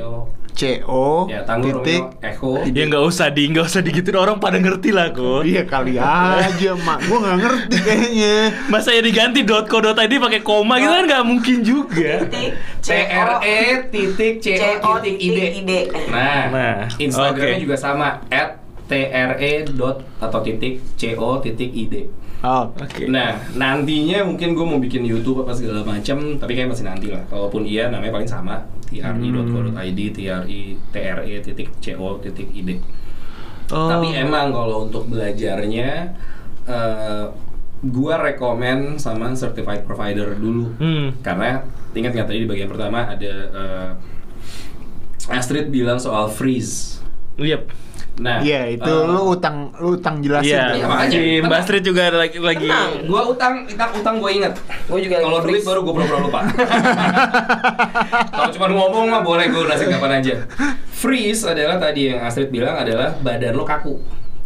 CO 0.53 1.25
ya 1.25 1.41
titik 1.41 2.21
Echo 2.21 2.61
Ya 2.61 2.85
nggak 2.85 3.03
usah 3.09 3.33
di 3.33 3.49
nggak 3.49 3.65
usah 3.65 3.81
digituin 3.81 4.21
orang 4.21 4.37
pada 4.37 4.61
ngerti 4.61 4.93
lah 4.93 5.09
kok. 5.09 5.41
Iya 5.41 5.65
kali 5.65 5.97
aja 5.97 6.77
mak, 6.77 7.09
gue 7.09 7.17
nggak 7.17 7.37
ngerti 7.41 7.77
kayaknya. 7.81 8.35
Masa 8.69 8.93
ya 8.93 9.01
diganti 9.01 9.41
.co.id 9.49 10.13
pakai 10.13 10.41
koma 10.45 10.77
gitu 10.77 10.93
kan 10.93 11.05
nggak 11.09 11.25
mungkin 11.25 11.57
juga. 11.65 12.29
Titik 12.29 12.53
T 12.85 12.89
R 13.09 13.31
E 13.41 13.61
titik 13.89 14.33
C 14.45 14.47
O 14.85 15.01
titik 15.01 15.17
ID. 15.17 15.71
nah, 16.13 16.53
Nah, 16.53 16.75
Instagramnya 17.01 17.57
juga 17.57 17.73
sama 17.73 18.21
at 18.29 18.61
T 18.85 18.91
R 19.09 19.41
E 19.41 19.65
dot 19.73 20.05
atau 20.21 20.39
titik 20.45 20.85
C 21.01 21.17
O 21.17 21.41
titik 21.41 21.73
I 21.73 21.83
D 21.89 21.95
Oh, 22.43 22.67
Oke. 22.75 23.07
Nah, 23.07 23.39
nantinya 23.55 24.27
mungkin 24.27 24.51
gue 24.51 24.65
mau 24.67 24.75
bikin 24.75 25.07
YouTube 25.07 25.47
apa 25.47 25.55
segala 25.55 25.79
macam, 25.87 26.35
tapi 26.35 26.51
kayak 26.59 26.75
masih 26.75 26.83
nanti 26.83 27.07
lah. 27.07 27.23
Kalaupun 27.31 27.63
iya, 27.63 27.87
namanya 27.87 28.19
paling 28.19 28.27
sama 28.27 28.67
tri.co.id, 28.91 29.99
tri 30.11 30.75
tre 30.91 31.39
titik 31.39 31.71
co 31.79 32.19
titik 32.19 32.51
id. 32.51 32.83
Oh. 33.71 33.87
Tapi 33.87 34.11
emang 34.11 34.51
kalau 34.51 34.91
untuk 34.91 35.07
belajarnya, 35.07 36.11
eh 36.67 37.25
gue 37.83 38.15
rekomen 38.15 38.95
sama 38.99 39.31
certified 39.35 39.83
provider 39.83 40.35
dulu, 40.35 40.71
Hmm. 40.79 41.15
karena 41.19 41.63
ingat 41.95 42.11
nggak 42.11 42.27
tadi 42.27 42.43
di 42.43 42.47
bagian 42.47 42.67
pertama 42.71 43.07
ada 43.07 43.33
eh, 43.51 43.89
Astrid 45.31 45.71
bilang 45.71 45.99
soal 45.99 46.27
freeze. 46.27 46.99
Yep. 47.39 47.71
Nah, 48.13 48.45
iya 48.45 48.69
itu 48.69 48.85
eh, 48.85 49.09
lu 49.09 49.33
utang 49.33 49.73
lu 49.81 49.97
utang 49.97 50.21
jelasin. 50.21 50.53
Iya. 50.53 50.63
Iya, 50.77 50.85
makanya. 50.85 51.17
si 51.17 51.21
Mbak 51.41 51.57
Astrid 51.65 51.81
juga 51.81 52.13
lagi 52.13 52.37
lagi 52.37 52.69
Tenang, 52.69 53.09
gua 53.09 53.21
utang, 53.25 53.53
utang, 53.65 53.89
utang 53.97 54.15
gue 54.21 54.31
inget. 54.37 54.53
Gue 54.85 54.99
juga 55.01 55.17
Kalau 55.17 55.41
duit 55.41 55.65
baru 55.65 55.79
gue 55.81 55.93
pura-pura 55.97 56.19
lupa. 56.21 56.39
Kalau 58.29 58.49
cuma 58.53 58.67
ngomong 58.69 59.05
mah 59.09 59.21
boleh 59.25 59.49
gue 59.49 59.65
nasi 59.65 59.89
kapan 59.89 60.21
aja. 60.21 60.45
Freeze 60.93 61.41
adalah 61.49 61.81
tadi 61.81 62.13
yang 62.13 62.21
Astrid 62.21 62.53
bilang 62.53 62.77
adalah 62.77 63.17
badan 63.17 63.57
lo 63.57 63.65
kaku. 63.65 63.97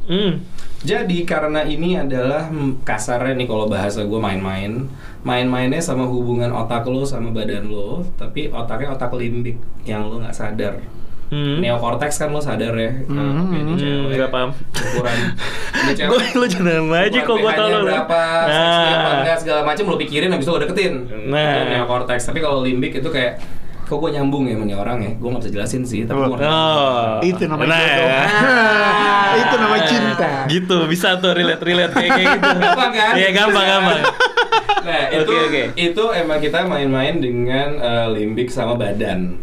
Hmm. 0.08 0.40
Jadi 0.88 1.28
karena 1.28 1.68
ini 1.68 2.00
adalah 2.00 2.48
kasarnya 2.88 3.36
nih 3.36 3.52
kalau 3.52 3.68
bahasa 3.68 4.08
gue 4.08 4.20
main-main, 4.22 4.88
main-mainnya 5.28 5.84
sama 5.84 6.08
hubungan 6.08 6.56
otak 6.56 6.88
lo 6.88 7.04
sama 7.04 7.36
badan 7.36 7.68
lo, 7.68 8.08
tapi 8.16 8.48
otaknya 8.48 8.96
otak 8.96 9.12
limbik 9.12 9.60
yang 9.84 10.08
lo 10.08 10.24
nggak 10.24 10.38
sadar. 10.38 10.80
Hmm. 11.28 11.60
Neokortex 11.60 12.12
kan 12.18 12.30
lo 12.30 12.40
sadar 12.40 12.72
ya, 12.72 12.92
Hmm, 13.04 13.52
kayak 13.52 13.64
di 13.68 13.74
hmm, 13.74 13.80
cewek, 14.08 14.28
paham. 14.28 14.50
Ukuran, 14.72 15.18
Gue 16.08 16.24
lu 16.34 16.46
jangan 16.46 16.88
aja 16.94 17.20
kok 17.20 17.36
gue 17.36 17.52
tau 17.52 17.68
lo. 17.68 17.80
berapa, 17.84 18.08
apa 18.08 18.48
Nah. 18.48 19.16
enggak 19.22 19.38
segala 19.38 19.62
macam 19.62 19.84
lo 19.86 19.96
pikirin 19.98 20.30
habis 20.30 20.44
itu 20.44 20.52
lo 20.52 20.60
deketin. 20.60 20.94
Nah. 21.28 21.44
Itu 21.44 21.62
neokortex. 21.70 22.20
Tapi 22.26 22.40
kalau 22.40 22.62
limbik 22.62 22.96
itu 22.96 23.10
kayak 23.10 23.44
kok 23.84 23.98
gue 23.98 24.10
nyambung 24.10 24.44
ya 24.44 24.56
sama 24.56 24.76
orang 24.78 24.98
ya? 25.00 25.12
Gue 25.14 25.28
nggak 25.30 25.44
bisa 25.44 25.52
jelasin 25.52 25.84
sih, 25.84 26.02
tapi 26.04 26.16
gue 26.18 26.40
Oh. 26.40 27.20
Itu 27.22 27.44
namanya 27.46 27.70
Nah, 27.70 27.80
jodoh. 27.80 28.08
ya. 28.08 28.24
itu 29.38 29.56
namanya 29.58 29.84
cinta. 29.86 30.30
Gitu 30.46 30.78
bisa 30.88 31.08
tuh 31.18 31.32
relate 31.34 31.60
relate 31.62 31.92
kayak 31.94 32.12
kayak 32.14 32.28
gitu. 32.34 32.50
Gampang 32.64 32.92
kan? 32.94 33.14
Iya 33.14 33.30
gampang 33.34 33.66
gampang. 33.66 34.00
Nah, 34.80 35.04
itu 35.10 35.28
Oke, 35.28 35.44
oke. 35.46 35.64
itu 35.78 36.04
emang 36.14 36.40
kita 36.40 36.64
main-main 36.64 37.16
dengan 37.18 37.76
eh, 37.76 38.08
limbik 38.10 38.48
sama 38.48 38.74
badan. 38.74 39.36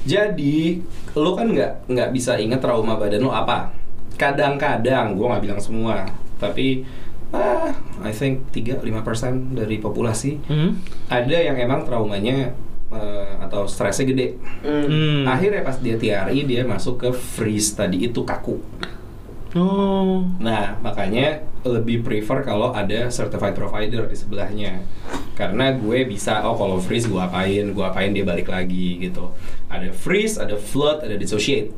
Jadi 0.00 0.80
lo 1.16 1.34
kan 1.34 1.50
nggak 1.50 1.90
nggak 1.90 2.08
bisa 2.14 2.38
inget 2.38 2.62
trauma 2.62 2.94
badan 2.98 3.24
lo 3.26 3.32
apa. 3.34 3.72
Kadang-kadang, 4.20 5.16
gue 5.16 5.26
nggak 5.26 5.42
bilang 5.42 5.60
semua, 5.62 6.04
tapi 6.36 6.84
ah, 7.32 7.72
I 8.04 8.12
think 8.12 8.52
3-5% 8.52 9.56
dari 9.56 9.80
populasi 9.80 10.36
Hmm? 10.44 10.76
ada 11.08 11.36
yang 11.40 11.56
emang 11.56 11.88
traumanya 11.88 12.52
eh, 12.90 13.32
atau 13.40 13.64
stresnya 13.64 14.10
gede. 14.12 14.36
Hmm. 14.60 15.24
Akhirnya 15.24 15.62
pas 15.62 15.78
dia 15.78 15.96
TRI 15.96 16.44
dia 16.44 16.66
masuk 16.66 17.00
ke 17.00 17.08
freeze 17.14 17.72
tadi 17.72 18.04
itu 18.04 18.20
kaku. 18.26 18.60
Oh. 19.58 20.22
Nah, 20.38 20.78
makanya 20.78 21.42
lebih 21.66 22.06
prefer 22.06 22.46
kalau 22.46 22.70
ada 22.70 23.10
certified 23.10 23.58
provider 23.58 24.06
di 24.06 24.16
sebelahnya. 24.16 24.86
Karena 25.34 25.74
gue 25.74 26.06
bisa, 26.06 26.44
oh 26.46 26.54
kalau 26.54 26.78
freeze 26.78 27.08
gue 27.10 27.18
apain, 27.18 27.72
gue 27.72 27.84
apain 27.84 28.12
dia 28.14 28.22
balik 28.22 28.46
lagi 28.46 29.00
gitu. 29.02 29.32
Ada 29.66 29.90
freeze, 29.90 30.38
ada 30.38 30.54
flood, 30.54 31.02
ada 31.02 31.16
dissociate. 31.18 31.72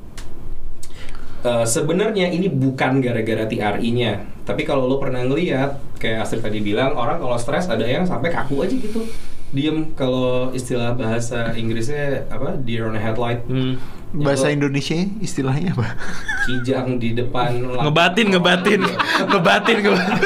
Eh, 1.43 1.67
Sebenarnya 1.67 2.31
ini 2.31 2.47
bukan 2.47 3.03
gara-gara 3.03 3.43
TRI-nya, 3.49 4.23
tapi 4.47 4.63
kalau 4.63 4.87
lo 4.87 5.03
pernah 5.03 5.27
ngeliat, 5.27 5.99
kayak 5.99 6.23
Astrid 6.23 6.43
tadi 6.43 6.63
bilang, 6.63 6.95
orang 6.95 7.19
kalau 7.19 7.35
stres 7.35 7.67
ada 7.67 7.83
yang 7.83 8.07
sampai 8.07 8.31
kaku 8.31 8.63
aja 8.63 8.75
gitu, 8.79 9.03
diem. 9.51 9.91
Kalau 9.99 10.55
istilah 10.55 10.95
bahasa 10.95 11.51
Inggrisnya 11.59 12.31
apa, 12.31 12.55
deer 12.63 12.87
on 12.87 12.95
a 12.95 13.03
headlight, 13.03 13.43
Hmm. 13.51 13.75
Bahasa 14.13 14.49
Indonesia 14.49 14.93
istilahnya 15.19 15.73
apa? 15.73 15.97
kijang 16.45 17.01
di 17.01 17.13
depan. 17.13 17.65
Ngebatin, 17.85 18.27
ngebatin, 18.29 18.81
ngebatin, 19.31 19.77
ngebatin. 19.81 20.21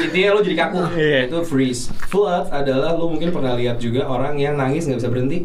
intinya 0.00 0.28
lo 0.32 0.40
jadi 0.40 0.56
kaku 0.58 0.78
Iya. 0.94 1.20
itu 1.26 1.38
freeze 1.42 1.90
flood 2.06 2.48
adalah 2.48 2.94
lo 2.94 3.08
mungkin 3.08 3.28
pernah 3.30 3.52
lihat 3.54 3.76
juga 3.76 4.04
orang 4.04 4.36
yang 4.36 4.56
nangis 4.56 4.86
nggak 4.86 4.98
bisa 4.98 5.10
berhenti 5.10 5.38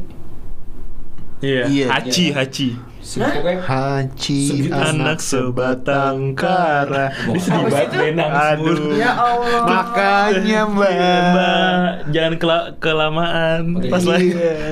Iya. 1.39 1.67
Iya. 1.67 1.85
Haci, 1.91 2.25
haci. 2.31 2.69
Pokoknya 2.73 2.94
Haji 3.05 4.41
Segitu 4.43 4.73
anak 4.73 5.21
sebatang 5.21 6.33
kara. 6.33 7.13
Dia 7.13 7.37
sedih 7.37 7.69
banget 7.69 8.17
nangis 8.17 8.41
Aduh. 8.57 8.97
Ya 8.97 9.11
Allah. 9.13 9.61
Makanya 9.63 10.61
mbak. 10.65 10.89
Iya, 10.89 11.13
Mbak, 11.29 11.77
jangan 12.09 12.33
kela- 12.35 12.73
kelamaan 12.75 13.61
Oke. 13.77 13.87
pas 13.87 14.03
lagi. 14.03 14.29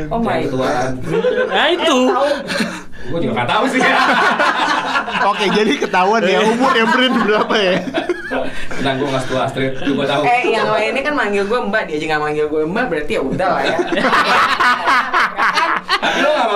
Oh 0.10 0.18
my 0.18 0.42
ketuaan 0.42 0.92
Nah 1.46 1.68
itu. 1.70 1.98
gue 3.04 3.20
juga 3.20 3.34
nggak 3.36 3.50
tahu 3.50 3.64
sih 3.68 3.80
Oke, 5.30 5.46
jadi 5.52 5.72
ketahuan 5.78 6.24
ya 6.24 6.40
umur 6.42 6.72
yang 6.72 6.90
Brin 6.90 7.14
berapa 7.18 7.52
ya? 7.54 7.76
Tenang 8.74 8.96
gue 8.98 9.08
nggak 9.08 9.24
setua 9.24 9.42
Astrid 9.46 9.72
gue 9.78 10.06
tahu 10.06 10.22
Eh 10.24 10.42
yang 10.50 10.68
lainnya 10.68 11.02
kan 11.02 11.14
manggil 11.14 11.44
gue 11.44 11.60
mbak, 11.62 11.84
dia 11.86 11.96
aja 11.98 12.06
nggak 12.10 12.22
manggil 12.24 12.46
gue 12.48 12.62
mbak, 12.64 12.86
berarti 12.88 13.12
ya 13.14 13.22
udah 13.22 13.48
lah 13.50 13.62
ya. 13.62 13.78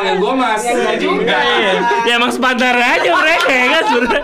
manggil 0.08 0.16
gue 0.18 0.34
mas 0.34 0.62
Ya, 0.64 0.94
juga. 0.96 1.38
Iya. 1.38 1.72
Ya 2.08 2.14
emang 2.16 2.32
sebentar 2.32 2.72
aja 2.74 3.10
mereka 3.12 3.50
ya 3.50 3.66
kan 3.70 3.84
sebenarnya. 3.86 4.24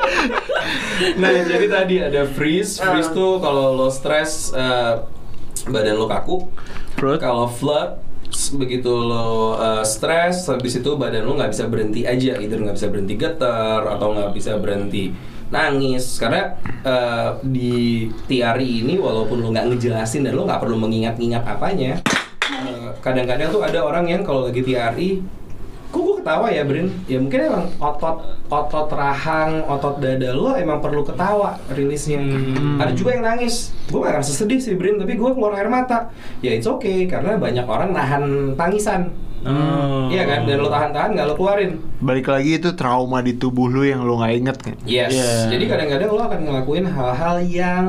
nah 1.13 1.29
jadi 1.35 1.65
tadi 1.67 1.95
ada 1.99 2.21
freeze 2.25 2.79
freeze 2.79 3.09
Ah. 3.09 3.13
tuh 3.13 3.31
kalau 3.37 3.75
lo 3.75 3.87
stres 3.87 4.53
eh, 4.53 4.93
badan 5.65 5.95
lo 5.95 6.07
kaku 6.07 6.47
kalau 7.19 7.45
flood 7.45 7.99
begitu 8.55 8.89
lo 8.89 9.53
uh, 9.53 9.83
stres 9.83 10.47
habis 10.47 10.73
itu 10.73 10.89
badan 10.95 11.21
lo 11.21 11.35
nggak 11.35 11.51
bisa 11.51 11.67
berhenti 11.67 12.01
aja 12.01 12.33
either 12.35 12.57
nggak 12.57 12.73
bisa 12.73 12.87
berhenti 12.89 13.13
getar 13.13 13.85
atau 13.85 14.09
nggak 14.09 14.31
bisa 14.33 14.57
berhenti 14.57 15.13
nangis 15.49 16.17
karena 16.17 16.57
uh, 16.81 17.37
di 17.45 18.09
TRI 18.25 18.81
ini 18.81 18.97
walaupun 18.97 19.37
lo 19.37 19.53
nggak 19.53 19.69
ngejelasin 19.69 20.25
dan 20.25 20.33
lo 20.33 20.49
nggak 20.49 20.57
perlu 20.57 20.81
mengingat-ingat 20.81 21.45
apanya 21.45 22.01
uh, 22.41 22.89
kadang-kadang 22.99 23.53
tuh 23.53 23.61
ada 23.61 23.85
orang 23.85 24.09
yang 24.09 24.25
kalau 24.25 24.49
lagi 24.49 24.65
TRI 24.65 25.21
kok 25.93 26.01
gue 26.01 26.15
ketawa 26.25 26.49
ya 26.49 26.65
Brin? 26.65 26.89
Ya 27.05 27.21
mungkin 27.21 27.39
emang 27.45 27.69
otot 27.77 28.17
otot 28.49 28.89
rahang 28.89 29.61
otot 29.69 30.01
dada 30.01 30.33
lo 30.33 30.57
emang 30.57 30.81
perlu 30.81 31.05
ketawa 31.05 31.61
rilisnya. 31.69 32.17
Ada 32.81 32.97
juga 32.97 33.13
yang 33.13 33.29
nangis. 33.29 33.69
Gue 33.93 34.01
gak 34.01 34.17
ngerasa 34.17 34.33
sedih 34.33 34.57
sih 34.57 34.73
Brin 34.73 34.97
tapi 34.97 35.13
gue 35.13 35.29
keluar 35.37 35.53
air 35.53 35.69
mata. 35.69 36.09
Ya 36.41 36.57
it's 36.57 36.65
okay 36.65 37.05
karena 37.05 37.37
banyak 37.37 37.69
orang 37.69 37.93
nahan 37.93 38.57
tangisan. 38.57 39.13
Oh. 39.45 40.09
Iya 40.09 40.23
kan? 40.25 40.49
Dan 40.49 40.65
lo 40.65 40.71
tahan-tahan 40.73 41.09
nggak 41.13 41.27
lo 41.29 41.35
keluarin. 41.37 41.77
Balik 42.01 42.27
lagi 42.31 42.57
itu 42.57 42.73
trauma 42.73 43.21
di 43.21 43.37
tubuh 43.37 43.69
lu 43.69 43.85
yang 43.85 44.01
lu 44.01 44.17
nggak 44.17 44.33
inget 44.33 44.57
kan? 44.57 44.75
yes. 44.89 45.13
Iya. 45.13 45.53
jadi 45.53 45.63
kadang-kadang 45.69 46.09
lo 46.09 46.21
akan 46.25 46.39
ngelakuin 46.47 46.85
hal-hal 46.89 47.35
yang 47.45 47.85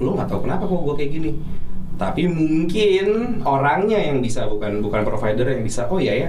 lo 0.00 0.10
nggak 0.16 0.28
tahu 0.32 0.48
kenapa 0.48 0.64
kok 0.64 0.80
gue 0.80 0.94
kayak 0.96 1.12
gini. 1.12 1.30
Tapi 2.00 2.24
mungkin 2.24 3.06
orangnya 3.44 4.00
yang 4.00 4.24
bisa 4.24 4.48
bukan 4.48 4.80
bukan 4.80 5.04
provider 5.04 5.44
yang 5.44 5.60
bisa 5.60 5.86
oh 5.92 6.00
iya 6.00 6.14
ya 6.16 6.28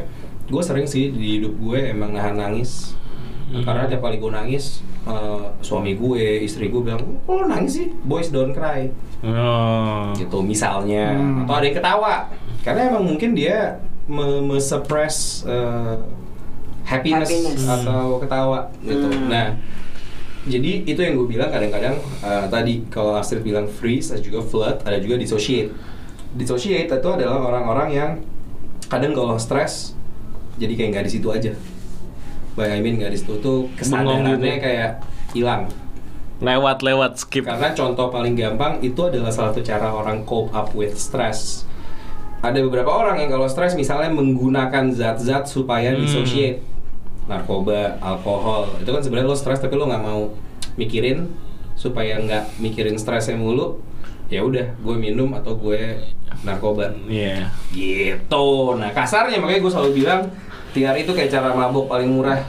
gue 0.53 0.61
sering 0.61 0.85
sih 0.85 1.09
di 1.09 1.41
hidup 1.41 1.57
gue 1.57 1.89
emang 1.89 2.13
nahan 2.13 2.37
nangis. 2.37 2.93
Karena 3.53 3.85
tiap 3.85 4.01
kali 4.01 4.17
gue 4.17 4.29
nangis 4.29 4.81
eh, 5.05 5.45
suami 5.61 5.93
gue 5.93 6.41
istri 6.41 6.69
gue 6.69 6.81
bilang 6.81 7.01
oh 7.25 7.41
lo 7.41 7.45
nangis 7.49 7.81
sih? 7.81 7.87
Boys 8.05 8.29
don't 8.29 8.53
cry. 8.53 8.93
Oh. 9.23 10.11
gitu 10.13 10.43
misalnya. 10.43 11.15
Hmm. 11.15 11.45
atau 11.45 11.53
ada 11.57 11.65
yang 11.65 11.77
ketawa. 11.79 12.13
Karena 12.61 12.91
emang 12.91 13.03
mungkin 13.07 13.33
dia 13.33 13.79
me, 14.05 14.43
me- 14.43 14.59
suppress 14.59 15.47
eh, 15.47 15.95
happiness, 16.83 17.31
Happiness. 17.31 17.63
atau 17.63 18.19
ketawa 18.19 18.67
gitu. 18.83 19.07
Hmm. 19.07 19.31
nah 19.31 19.55
jadi 20.43 20.83
itu 20.83 20.99
yang 20.99 21.15
gue 21.15 21.27
bilang 21.39 21.47
kadang-kadang 21.47 21.95
eh, 22.19 22.45
tadi 22.51 22.83
kalau 22.91 23.15
Astrid 23.15 23.47
bilang 23.47 23.63
freeze 23.63 24.11
ada 24.11 24.19
juga 24.19 24.43
flood 24.43 24.83
ada 24.83 24.97
juga 24.99 25.15
dissociate. 25.15 25.71
Dissociate 26.33 26.89
itu 26.89 27.09
adalah 27.09 27.39
orang-orang 27.39 27.89
yang 27.93 28.09
kadang 28.89 29.13
kalau 29.15 29.37
stres 29.39 29.93
jadi 30.55 30.73
kayak 30.73 30.89
nggak 30.91 31.05
di 31.05 31.11
situ 31.11 31.27
aja 31.29 31.51
By 32.53 32.69
I 32.69 32.79
mean 32.79 32.97
nggak 32.97 33.09
di 33.09 33.17
situ 33.17 33.33
tuh 33.37 33.65
gitu 33.67 33.77
kesadarannya 33.79 34.37
ya? 34.47 34.57
kayak 34.59 34.91
hilang 35.31 35.65
Lewat 36.37 36.83
lewat 36.83 37.17
skip. 37.17 37.43
karena 37.43 37.71
contoh 37.71 38.09
paling 38.09 38.33
gampang 38.33 38.77
itu 38.79 38.99
adalah 38.99 39.31
salah 39.31 39.49
satu 39.49 39.63
cara 39.63 39.87
orang 39.87 40.21
cope 40.23 40.51
up 40.51 40.75
with 40.75 40.91
stress. 40.93 41.63
Ada 42.41 42.59
beberapa 42.59 42.91
orang 42.91 43.15
yang 43.17 43.31
kalau 43.31 43.47
stres 43.47 43.71
misalnya 43.73 44.11
menggunakan 44.11 44.91
zat-zat 44.91 45.47
supaya 45.47 45.95
Hmm. 45.95 46.03
dissociate. 46.03 46.59
Narkoba, 47.23 47.95
alkohol. 47.97 48.67
Itu 48.77 48.91
kan 48.91 48.99
sebenarnya 48.99 49.23
lo 49.25 49.37
stres 49.39 49.57
tapi 49.57 49.73
lo 49.73 49.87
nggak 49.87 50.03
mau 50.03 50.35
mikirin 50.75 51.31
supaya 51.73 52.19
nggak 52.19 52.59
mikirin 52.59 52.99
stresnya 52.99 53.39
mulu. 53.39 53.79
Ya 54.27 54.41
udah, 54.41 54.65
gue 54.75 54.95
minum 54.95 55.29
atau 55.33 55.53
gue 55.55 55.99
narkoba. 56.41 56.91
Iya. 57.05 57.51
Gitu. 57.69 58.47
Nah, 58.75 58.89
kasarnya 58.91 59.37
makanya 59.37 59.61
gue 59.61 59.71
selalu 59.71 59.91
bilang 60.01 60.21
TR 60.73 60.95
itu 60.97 61.13
kayak 61.13 61.29
cara 61.29 61.53
mabuk 61.53 61.85
paling 61.85 62.09
murah 62.09 62.41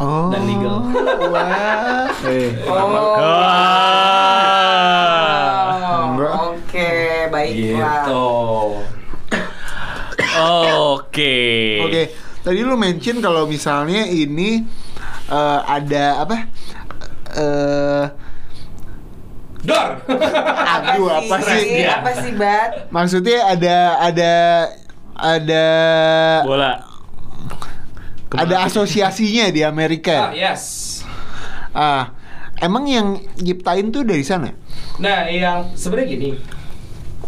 Oh. 0.00 0.32
dan 0.32 0.48
legal. 0.48 0.80
Wah. 1.28 2.08
Eh. 2.24 2.48
Oh. 2.64 2.88
Wah. 4.88 6.08
Enggak. 6.08 6.32
Oke, 6.48 6.90
baiklah. 7.28 7.76
Gitu. 7.76 8.26
Oke. 10.88 11.36
Oke, 11.84 12.02
tadi 12.40 12.60
lu 12.62 12.78
mention 12.78 13.20
kalau 13.20 13.44
misalnya 13.44 14.06
ini 14.06 14.62
eh, 15.28 15.60
ada 15.62 16.24
apa? 16.24 16.36
Eh, 17.36 18.04
Dor. 19.66 19.88
aduh 20.06 21.08
apa 21.10 21.36
sih? 21.42 21.62
dia. 21.82 21.98
Apa 21.98 22.10
sih, 22.22 22.32
Bat? 22.38 22.70
Maksudnya 22.94 23.38
ada 23.50 23.76
ada 23.98 24.32
ada 25.18 25.66
Bola. 26.46 26.72
ada 28.32 28.56
asosiasinya 28.68 29.50
di 29.50 29.66
Amerika. 29.66 30.30
Ah, 30.30 30.32
yes. 30.34 30.62
Ah, 31.74 32.14
emang 32.62 32.86
yang 32.86 33.18
nyiptain 33.42 33.90
tuh 33.90 34.06
dari 34.06 34.22
sana? 34.22 34.54
Nah, 35.02 35.26
yang 35.30 35.74
sebenarnya 35.74 36.08
gini, 36.10 36.30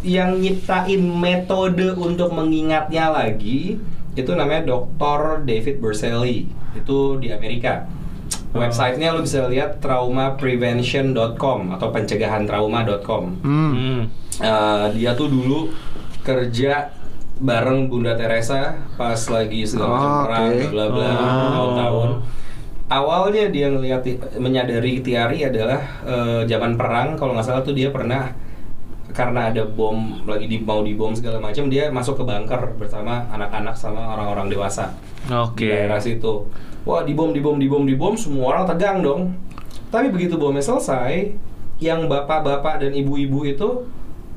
yang 0.07 0.39
nyiptain 0.39 1.03
metode 1.03 1.95
untuk 1.99 2.31
mengingatnya 2.31 3.11
lagi 3.11 3.79
itu 4.15 4.31
namanya 4.35 4.67
Dr. 4.67 5.47
David 5.47 5.79
Berselli. 5.83 6.51
Itu 6.75 7.19
di 7.19 7.31
Amerika. 7.35 7.87
Websitenya 8.51 9.15
lo 9.15 9.23
bisa 9.23 9.47
lihat 9.47 9.79
traumaprevention.com 9.79 11.59
atau 11.71 11.89
pencegahantrauma.com. 11.91 13.25
Hmm. 13.41 13.73
Hmm. 13.73 14.01
Eh, 14.37 14.87
dia 14.97 15.15
tuh 15.15 15.29
dulu 15.29 15.71
kerja 16.21 16.91
bareng 17.41 17.89
Bunda 17.89 18.13
Teresa 18.15 18.77
pas 18.95 19.17
lagi 19.17 19.65
segala 19.65 19.89
macam 19.91 20.11
Oh, 20.11 20.23
perang 20.27 20.51
bla 20.69 20.85
bla 20.89 21.09
Oh. 21.09 21.49
tahun-tahun. 21.49 22.11
Awalnya 22.91 23.45
dia 23.49 23.71
ngelihat 23.71 24.03
menyadari 24.37 24.99
Tiari 24.99 25.47
adalah 25.47 25.79
eh, 26.03 26.43
zaman 26.45 26.75
perang 26.75 27.15
kalau 27.15 27.33
nggak 27.33 27.47
salah 27.47 27.63
tuh 27.63 27.73
dia 27.73 27.89
pernah 27.89 28.35
karena 29.11 29.51
ada 29.51 29.63
bom 29.65 30.23
lagi 30.23 30.47
di 30.47 30.59
mau 30.59 30.83
dibom 30.83 31.11
segala 31.11 31.39
macam 31.39 31.67
dia 31.67 31.91
masuk 31.91 32.19
ke 32.19 32.25
bunker 32.25 32.79
bersama 32.79 33.27
anak-anak 33.29 33.75
sama 33.75 34.07
orang-orang 34.07 34.47
dewasa 34.49 34.95
di 35.23 35.35
Oke. 35.35 35.67
daerah 35.67 35.99
situ. 35.99 36.47
Wah 36.83 37.05
dibom, 37.05 37.31
dibom, 37.31 37.57
dibom, 37.57 37.85
dibom, 37.85 38.15
semua 38.17 38.53
orang 38.53 38.65
tegang 38.67 39.01
dong. 39.01 39.37
Tapi 39.89 40.09
begitu 40.09 40.35
bomnya 40.35 40.61
selesai, 40.61 41.35
yang 41.79 42.07
bapak-bapak 42.07 42.81
dan 42.81 42.93
ibu-ibu 42.93 43.45
itu 43.45 43.69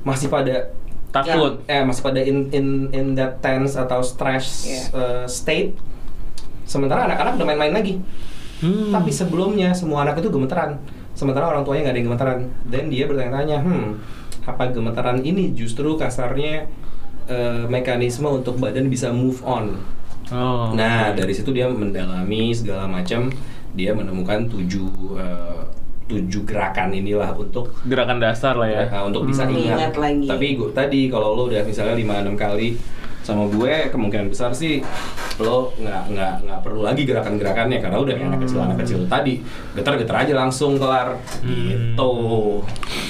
masih 0.01 0.27
pada 0.27 0.71
Takut. 1.13 1.61
eh 1.69 1.85
masih 1.85 2.01
pada 2.01 2.17
in 2.19 2.49
in 2.49 2.89
in 2.89 3.05
that 3.13 3.37
tense 3.37 3.77
atau 3.77 4.01
stress 4.01 4.65
Iya. 4.65 4.81
uh, 4.91 5.25
state 5.29 5.77
sementara 6.63 7.05
anak-anak 7.05 7.37
udah 7.37 7.47
main-main 7.47 7.69
lagi 7.71 8.01
Hmm. 8.57 8.89
tapi 8.89 9.11
sebelumnya 9.11 9.75
semua 9.75 10.01
anak 10.01 10.17
itu 10.17 10.31
gemeteran 10.31 10.79
sementara 11.11 11.51
orang 11.51 11.61
tuanya 11.61 11.83
nggak 11.83 11.93
ada 11.93 11.99
yang 11.99 12.07
gemeteran 12.09 12.39
dan 12.65 12.83
dia 12.87 13.03
bertanya-tanya 13.05 13.57
hmm 13.59 13.87
apa 14.43 14.63
gemetaran 14.71 15.19
ini 15.19 15.51
justru 15.51 15.93
kasarnya 15.93 16.71
uh, 17.27 17.67
mekanisme 17.67 18.25
untuk 18.25 18.57
badan 18.57 18.87
bisa 18.87 19.11
move 19.11 19.43
on 19.43 19.77
Oh. 20.33 20.73
Nah, 20.73 21.13
dari 21.13 21.29
situ 21.29 21.49
dia 21.49 21.69
mendalami 21.69 22.49
segala 22.49 22.83
macam, 22.83 23.29
dia 23.71 23.93
menemukan 23.93 24.49
tujuh 24.49 24.89
eh, 25.15 25.61
tujuh 26.03 26.43
gerakan 26.43 26.91
inilah 26.91 27.31
untuk 27.31 27.71
gerakan 27.83 28.17
dasar 28.17 28.53
lah 28.53 28.67
ya. 28.67 28.83
eh, 28.85 29.03
untuk 29.03 29.23
bisa 29.23 29.45
Hmm. 29.45 29.55
ingat. 29.55 29.77
Ingat 29.79 29.95
lagi. 29.95 30.27
Tapi 30.27 30.47
gue 30.55 30.69
tadi 30.71 30.99
kalau 31.07 31.33
lo 31.33 31.47
udah 31.47 31.61
misalnya 31.61 31.93
5 31.93 32.25
6 32.25 32.35
kali 32.35 32.75
sama 33.23 33.47
gue 33.47 33.87
kemungkinan 33.87 34.27
besar 34.27 34.51
sih 34.51 34.83
lo 35.39 35.71
nggak 35.73 36.11
nggak 36.11 36.33
nggak 36.43 36.59
perlu 36.59 36.83
lagi 36.83 37.07
gerakan-gerakannya 37.07 37.79
karena 37.79 37.95
udah 37.95 38.13
kayak 38.13 38.29
anak 38.29 38.41
kecil 38.43 38.59
anak 38.59 38.77
kecil 38.83 38.99
tadi 39.07 39.39
getar-getar 39.71 40.27
aja 40.27 40.33
langsung 40.35 40.75
kelar 40.75 41.15
gitu 41.39 42.11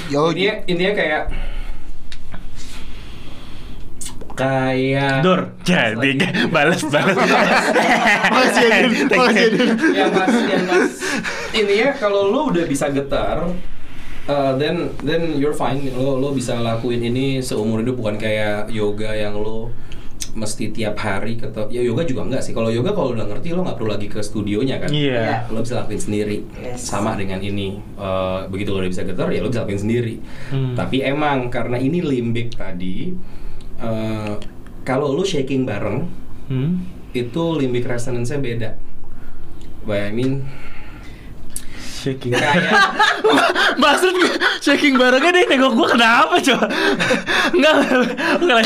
Yo, 0.07 0.29
intinya 0.29 0.53
intinya 0.69 0.93
kayak 0.93 1.21
kayak 4.33 5.21
Dur, 5.21 5.53
jadi 5.61 6.09
balas 6.53 6.81
balas. 6.83 7.17
Ya, 8.63 8.87
Din. 8.87 9.07
Makasih 9.07 9.45
ya, 9.45 9.65
yang 9.95 10.09
pas 10.11 10.31
yang 10.43 10.63
pas 10.65 10.91
intinya 11.51 11.89
kalau 11.93 12.27
lo 12.27 12.49
udah 12.49 12.65
bisa 12.65 12.89
getar 12.89 13.45
uh, 14.25 14.51
then 14.55 14.89
then 14.99 15.35
you're 15.35 15.53
fine 15.53 15.85
lo 15.91 16.17
lo 16.17 16.31
bisa 16.31 16.57
lakuin 16.57 17.01
ini 17.03 17.39
seumur 17.39 17.79
hidup 17.79 17.95
bukan 17.95 18.17
kayak 18.17 18.69
yoga 18.69 19.11
yang 19.11 19.35
lo 19.35 19.69
mesti 20.33 20.71
tiap 20.71 20.97
hari 20.97 21.37
ketemu 21.37 21.69
ya 21.69 21.81
yoga 21.83 22.01
juga 22.03 22.21
enggak 22.23 22.41
sih 22.41 22.51
kalau 22.51 22.65
yoga 22.67 22.89
kalau 22.89 23.13
udah 23.13 23.27
ngerti 23.27 23.53
lo 23.53 23.61
nggak 23.61 23.77
perlu 23.77 23.91
lagi 23.91 24.07
ke 24.07 24.17
studionya 24.19 24.79
kan 24.79 24.89
Iya. 24.89 25.45
lo 25.47 25.61
bisa 25.61 25.77
lakuin 25.77 25.99
sendiri 25.99 26.37
Yes. 26.57 26.81
sama 26.83 27.13
dengan 27.13 27.37
ini 27.37 27.77
Eh, 27.93 28.39
begitu 28.47 28.73
lo 28.73 28.81
udah 28.81 28.89
bisa 28.89 29.03
getar 29.03 29.29
ya 29.29 29.39
lo 29.39 29.47
bisa 29.47 29.61
lakuin 29.61 29.77
sendiri 29.79 30.15
Hmm. 30.49 30.73
tapi 30.73 31.05
emang 31.05 31.47
karena 31.47 31.77
ini 31.77 32.01
limbik 32.01 32.57
tadi 32.57 33.13
eh, 33.83 34.33
kalau 34.81 35.11
lo 35.11 35.23
shaking 35.23 35.63
bareng 35.63 36.07
Hmm. 36.43 36.83
itu 37.11 37.43
limbic 37.55 37.83
resonance-nya 37.83 38.35
beda. 38.37 38.69
What 39.83 39.99
I 39.99 40.11
mean, 40.11 40.43
Shaking. 42.03 42.35
kayak 42.35 42.67
Maksud 43.83 44.11
gue, 44.11 44.31
shaking 44.59 44.99
barengnya 44.99 45.31
dia 45.31 45.43
nengok 45.47 45.71
gue 45.73 45.87
kenapa 45.89 46.35
coba? 46.35 46.67
Enggak, 47.55 47.75
enggak 48.43 48.59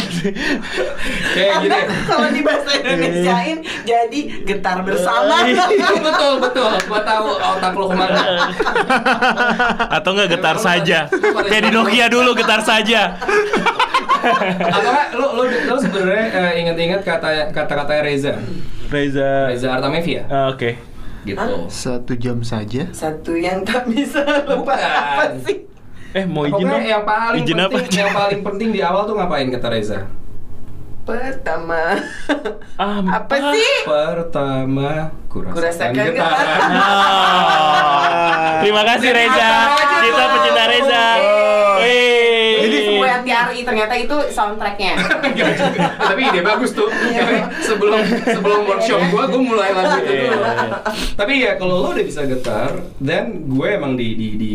kayak 1.37 1.53
gini. 1.61 1.79
Kalau 2.05 2.27
di 2.33 2.41
bahasa 2.41 2.69
Indonesiain 2.75 3.57
jadi 3.85 4.19
getar 4.41 4.81
bersama. 4.81 5.45
betul 6.01 6.33
betul. 6.41 6.71
Gua 6.89 7.01
tahu 7.05 7.27
otak 7.37 7.73
lo 7.73 7.85
ke 7.87 7.95
mana. 7.95 8.21
Atau 9.91 10.17
enggak 10.17 10.29
getar 10.33 10.57
saja. 10.57 11.05
Kayak 11.45 11.61
di 11.61 11.71
Nokia 11.71 12.09
dulu 12.09 12.33
getar 12.33 12.65
saja. 12.65 13.21
Atau 14.67 14.89
nggak 14.89 15.07
lo 15.13 15.25
lo 15.33 15.43
lo 15.45 15.75
sebenarnya 15.75 16.25
eh, 16.29 16.61
ingat-ingat 16.61 17.01
kata 17.01 17.29
kata-kata 17.49 18.01
Reza, 18.01 18.33
Reza. 18.87 19.47
Reza 19.47 19.67
Artamevia, 19.71 20.25
Ah, 20.27 20.49
Oke. 20.49 20.77
gitu. 21.23 21.67
Satu 21.67 22.13
jam 22.13 22.39
saja. 22.39 22.87
Satu 22.89 23.33
yang 23.33 23.61
tak 23.61 23.85
bisa 23.85 24.23
lupa 24.47 24.73
Bukan. 24.73 24.79
apa 24.79 25.25
sih? 25.39 25.67
Eh 26.11 26.23
mau 26.23 26.43
izin 26.43 26.63
dong? 26.63 26.81
yang 26.81 27.03
paling 27.03 27.43
Izin 27.43 27.57
penting, 27.57 27.83
apa? 27.83 27.99
yang 27.99 28.11
paling 28.11 28.41
penting 28.41 28.69
di 28.71 28.79
awal 28.79 29.03
tuh 29.03 29.13
ngapain 29.13 29.47
kata 29.49 29.67
Reza? 29.67 29.99
Pertama. 31.03 31.95
Ah, 32.75 32.99
Apa 33.15 33.55
sih? 33.55 33.73
Pertama, 33.83 35.07
kurasakan 35.27 35.55
Kurasakan 35.55 36.03
getaran. 36.09 36.59
Ah. 36.77 38.59
Terima 38.59 38.83
kasih 38.83 39.09
Reza. 39.09 39.51
Kita 39.97 40.23
pecinta 40.29 40.63
Reza. 40.65 41.05
Wih. 41.15 41.36
TRI 43.21 43.59
ternyata 43.61 43.93
itu 43.93 44.15
soundtracknya. 44.27 44.93
Juga. 45.37 45.53
Tapi 45.95 46.21
ide 46.23 46.41
bagus 46.41 46.71
tuh. 46.71 46.89
Karena 46.89 47.47
sebelum 47.59 48.01
sebelum 48.23 48.59
workshop 48.65 49.01
gua, 49.09 49.23
gua 49.25 49.41
mulai 49.41 49.69
lagu 49.71 49.97
itu 49.97 50.11
Iya, 50.11 50.21
dulu. 50.27 50.41
iya. 50.41 50.77
Tapi 51.13 51.33
ya 51.37 51.51
kalau 51.55 51.75
lo 51.79 51.89
udah 51.91 52.03
bisa 52.03 52.21
getar, 52.23 52.71
dan 52.97 53.45
gue 53.45 53.67
emang 53.69 53.93
di 53.93 54.13
di 54.13 54.27
di 54.35 54.53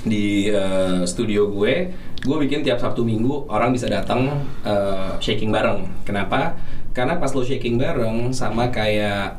di 0.00 0.24
eh, 0.46 1.02
studio 1.02 1.48
gue, 1.48 1.74
gue 2.18 2.36
bikin 2.40 2.62
tiap 2.62 2.78
Sabtu 2.78 3.02
Minggu 3.02 3.46
orang 3.46 3.70
bisa 3.70 3.86
datang 3.86 4.30
eh, 4.62 5.12
shaking 5.18 5.50
bareng. 5.50 5.84
Kenapa? 6.02 6.54
Karena 6.90 7.14
pas 7.14 7.30
lo 7.30 7.42
shaking 7.42 7.76
bareng 7.76 8.30
sama 8.30 8.68
kayak 8.68 9.38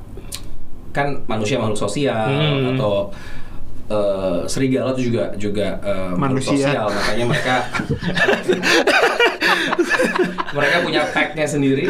kan 0.90 1.22
manusia 1.26 1.56
makhluk 1.56 1.78
sosial 1.80 2.28
Hmm. 2.28 2.74
atau 2.74 3.14
eh, 3.90 4.40
serigala 4.46 4.94
itu 4.94 5.10
juga 5.10 5.24
juga 5.36 5.68
makhluk 6.14 6.40
Manusia. 6.40 6.70
sosial 6.70 6.86
makanya 6.88 7.26
mereka 7.28 7.56
mereka 10.52 10.78
punya 10.82 11.02
packnya 11.08 11.46
sendiri 11.46 11.86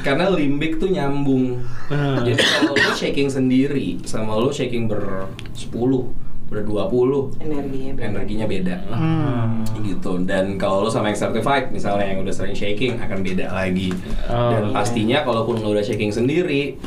karena 0.00 0.28
limbik 0.28 0.78
tuh 0.78 0.90
nyambung 0.90 1.62
Hmm. 1.86 2.22
jadi 2.22 2.38
kalau 2.38 2.70
lo 2.72 2.92
shaking 2.92 3.26
sendiri 3.26 3.98
sama 4.04 4.38
lo 4.38 4.46
shaking 4.48 4.86
ber 4.86 5.26
10 5.52 5.74
ber 6.46 6.62
20 6.62 7.34
Energinya 7.40 7.90
beda. 7.92 8.02
energinya 8.04 8.46
beda 8.46 8.76
Hmm. 8.88 9.66
gitu 9.80 10.22
dan 10.22 10.54
kalau 10.54 10.82
lo 10.82 10.88
sama 10.88 11.10
yang 11.10 11.18
certified 11.18 11.70
misalnya 11.70 12.06
yang 12.06 12.22
udah 12.22 12.30
sering 12.30 12.54
shaking 12.54 12.94
akan 12.96 13.18
beda 13.20 13.50
lagi 13.50 13.90
Oh, 14.24 14.50
dan 14.50 14.62
iya. 14.64 14.72
pastinya 14.72 15.18
kalaupun 15.20 15.58
lo 15.58 15.70
udah 15.72 15.82
shaking 15.82 16.10
sendiri 16.10 16.78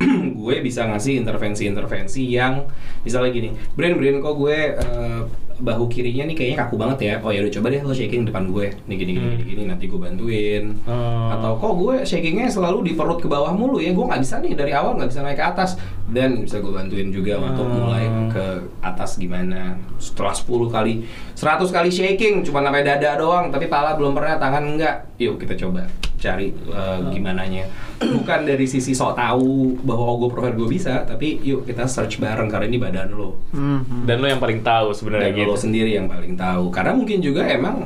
gue 0.40 0.54
bisa 0.60 0.84
ngasih 0.84 1.20
intervensi-intervensi 1.20 2.22
yang 2.26 2.64
misalnya 3.00 3.30
gini 3.30 3.48
Brin 3.76 3.94
Brin 3.94 4.18
kok 4.18 4.34
gue 4.34 4.56
eh, 4.72 5.22
bahu 5.60 5.92
kirinya 5.92 6.24
nih 6.24 6.32
kayaknya 6.32 6.58
kaku 6.58 6.80
banget 6.80 6.98
ya? 7.02 7.14
Oh 7.20 7.28
ya 7.28 7.44
udah 7.44 7.52
coba 7.52 7.68
deh 7.68 7.84
lo 7.84 7.92
shaking 7.92 8.24
depan 8.24 8.48
gue. 8.48 8.72
Nih 8.88 8.96
gini 8.96 9.12
gini 9.12 9.20
Hmm. 9.20 9.36
gini, 9.36 9.44
gini 9.44 9.62
nanti 9.68 9.84
gue 9.86 10.00
bantuin. 10.00 10.72
Oh. 10.88 11.28
atau 11.30 11.52
kok 11.54 11.72
gue 11.76 11.94
shakingnya 12.00 12.48
selalu 12.48 12.80
di 12.80 12.92
perut 12.96 13.20
ke 13.20 13.28
bawah 13.28 13.52
mulu 13.52 13.76
ya? 13.76 13.92
Gue 13.92 14.08
nggak 14.08 14.24
bisa 14.24 14.40
nih 14.40 14.56
dari 14.56 14.72
awal 14.72 14.96
nggak 14.96 15.12
bisa 15.12 15.20
naik 15.20 15.36
ke 15.36 15.44
atas. 15.44 15.76
Dan 16.08 16.48
bisa 16.48 16.64
gue 16.64 16.72
bantuin 16.72 17.12
juga 17.12 17.36
untuk 17.36 17.68
Hmm. 17.68 17.76
mulai 17.76 18.04
ke 18.32 18.44
atas 18.80 19.20
gimana. 19.20 19.76
Setelah 20.00 20.32
10 20.32 20.72
kali 20.72 21.04
100 21.36 21.68
kali 21.68 21.92
shaking 21.92 22.40
cuma 22.40 22.64
sampai 22.64 22.80
dada 22.80 23.20
doang 23.20 23.52
tapi 23.52 23.68
pala 23.68 23.92
belum 23.92 24.16
pernah 24.16 24.40
tangan 24.40 24.64
enggak 24.64 25.09
yuk 25.20 25.36
kita 25.36 25.52
coba 25.52 25.84
cari 26.16 26.48
uh, 26.72 27.12
gimana 27.12 27.44
nya 27.44 27.68
bukan 28.00 28.48
dari 28.48 28.64
sisi 28.64 28.96
sok 28.96 29.20
tahu 29.20 29.76
bahwa 29.84 30.04
oh, 30.04 30.16
gue 30.24 30.28
profil 30.32 30.56
gue 30.56 30.68
bisa 30.72 31.04
tapi 31.04 31.36
yuk 31.44 31.68
kita 31.68 31.84
search 31.84 32.16
bareng 32.16 32.48
karena 32.48 32.66
ini 32.72 32.78
badan 32.80 33.12
lo. 33.12 33.36
Hmm. 33.52 34.08
Dan 34.08 34.24
lo 34.24 34.26
yang 34.32 34.40
paling 34.40 34.64
tahu 34.64 34.96
sebenarnya 34.96 35.36
dan 35.36 35.40
gitu. 35.44 35.52
lo 35.52 35.56
sendiri 35.60 35.92
yang 35.92 36.08
paling 36.08 36.40
tahu. 36.40 36.72
Karena 36.72 36.96
mungkin 36.96 37.20
juga 37.20 37.44
emang 37.44 37.84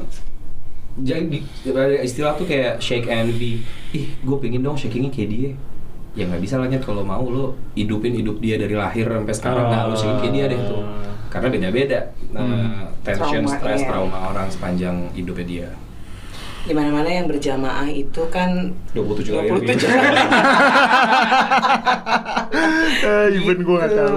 jadi 0.95 1.43
istilah 2.07 2.39
tuh 2.39 2.47
kayak 2.47 2.79
shake 2.79 3.11
envy 3.11 3.67
ih 3.91 4.07
gue 4.15 4.37
pingin 4.39 4.63
dong 4.63 4.79
shakingnya 4.79 5.11
kayak 5.11 5.31
dia. 5.35 5.53
Ya 6.15 6.31
nggak 6.31 6.47
bisa 6.47 6.63
lah 6.63 6.71
Nyet, 6.71 6.87
kalau 6.87 7.03
mau 7.03 7.27
lo 7.27 7.59
hidupin 7.75 8.15
hidup 8.15 8.39
dia 8.39 8.55
dari 8.55 8.79
lahir 8.79 9.11
sampai 9.11 9.35
sekarang 9.35 9.67
nah 9.67 9.91
lo 9.91 9.99
shaking 9.99 10.23
kayak 10.23 10.35
dia 10.39 10.45
deh 10.55 10.61
tuh. 10.71 10.83
Karena 11.35 11.51
beda-beda 11.51 11.99
nah, 12.31 12.95
tension 13.03 13.43
Trauma, 13.43 13.59
stress 13.59 13.83
iya. 13.83 13.89
trauma 13.91 14.19
orang 14.31 14.47
sepanjang 14.47 15.11
hidupnya 15.19 15.47
dia 15.51 15.69
Di 16.65 16.73
mana-mana 16.73 17.05
yang 17.07 17.29
berjamaah 17.29 17.85
itu 17.87 18.25
kan 18.29 18.73
27 18.91 19.29
kali 19.29 19.49
27 19.69 19.85
Eh, 23.05 23.27
even 23.35 23.59
gue 23.61 23.77
gak 23.77 23.93
tahu. 23.93 24.17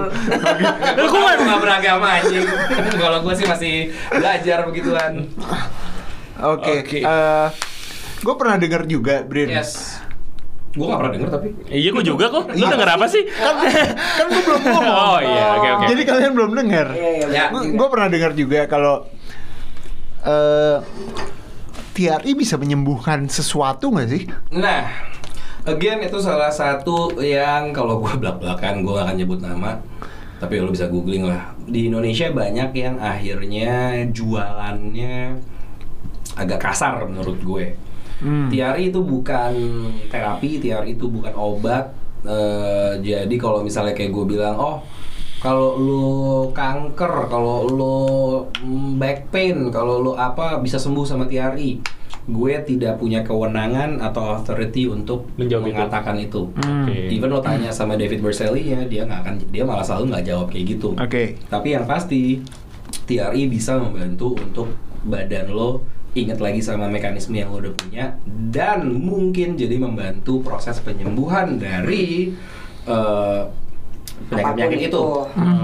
gue 0.96 1.20
nggak 1.38 1.60
beragama 1.60 2.06
anjing 2.14 2.46
kalau 2.94 3.18
gue 3.20 3.34
sih 3.34 3.44
masih 3.44 3.74
belajar 4.08 4.64
begituan 4.64 5.28
Oke. 6.38 6.72
Oke. 6.80 6.98
eh, 7.00 7.46
gue 8.18 8.34
pernah 8.34 8.56
dengar 8.56 8.82
juga, 8.84 9.20
Brin. 9.22 9.50
yes 9.50 10.00
gue 10.68 10.84
nggak 10.84 11.00
pernah 11.00 11.12
denger 11.12 11.28
tapi 11.32 11.48
Iya, 11.66 11.90
gue 11.90 12.04
juga 12.06 12.24
kok. 12.28 12.44
Lo 12.50 12.64
denger 12.64 12.90
apa 12.92 13.06
sih? 13.08 13.24
Kan, 13.26 13.56
kan 13.90 14.26
gue 14.28 14.42
belum 14.42 14.62
ngomong. 14.62 14.84
Oh 15.08 15.18
iya, 15.18 15.44
oke 15.52 15.68
oke. 15.74 15.84
Jadi 15.88 16.02
kalian 16.04 16.32
belum 16.32 16.50
dengar. 16.54 16.86
Iya, 16.92 17.10
iya, 17.10 17.26
Ya. 17.26 17.44
Gue 17.50 17.88
pernah 17.88 18.06
dengar 18.06 18.30
juga 18.32 18.60
kalau 18.64 19.08
eh 20.20 20.76
TRI 21.98 22.38
bisa 22.38 22.54
menyembuhkan 22.54 23.26
sesuatu 23.26 23.90
nggak 23.90 24.06
sih? 24.06 24.22
Nah, 24.54 24.86
again 25.66 25.98
itu 25.98 26.22
salah 26.22 26.54
satu 26.54 27.18
yang 27.18 27.74
kalau 27.74 27.98
gue 27.98 28.14
belak-belakan 28.22 28.86
gue 28.86 28.92
gak 28.94 29.06
akan 29.10 29.16
nyebut 29.18 29.42
nama, 29.42 29.82
tapi 30.38 30.62
lo 30.62 30.70
bisa 30.70 30.86
googling 30.86 31.26
lah. 31.26 31.58
Di 31.66 31.90
Indonesia 31.90 32.30
banyak 32.30 32.70
yang 32.70 33.02
akhirnya 33.02 33.98
jualannya 34.14 35.42
agak 36.38 36.70
kasar 36.70 37.02
menurut 37.02 37.42
gue. 37.42 37.74
Hmm. 38.22 38.46
TRI 38.46 38.94
itu 38.94 39.02
bukan 39.02 39.52
terapi, 40.06 40.62
TRI 40.62 40.94
itu 40.94 41.10
bukan 41.10 41.34
obat. 41.34 41.90
Eh, 42.22 43.02
jadi 43.02 43.34
kalau 43.42 43.66
misalnya 43.66 43.98
kayak 43.98 44.14
gue 44.14 44.38
bilang, 44.38 44.54
oh 44.54 44.86
kalau 45.38 45.78
lo 45.78 46.10
kanker, 46.50 47.30
kalau 47.30 47.66
lo 47.66 47.96
mm, 48.58 48.98
back 48.98 49.30
pain, 49.30 49.70
kalau 49.70 50.02
lo 50.02 50.12
apa 50.14 50.58
bisa 50.58 50.76
sembuh 50.76 51.06
sama 51.06 51.24
TRI. 51.26 51.98
gue 52.28 52.52
tidak 52.60 53.00
punya 53.00 53.24
kewenangan 53.24 54.04
atau 54.04 54.36
authority 54.36 54.84
untuk 54.84 55.32
Menjawab 55.40 55.64
itu. 55.64 55.72
mengatakan 55.72 56.16
itu. 56.20 56.52
Oke. 56.52 57.08
Even 57.08 57.32
lo 57.32 57.40
tanya 57.40 57.72
sama 57.78 57.96
David 57.96 58.20
Berselli 58.20 58.68
ya, 58.68 58.84
dia 58.84 59.08
nggak 59.08 59.20
akan, 59.24 59.34
dia 59.48 59.64
malah 59.64 59.80
selalu 59.80 60.12
nggak 60.12 60.24
jawab 60.28 60.46
kayak 60.52 60.76
gitu. 60.76 60.92
Oke. 60.92 61.40
Tapi 61.48 61.68
yang 61.72 61.88
pasti 61.88 62.44
TRI 63.08 63.48
bisa 63.48 63.80
membantu 63.80 64.36
untuk 64.36 64.68
badan 65.08 65.48
lo 65.48 65.88
ingat 66.12 66.36
lagi 66.36 66.60
sama 66.60 66.84
mekanisme 66.84 67.32
yang 67.32 67.48
lo 67.48 67.64
udah 67.64 67.72
punya 67.72 68.20
dan 68.26 68.84
mungkin 68.92 69.56
jadi 69.56 69.80
membantu 69.80 70.44
proses 70.44 70.84
penyembuhan 70.84 71.56
dari 71.56 72.36
eh, 72.84 73.42
penyakit-penyakit 74.26 74.78
itu. 74.80 74.88
itu. 74.88 75.04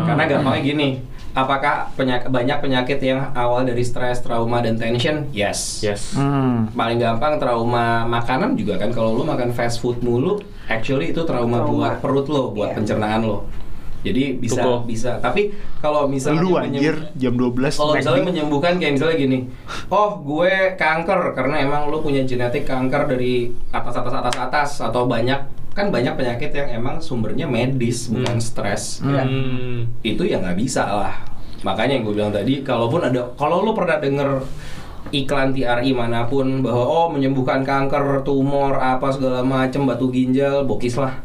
Karena 0.05 0.23
gampangnya 0.25 0.63
gini, 0.63 0.89
apakah 1.33 1.75
penyak- 1.93 2.29
banyak 2.29 2.59
penyakit 2.59 2.99
yang 3.01 3.33
awal 3.33 3.63
dari 3.63 3.83
stres, 3.83 4.21
trauma 4.21 4.59
dan 4.59 4.75
tension? 4.75 5.27
Yes. 5.31 5.81
Yes. 5.81 6.15
Hmm. 6.15 6.71
Paling 6.71 6.97
gampang 6.97 7.37
trauma 7.37 8.05
makanan 8.05 8.55
juga 8.55 8.77
kan 8.77 8.89
kalau 8.89 9.13
lo 9.13 9.23
makan 9.23 9.51
fast 9.51 9.79
food 9.79 9.99
mulu, 10.01 10.39
actually 10.65 11.11
itu 11.11 11.23
trauma, 11.23 11.61
Trauma. 11.61 11.69
buat 11.69 11.95
perut 11.99 12.27
lo, 12.27 12.51
buat 12.51 12.71
Iya. 12.71 12.77
pencernaan 12.77 13.23
lo. 13.23 13.39
Jadi 14.05 14.37
bisa 14.37 14.61
Tuh. 14.61 14.85
bisa. 14.85 15.17
Tapi 15.17 15.49
kalau 15.81 16.05
misalnya 16.05 16.39
Lu 16.39 16.61
anjir 16.61 17.09
jam 17.17 17.33
12 17.33 17.73
kalau 17.73 17.97
misalnya 17.97 18.23
menyembuhkan 18.23 18.77
kayak 18.77 19.01
misalnya 19.01 19.17
gini, 19.17 19.39
oh 19.89 20.21
gue 20.21 20.77
kanker 20.77 21.33
karena 21.33 21.65
emang 21.65 21.89
lo 21.89 21.99
punya 21.99 22.21
genetik 22.21 22.69
kanker 22.69 23.09
dari 23.09 23.49
atas 23.73 23.97
atas 23.97 24.13
atas 24.13 24.37
atas 24.37 24.71
atau 24.83 25.09
banyak 25.09 25.41
kan 25.75 25.91
banyak 25.91 26.15
penyakit 26.15 26.55
yang 26.55 26.69
emang 26.73 27.03
sumbernya 27.03 27.45
medis 27.45 28.07
bukan 28.07 28.39
Hmm. 28.39 28.43
stres. 28.43 29.03
Hmm. 29.03 29.91
Itu 30.01 30.23
ya 30.23 30.39
nggak 30.39 30.55
bisa 30.55 30.87
lah. 30.87 31.15
Makanya 31.61 31.99
yang 31.99 32.05
gue 32.05 32.15
bilang 32.15 32.31
tadi, 32.31 32.63
kalaupun 32.63 33.03
ada, 33.03 33.35
kalau 33.35 33.61
lo 33.61 33.75
pernah 33.75 33.99
denger 33.99 34.45
iklan 35.11 35.51
TRI 35.51 35.91
mana 35.93 36.25
pun 36.25 36.63
bahwa 36.63 36.85
oh 36.85 37.07
menyembuhkan 37.09 37.61
kanker, 37.63 38.23
tumor, 38.23 38.77
apa 38.77 39.11
segala 39.11 39.43
macem, 39.43 39.85
batu 39.85 40.09
ginjal, 40.09 40.63
bokis 40.63 40.95
lah. 40.95 41.19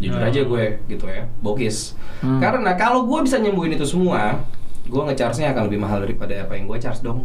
Jujur 0.00 0.18
Hmm. 0.18 0.28
aja 0.28 0.40
gue 0.42 0.64
gitu 0.88 1.06
ya, 1.06 1.22
bokis. 1.38 1.94
Karena 2.22 2.74
kalau 2.74 3.06
gue 3.06 3.22
bisa 3.22 3.38
nyembuhin 3.38 3.74
itu 3.74 3.86
semua, 3.86 4.42
gue 4.82 5.02
nge-charge-nya 5.04 5.54
akan 5.54 5.70
lebih 5.70 5.78
mahal 5.78 6.02
daripada 6.02 6.34
apa 6.38 6.58
yang 6.58 6.66
gue 6.66 6.78
charge 6.78 7.02
dong. 7.02 7.22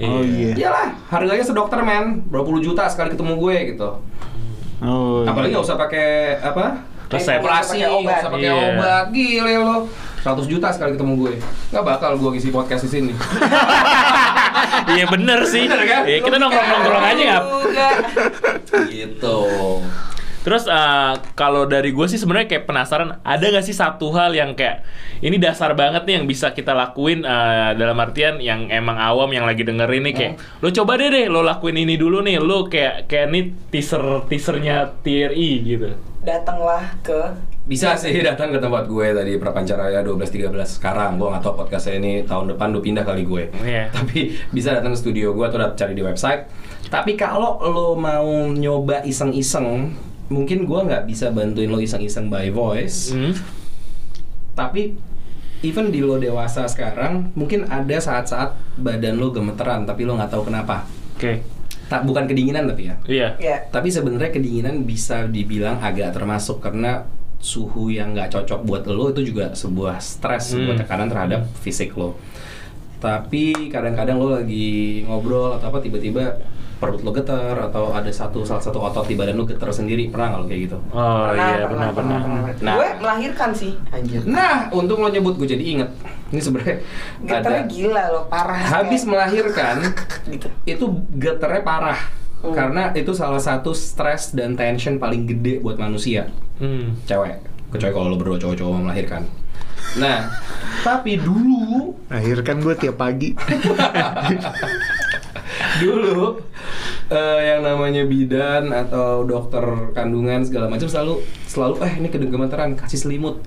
Oh 0.00 0.22
iya. 0.24 0.56
Iyalah, 0.56 0.96
harganya 1.10 1.44
sedokter 1.44 1.82
men, 1.82 2.24
berapa 2.24 2.40
puluh 2.42 2.60
juta 2.60 2.86
sekali 2.86 3.12
ketemu 3.12 3.36
gue 3.36 3.56
gitu. 3.74 3.90
Oh. 4.80 5.22
Apalagi 5.24 5.52
iya. 5.52 5.56
nggak 5.56 5.66
usah 5.68 5.76
pakai 5.76 6.08
apa? 6.40 6.64
Resep. 7.10 7.38
Operasi, 7.42 7.76
Nggak 7.82 7.90
usah 7.90 7.98
pakai 7.98 8.04
nggak 8.04 8.16
usah 8.16 8.30
pakai 8.30 8.46
Iya. 8.46 8.54
obat. 8.54 9.04
Gile 9.10 9.54
lo. 9.58 9.76
100 10.20 10.44
juta 10.46 10.68
sekali 10.68 10.90
ketemu 10.94 11.12
gue. 11.16 11.34
Nggak 11.72 11.84
bakal 11.84 12.10
gue 12.16 12.30
ngisi 12.32 12.50
podcast 12.52 12.84
di 12.86 12.90
sini. 12.90 13.12
Iya 14.90 15.06
bener 15.06 15.40
sih. 15.46 15.64
Bener 15.70 15.86
kan? 15.86 16.02
Iya 16.02 16.18
kita 16.20 16.36
nongkrong 16.36 16.68
nongkrong 16.68 17.04
aja. 17.04 17.32
Juga. 17.40 17.88
gitu. 18.90 19.38
Terus 20.40 20.64
eh, 20.64 21.14
kalau 21.36 21.68
dari 21.68 21.92
gue 21.92 22.06
sih 22.08 22.16
sebenarnya 22.16 22.48
kayak 22.48 22.64
penasaran 22.64 23.20
ada 23.20 23.44
nggak 23.44 23.64
sih 23.64 23.76
satu 23.76 24.08
hal 24.16 24.32
yang 24.32 24.56
kayak 24.56 24.88
ini 25.20 25.36
dasar 25.36 25.76
banget 25.76 26.08
nih 26.08 26.20
yang 26.20 26.24
bisa 26.24 26.56
kita 26.56 26.72
lakuin 26.72 27.28
eh, 27.28 27.70
dalam 27.76 27.96
artian 28.00 28.40
yang 28.40 28.72
emang 28.72 28.96
awam 28.96 29.28
yang 29.36 29.44
lagi 29.44 29.68
dengerin 29.68 30.08
nih 30.08 30.14
kayak 30.16 30.32
lo 30.64 30.72
coba 30.72 30.96
deh 30.96 31.12
deh 31.12 31.26
lo 31.28 31.44
lakuin 31.44 31.76
ini 31.76 32.00
dulu 32.00 32.24
nih 32.24 32.40
lo 32.40 32.72
kayak 32.72 33.04
kayak 33.04 33.28
nih 33.28 33.44
teaser 33.68 34.24
teasernya 34.32 34.96
TRI 35.04 35.50
gitu. 35.60 35.92
Datanglah 36.20 37.00
ke 37.00 37.20
Bisa 37.70 37.94
sih 37.94 38.10
datang 38.18 38.50
ke 38.50 38.58
tempat 38.58 38.90
gue 38.90 39.14
tadi 39.14 39.38
Prapancaraya 39.38 40.02
12.13 40.02 40.50
sekarang. 40.80 41.22
Gue 41.22 41.30
nggak 41.30 41.44
tahu 41.44 41.54
podcast 41.54 41.86
saya 41.86 42.02
ini 42.02 42.26
tahun 42.26 42.56
depan 42.56 42.74
udah 42.74 42.82
pindah 42.82 43.04
kali 43.06 43.22
gue. 43.22 43.46
Iya. 43.62 43.88
Tapi 43.94 44.34
bisa 44.50 44.74
datang 44.74 44.96
ke 44.96 44.98
studio 44.98 45.30
gue 45.36 45.46
atau 45.46 45.62
cari 45.78 45.94
di 45.94 46.02
website. 46.02 46.50
Tapi 46.90 47.14
kalau 47.14 47.62
lo 47.62 47.94
mau 47.94 48.50
nyoba 48.50 49.06
iseng-iseng, 49.06 49.94
mungkin 50.30 50.62
gue 50.64 50.80
nggak 50.86 51.04
bisa 51.10 51.34
bantuin 51.34 51.68
lo 51.68 51.82
iseng-iseng 51.82 52.30
by 52.30 52.48
voice. 52.54 53.10
Hmm. 53.10 53.34
Tapi 54.54 54.94
even 55.60 55.90
di 55.90 56.00
lo 56.00 56.16
dewasa 56.16 56.64
sekarang, 56.64 57.34
mungkin 57.34 57.66
ada 57.66 57.98
saat-saat 57.98 58.54
badan 58.78 59.18
lo 59.18 59.34
gemeteran, 59.34 59.84
tapi 59.84 60.06
lo 60.06 60.16
nggak 60.16 60.30
tahu 60.30 60.46
kenapa. 60.46 60.86
Oke. 61.18 61.42
Tak 61.90 62.06
bukan 62.06 62.30
kedinginan 62.30 62.70
tapi 62.70 62.86
ya. 62.86 62.94
Iya. 63.10 63.28
ya 63.42 63.56
Tapi 63.66 63.90
sebenarnya 63.90 64.30
kedinginan 64.30 64.86
bisa 64.86 65.26
dibilang 65.26 65.82
agak 65.82 66.14
termasuk 66.14 66.62
karena 66.62 67.02
suhu 67.42 67.90
yang 67.90 68.14
nggak 68.14 68.30
cocok 68.30 68.62
buat 68.62 68.86
lo 68.86 69.10
itu 69.10 69.34
juga 69.34 69.50
sebuah 69.56 69.98
stres, 69.98 70.54
sebuah 70.54 70.78
Hmm. 70.78 70.82
tekanan 70.86 71.08
terhadap 71.10 71.40
fisik 71.58 71.98
lo. 71.98 72.14
Tapi 73.00 73.72
kadang-kadang 73.72 74.20
lo 74.20 74.38
lagi 74.38 75.02
ngobrol 75.08 75.56
atau 75.56 75.72
apa 75.72 75.80
tiba-tiba 75.80 76.36
perut 76.80 76.98
lo 76.98 77.12
getar 77.12 77.52
atau 77.60 77.92
ada 77.92 78.08
satu 78.08 78.40
salah 78.40 78.58
satu 78.58 78.80
otot 78.80 79.04
di 79.04 79.12
badan 79.12 79.34
lo 79.34 79.44
getar 79.44 79.68
sendiri 79.68 80.08
pernah 80.08 80.32
nggak 80.32 80.38
lo 80.38 80.44
kayak 80.46 80.60
gitu? 80.64 80.76
Oh 80.90 81.28
iya 81.30 81.62
benar 81.66 81.88
benar. 81.92 82.18
Nah. 82.58 82.74
Gue 82.74 82.86
melahirkan 82.96 83.50
sih, 83.52 83.70
anjir. 83.86 84.18
Nah, 84.24 84.66
untung 84.70 84.98
lo 84.98 85.06
nyebut 85.06 85.34
gue 85.34 85.46
jadi 85.46 85.62
inget. 85.62 85.86
Ini 86.28 86.40
sebenarnya 86.40 86.76
Getarnya 87.20 87.60
ada 87.60 87.68
gila 87.68 88.02
loh, 88.08 88.22
parah. 88.26 88.56
habis 88.56 88.98
kayak- 88.98 89.06
melahirkan 89.06 89.74
gitu. 90.30 90.46
itu 90.64 90.84
getarnya 91.14 91.60
parah 91.60 92.00
Hmm. 92.40 92.56
karena 92.56 92.88
itu 92.90 93.12
salah 93.12 93.36
satu 93.36 93.70
stres 93.70 94.32
dan 94.32 94.54
tension 94.54 94.96
paling 94.96 95.26
gede 95.26 95.60
buat 95.60 95.76
manusia 95.76 96.24
Hmm. 96.56 96.96
cewek 97.04 97.36
kecuali 97.68 97.92
kalau 97.92 98.06
lo 98.06 98.16
berdua 98.16 98.38
cowok-cowok 98.38 98.70
mau 98.72 98.82
melahirkan 98.82 99.22
nah 99.92 100.24
tapi 100.80 101.18
dulu 101.18 101.92
Akhir 102.08 102.40
kan 102.40 102.56
gue 102.58 102.72
tiap 102.74 102.96
pagi. 102.96 103.36
dulu 105.80 106.36
eh, 107.10 107.40
yang 107.44 107.60
namanya 107.60 108.02
bidan 108.04 108.70
atau 108.70 109.22
dokter 109.22 109.62
kandungan 109.92 110.40
segala 110.40 110.66
macam 110.66 110.86
selalu 110.86 111.14
selalu 111.44 111.74
eh 111.80 111.92
ini 111.96 112.08
kegemeteran 112.08 112.74
kasih 112.74 112.98
selimut 113.00 113.42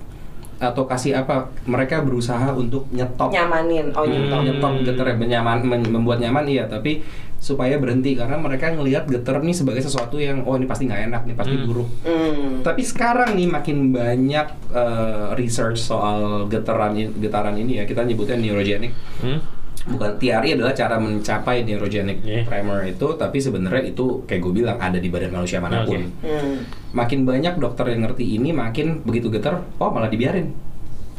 atau 0.54 0.86
kasih 0.86 1.12
apa 1.14 1.50
mereka 1.64 1.98
berusaha 1.98 2.54
untuk 2.54 2.86
nyetop 2.88 3.28
Nyamanin, 3.28 3.90
oh 3.90 4.06
nyetop. 4.06 4.38
Hmm. 4.38 4.46
nyetop 4.46 4.72
getar 4.82 5.06
menyaman 5.12 5.58
men- 5.60 5.90
membuat 5.90 6.20
nyaman 6.20 6.46
iya 6.46 6.64
tapi 6.64 7.02
supaya 7.36 7.76
berhenti 7.76 8.14
karena 8.14 8.38
mereka 8.38 8.72
ngelihat 8.72 9.04
getar 9.04 9.36
nih 9.38 9.52
sebagai 9.52 9.82
sesuatu 9.82 10.16
yang 10.16 10.40
oh 10.42 10.54
ini 10.54 10.64
pasti 10.64 10.88
nggak 10.88 11.02
enak 11.04 11.22
nih 11.24 11.36
pasti 11.36 11.54
Hmm. 11.54 11.66
buruk 11.66 11.88
Hmm. 12.00 12.62
tapi 12.62 12.80
sekarang 12.80 13.34
nih 13.34 13.48
makin 13.50 13.92
banyak 13.92 14.46
eh, 14.70 15.26
research 15.34 15.76
soal 15.76 16.46
getaran 16.46 16.92
getaran 17.14 17.52
ini 17.54 17.80
ya 17.80 17.84
kita 17.84 18.00
nyebutnya 18.00 18.38
neurogenic 18.38 18.94
Hmm. 19.20 19.42
Bukan 19.84 20.16
TRI 20.16 20.56
adalah 20.56 20.72
cara 20.72 20.96
mencapai 20.96 21.60
neurogenic 21.62 22.24
Yeah. 22.24 22.48
tremor 22.48 22.88
itu 22.88 23.04
tapi 23.20 23.36
sebenarnya 23.36 23.92
itu 23.92 24.24
kayak 24.24 24.40
gue 24.40 24.52
bilang 24.64 24.76
ada 24.80 24.96
di 24.96 25.12
badan 25.12 25.34
manusia 25.34 25.60
mana 25.60 25.84
pun 25.84 26.00
Oke. 26.00 26.24
Hmm. 26.24 26.64
makin 26.96 27.28
banyak 27.28 27.60
dokter 27.60 27.92
yang 27.92 28.08
ngerti 28.08 28.40
ini 28.40 28.54
makin 28.56 29.04
begitu 29.04 29.28
getar 29.28 29.60
oh 29.76 29.90
malah 29.92 30.08
dibiarin 30.08 30.56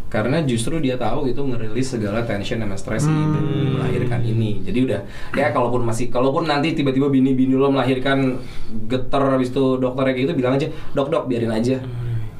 karena 0.05 0.39
justru 0.47 0.79
dia 0.79 0.95
tahu 0.95 1.27
itu 1.27 1.41
ngerilis 1.43 1.97
segala 1.97 2.23
tension 2.23 2.55
sama 2.55 2.77
stres 2.79 3.03
di 3.03 3.11
ibu 3.11 3.75
melahirkan 3.75 4.21
ini 4.23 4.63
jadi 4.63 4.79
udah 4.87 4.99
ya 5.35 5.51
kalaupun 5.51 5.83
masih 5.83 6.07
kalaupun 6.07 6.47
nanti 6.47 6.71
tiba-tiba 6.71 7.11
bini-bini 7.11 7.53
lo 7.53 7.67
melahirkan 7.67 8.39
getar 8.87 9.35
habis 9.35 9.51
itu 9.51 9.75
dokternya 9.75 10.13
kayak 10.15 10.25
gitu 10.29 10.33
bilang 10.39 10.55
aja 10.55 10.67
dok 10.95 11.11
dok 11.11 11.27
biarin 11.27 11.51
aja 11.51 11.83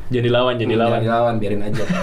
Jadi 0.08 0.28
lawan 0.28 0.56
jadi 0.56 0.76
lawan. 0.76 1.00
Jangan 1.00 1.10
lawan, 1.18 1.36
biarin 1.38 1.62
aja. 1.62 1.84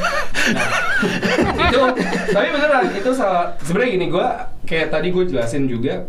Nah, 0.52 1.66
itu 1.66 1.80
tapi 2.28 2.46
beneran 2.48 2.86
itu 2.92 3.10
salah. 3.12 3.54
Sebenarnya 3.58 3.90
gini 3.92 4.06
gue 4.08 4.26
kayak 4.64 4.88
tadi 4.88 5.08
gue 5.08 5.24
jelasin 5.24 5.66
juga 5.66 6.06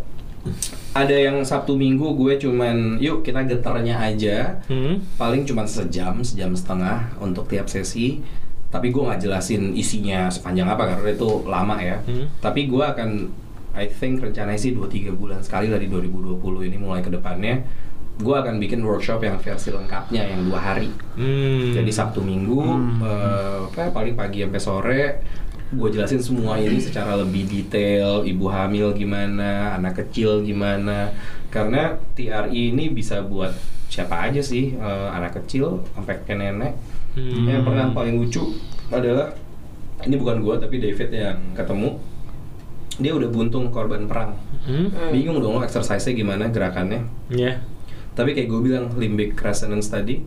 ada 0.91 1.15
yang 1.15 1.41
Sabtu 1.41 1.73
Minggu 1.73 2.13
gue 2.13 2.37
cuman 2.37 2.97
yuk 2.99 3.21
kita 3.21 3.41
getarnya 3.43 3.97
aja 3.97 4.61
Hmm. 4.65 5.01
paling 5.15 5.41
cuman 5.43 5.65
sejam 5.65 6.21
sejam 6.21 6.51
setengah 6.51 7.13
untuk 7.17 7.47
tiap 7.47 7.65
sesi 7.65 8.21
tapi 8.69 8.89
gue 8.89 9.01
nggak 9.01 9.17
jelasin 9.19 9.73
isinya 9.73 10.27
sepanjang 10.27 10.67
apa 10.67 10.83
karena 10.91 11.09
itu 11.09 11.29
lama 11.43 11.77
ya 11.77 11.97
Hmm. 12.03 12.29
tapi 12.37 12.65
gue 12.65 12.83
akan 12.83 13.09
I 13.73 13.89
think 13.89 14.19
rencananya 14.19 14.59
sih 14.59 14.69
2-3 14.71 15.09
bulan 15.11 15.41
sekali 15.41 15.65
dari 15.65 15.87
2020 15.87 16.37
ini 16.63 16.77
mulai 16.77 17.01
ke 17.01 17.09
depannya 17.09 17.65
gue 18.16 18.36
akan 18.36 18.57
bikin 18.57 18.82
workshop 18.82 19.20
yang 19.20 19.38
versi 19.38 19.70
lengkapnya 19.70 20.22
yang 20.28 20.45
dua 20.45 20.59
hari 20.59 20.89
Hmm. 21.14 21.74
jadi 21.74 21.89
Sabtu 21.89 22.22
Minggu 22.22 22.61
eh, 22.99 23.57
apa 23.68 23.89
paling 23.89 24.14
pagi 24.14 24.41
sampai 24.41 24.61
sore 24.61 25.03
gue 25.70 25.89
jelasin 25.89 26.22
semua 26.22 26.55
ini 26.55 26.78
secara 26.78 27.18
lebih 27.18 27.45
detail 27.45 28.22
ibu 28.22 28.45
hamil 28.45 28.93
gimana 28.93 29.74
anak 29.74 29.97
kecil 29.99 30.41
gimana 30.41 31.09
karena 31.49 31.97
TRI 32.14 32.70
ini 32.70 32.89
bisa 32.89 33.22
buat 33.22 33.49
siapa 33.88 34.30
aja 34.30 34.39
sih 34.39 34.74
eh, 34.74 35.07
anak 35.09 35.39
kecil 35.39 35.82
sampai 35.91 36.22
ke 36.22 36.34
nenek 36.34 36.74
Hmm. 37.14 37.45
yang 37.45 37.61
pernah 37.61 37.89
paling 37.89 38.18
lucu 38.18 38.41
adalah 38.89 39.38
ini 40.01 40.18
bukan 40.18 40.41
gue 40.41 40.55
tapi 40.57 40.78
David 40.78 41.09
yang 41.09 41.38
ketemu 41.53 42.01
dia 42.97 43.09
udah 43.11 43.30
buntung 43.30 43.70
korban 43.70 44.05
perang 44.05 44.34
Hmm. 44.64 44.89
bingung 45.09 45.38
dong 45.38 45.57
lo 45.57 45.61
exercise-nya 45.61 46.14
gimana 46.16 46.47
gerakannya 46.47 47.05
Ya. 47.28 47.61
Tapi 48.14 48.34
kayak 48.34 48.47
gue 48.47 48.61
bilang 48.61 48.86
limbic 48.93 49.34
resonance 49.36 49.89
tadi 49.89 50.22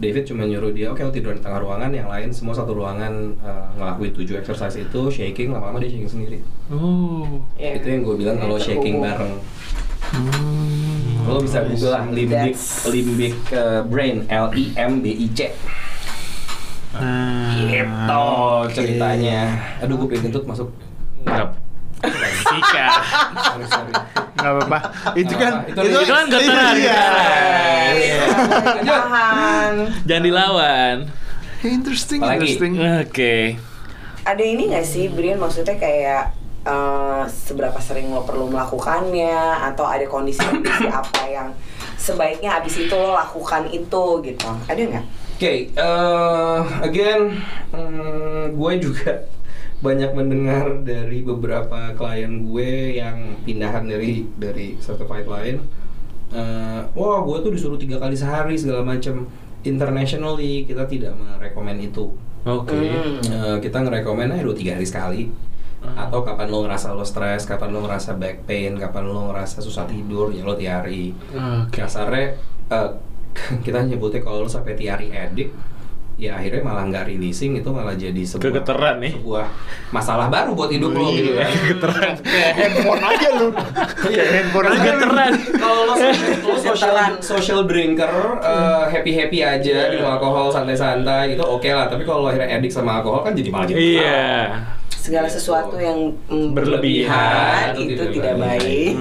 David 0.00 0.24
cuma 0.24 0.48
nyuruh 0.48 0.72
dia 0.72 0.88
oke 0.88 0.98
lo 0.98 1.12
tidur 1.12 1.36
di 1.36 1.44
tengah 1.44 1.60
ruangan 1.60 1.92
yang 1.92 2.08
lain 2.08 2.32
semua 2.32 2.56
satu 2.56 2.72
ruangan 2.72 3.36
uh, 3.38 3.68
ngelakuin 3.76 4.12
tujuh 4.16 4.34
exercise 4.40 4.74
itu 4.74 5.00
shaking 5.08 5.52
lama-lama 5.52 5.76
dia 5.78 5.92
shaking 5.92 6.08
sendiri 6.08 6.38
Oh. 6.70 7.42
Ya. 7.54 7.76
itu 7.76 7.86
yang 7.86 8.02
gue 8.02 8.16
bilang 8.16 8.36
kalau 8.38 8.56
shaking 8.56 8.98
bareng 8.98 9.38
Hmm. 10.10 11.22
Lo 11.28 11.38
bisa 11.38 11.62
google 11.62 11.92
lah 11.92 12.02
limbic 12.08 12.56
That's- 12.56 12.82
limbic 12.88 13.36
eh, 13.52 13.84
brain 13.86 14.26
L 14.26 14.50
I 14.50 14.74
M 14.74 14.98
B 14.98 15.12
I 15.12 15.28
C. 15.30 15.54
Gitu 17.70 18.26
ceritanya. 18.74 19.40
Aduh 19.78 19.94
gue 20.02 20.08
pengen 20.10 20.32
kentut 20.32 20.44
masuk. 20.50 20.68
Enggak. 21.22 21.54
Sika. 22.50 22.86
Sorry, 23.36 23.66
sorry. 23.66 23.92
Nggak 24.34 24.52
apa-apa. 24.52 24.78
Itu 25.14 25.34
kan 25.34 25.52
Itu- 25.64 25.82
itu 25.84 26.04
kan 26.06 26.24
getaran, 26.26 26.74
iya. 26.74 27.02
Iya. 27.90 28.24
Jangan 30.04 30.24
dilawan. 30.24 30.96
Interesting, 31.60 32.20
Apalagi? 32.24 32.56
interesting. 32.56 32.72
Oke. 32.80 33.36
Ada 34.20 34.42
ini 34.42 34.72
gak 34.72 34.84
sih, 34.84 35.08
Brian? 35.08 35.36
Maksudnya 35.36 35.76
kayak 35.76 36.32
eh, 36.60 37.22
seberapa 37.26 37.76
sering 37.78 38.08
lo 38.08 38.24
perlu 38.24 38.48
melakukannya 38.48 39.36
atau 39.64 39.84
ada 39.84 40.04
kondisi-kondisi 40.04 40.88
apa 41.00 41.24
yang 41.24 41.48
sebaiknya 41.96 42.56
abis 42.56 42.84
itu 42.84 42.92
lo 42.92 43.12
lakukan 43.12 43.68
itu 43.68 44.04
gitu? 44.20 44.48
Ada 44.68 44.80
nggak? 44.80 45.06
Oke, 45.36 45.72
eh, 45.72 46.58
again, 46.84 47.32
mm, 47.72 48.52
gue 48.52 48.72
juga 48.76 49.24
banyak 49.80 50.12
mendengar 50.12 50.84
dari 50.84 51.24
beberapa 51.24 51.96
klien 51.96 52.44
gue 52.44 53.00
yang 53.00 53.40
pindahan 53.48 53.88
dari 53.88 54.28
dari 54.36 54.76
certified 54.76 55.24
lain. 55.24 55.56
Eh, 56.30 56.80
Wah, 56.92 57.18
gue 57.24 57.36
tuh 57.40 57.50
disuruh 57.56 57.80
tiga 57.80 57.96
kali 57.96 58.14
sehari 58.14 58.54
segala 58.60 58.84
macam. 58.84 59.24
Internationally 59.60 60.64
kita 60.64 60.84
tidak 60.88 61.16
merekomen 61.16 61.80
itu. 61.80 62.12
Oke. 62.44 62.76
Hmm. 62.76 63.20
Eh, 63.24 63.56
kita 63.60 63.80
ngerekomen 63.84 64.32
aja 64.36 64.44
dua 64.44 64.56
tiga 64.56 64.76
hari 64.76 64.86
sekali. 64.86 65.22
Atau 65.80 66.20
kapan 66.28 66.52
lo 66.52 66.68
ngerasa 66.68 66.92
lo 66.92 67.04
stres, 67.08 67.48
kapan 67.48 67.72
lo 67.72 67.80
ngerasa 67.80 68.20
back 68.20 68.44
pain, 68.44 68.76
kapan 68.76 69.08
lo 69.08 69.32
ngerasa 69.32 69.64
susah 69.64 69.88
tidur, 69.88 70.28
ya 70.28 70.44
lo 70.44 70.56
tiari. 70.60 71.16
Oke. 71.32 71.80
Kasarnya 71.80 72.36
eh, 72.68 72.90
kita 73.64 73.88
nyebutnya 73.88 74.20
kalau 74.20 74.44
lo 74.44 74.48
sampai 74.48 74.76
tiari 74.76 75.08
edik, 75.08 75.48
ya 76.20 76.36
akhirnya 76.36 76.60
malah 76.60 76.84
nggak 76.84 77.08
releasing 77.08 77.56
itu 77.56 77.68
malah 77.72 77.96
jadi 77.96 78.20
sebuah 78.20 78.44
Kegeteran 78.44 79.00
nih. 79.00 79.12
sebuah 79.16 79.46
masalah 79.88 80.28
baru 80.28 80.52
buat 80.52 80.68
hidup 80.68 80.92
lo 80.92 81.08
gitu 81.10 81.32
ya. 81.32 81.48
Keteran. 81.48 82.12
Kayak 82.20 82.52
handphone 82.54 83.02
aja 83.02 83.28
lu. 83.32 83.48
Iya, 84.06 84.24
handphone 84.28 84.68
aja. 84.68 84.90
Kalau 85.56 85.80
lo, 85.88 85.94
lo 85.96 86.54
social, 86.60 86.92
social 87.18 87.60
drinker, 87.64 88.12
happy 88.86 89.16
happy 89.16 89.38
aja 89.40 89.88
minum 89.88 90.06
alkohol 90.06 90.52
santai-santai 90.52 91.32
itu 91.32 91.42
oke 91.42 91.66
lah. 91.66 91.88
Tapi 91.88 92.04
kalau 92.04 92.22
lo 92.22 92.28
akhirnya 92.28 92.60
edik 92.60 92.68
sama 92.68 93.00
alkohol 93.00 93.24
kan 93.24 93.32
jadi 93.32 93.48
malah 93.48 93.66
jadi 93.66 93.80
Iya. 93.80 94.28
Segala 95.10 95.26
Gitu. 95.26 95.36
sesuatu 95.36 95.74
yang 95.74 95.98
mm, 96.24 96.54
Berlebihan, 96.54 97.74
itu 97.74 97.82
itu 97.82 97.94
tidak 97.98 98.10
tidak 98.14 98.34
baik. 98.38 98.94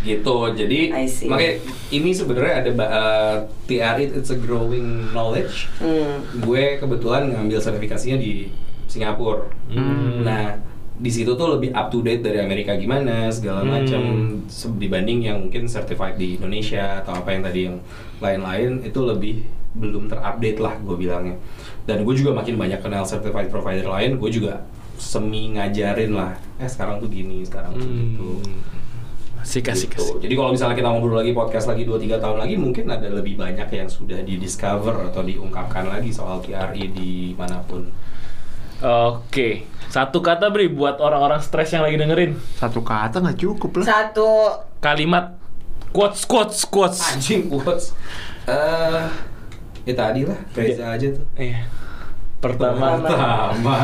gitu 0.00 0.36
jadi 0.54 0.78
I 0.94 1.04
see. 1.04 1.26
makanya 1.26 1.54
ini 1.90 2.10
sebenarnya 2.10 2.54
ada 2.56 2.70
uh, 2.78 3.36
TRI 3.66 4.04
it's 4.08 4.30
a 4.30 4.38
growing 4.38 5.10
knowledge 5.10 5.66
Hmm. 5.76 6.22
gue 6.38 6.78
kebetulan 6.78 7.28
ngambil 7.28 7.58
sertifikasinya 7.58 8.16
di 8.16 8.48
Singapura 8.86 9.50
Hmm. 9.66 10.22
nah 10.22 10.56
di 10.94 11.08
situ 11.08 11.32
tuh 11.32 11.56
lebih 11.56 11.72
up 11.72 11.88
to 11.88 12.00
date 12.00 12.20
dari 12.20 12.38
Amerika 12.38 12.72
gimana 12.74 13.28
segala 13.28 13.60
Hmm. 13.60 13.72
macam 13.74 14.02
dibanding 14.76 15.26
yang 15.26 15.42
mungkin 15.42 15.66
certified 15.66 16.14
di 16.14 16.36
Indonesia 16.36 17.00
atau 17.00 17.16
apa 17.16 17.28
yang 17.30 17.42
tadi 17.42 17.60
yang 17.66 17.76
lain-lain 18.18 18.80
itu 18.80 19.00
lebih 19.00 19.42
belum 19.70 20.06
terupdate 20.06 20.58
lah 20.58 20.74
gue 20.78 20.96
bilangnya 20.96 21.36
dan 21.84 22.02
gue 22.02 22.14
juga 22.14 22.32
makin 22.32 22.54
banyak 22.54 22.80
kenal 22.80 23.04
certified 23.04 23.46
provider 23.48 23.84
lain 23.84 24.16
gue 24.16 24.30
juga 24.30 24.64
semi 25.00 25.56
ngajarin 25.56 26.12
lah 26.12 26.36
eh 26.56 26.68
sekarang 26.68 27.00
tuh 27.00 27.08
gini 27.08 27.40
sekarang 27.42 27.72
tuh 27.72 27.82
Hmm. 27.82 27.96
gitu 27.96 28.30
Sika 29.40 29.72
sika. 29.72 29.96
Gitu. 29.96 30.20
Jadi 30.20 30.36
kalau 30.36 30.52
misalnya 30.52 30.76
kita 30.76 30.92
ngobrol 30.92 31.16
lagi 31.16 31.32
podcast 31.32 31.64
lagi 31.64 31.88
2-3 31.88 32.20
tahun 32.20 32.44
lagi 32.44 32.60
mungkin 32.60 32.84
ada 32.86 33.08
lebih 33.08 33.40
banyak 33.40 33.72
yang 33.72 33.88
sudah 33.88 34.20
di-discover 34.20 34.92
atau 35.08 35.24
diungkapkan 35.24 35.88
lagi 35.88 36.12
soal 36.12 36.44
QRI 36.44 36.92
di 36.92 37.32
mana 37.32 37.56
pun. 37.64 37.88
Oke. 38.84 39.64
Satu 39.88 40.20
kata 40.20 40.52
Bri 40.52 40.68
buat 40.68 41.00
orang-orang 41.00 41.40
stres 41.40 41.72
yang 41.72 41.80
lagi 41.80 41.96
dengerin. 41.96 42.36
Satu 42.60 42.84
kata 42.84 43.24
nggak 43.24 43.40
cukup 43.40 43.80
lah. 43.80 43.86
Satu 43.88 44.28
Kalimat 44.76 45.32
quotes 45.88 46.28
quotes 46.28 46.60
quotes. 46.68 47.00
Anjing 47.08 47.48
quotes. 47.48 47.96
Eh 48.44 49.04
ya 49.88 49.94
tadi 49.96 50.28
lah, 50.28 50.36
Reza 50.52 50.84
aja 50.84 51.16
tuh. 51.16 51.24
Iya. 51.40 51.64
Pertama, 52.40 52.96
Pertama, 52.96 53.76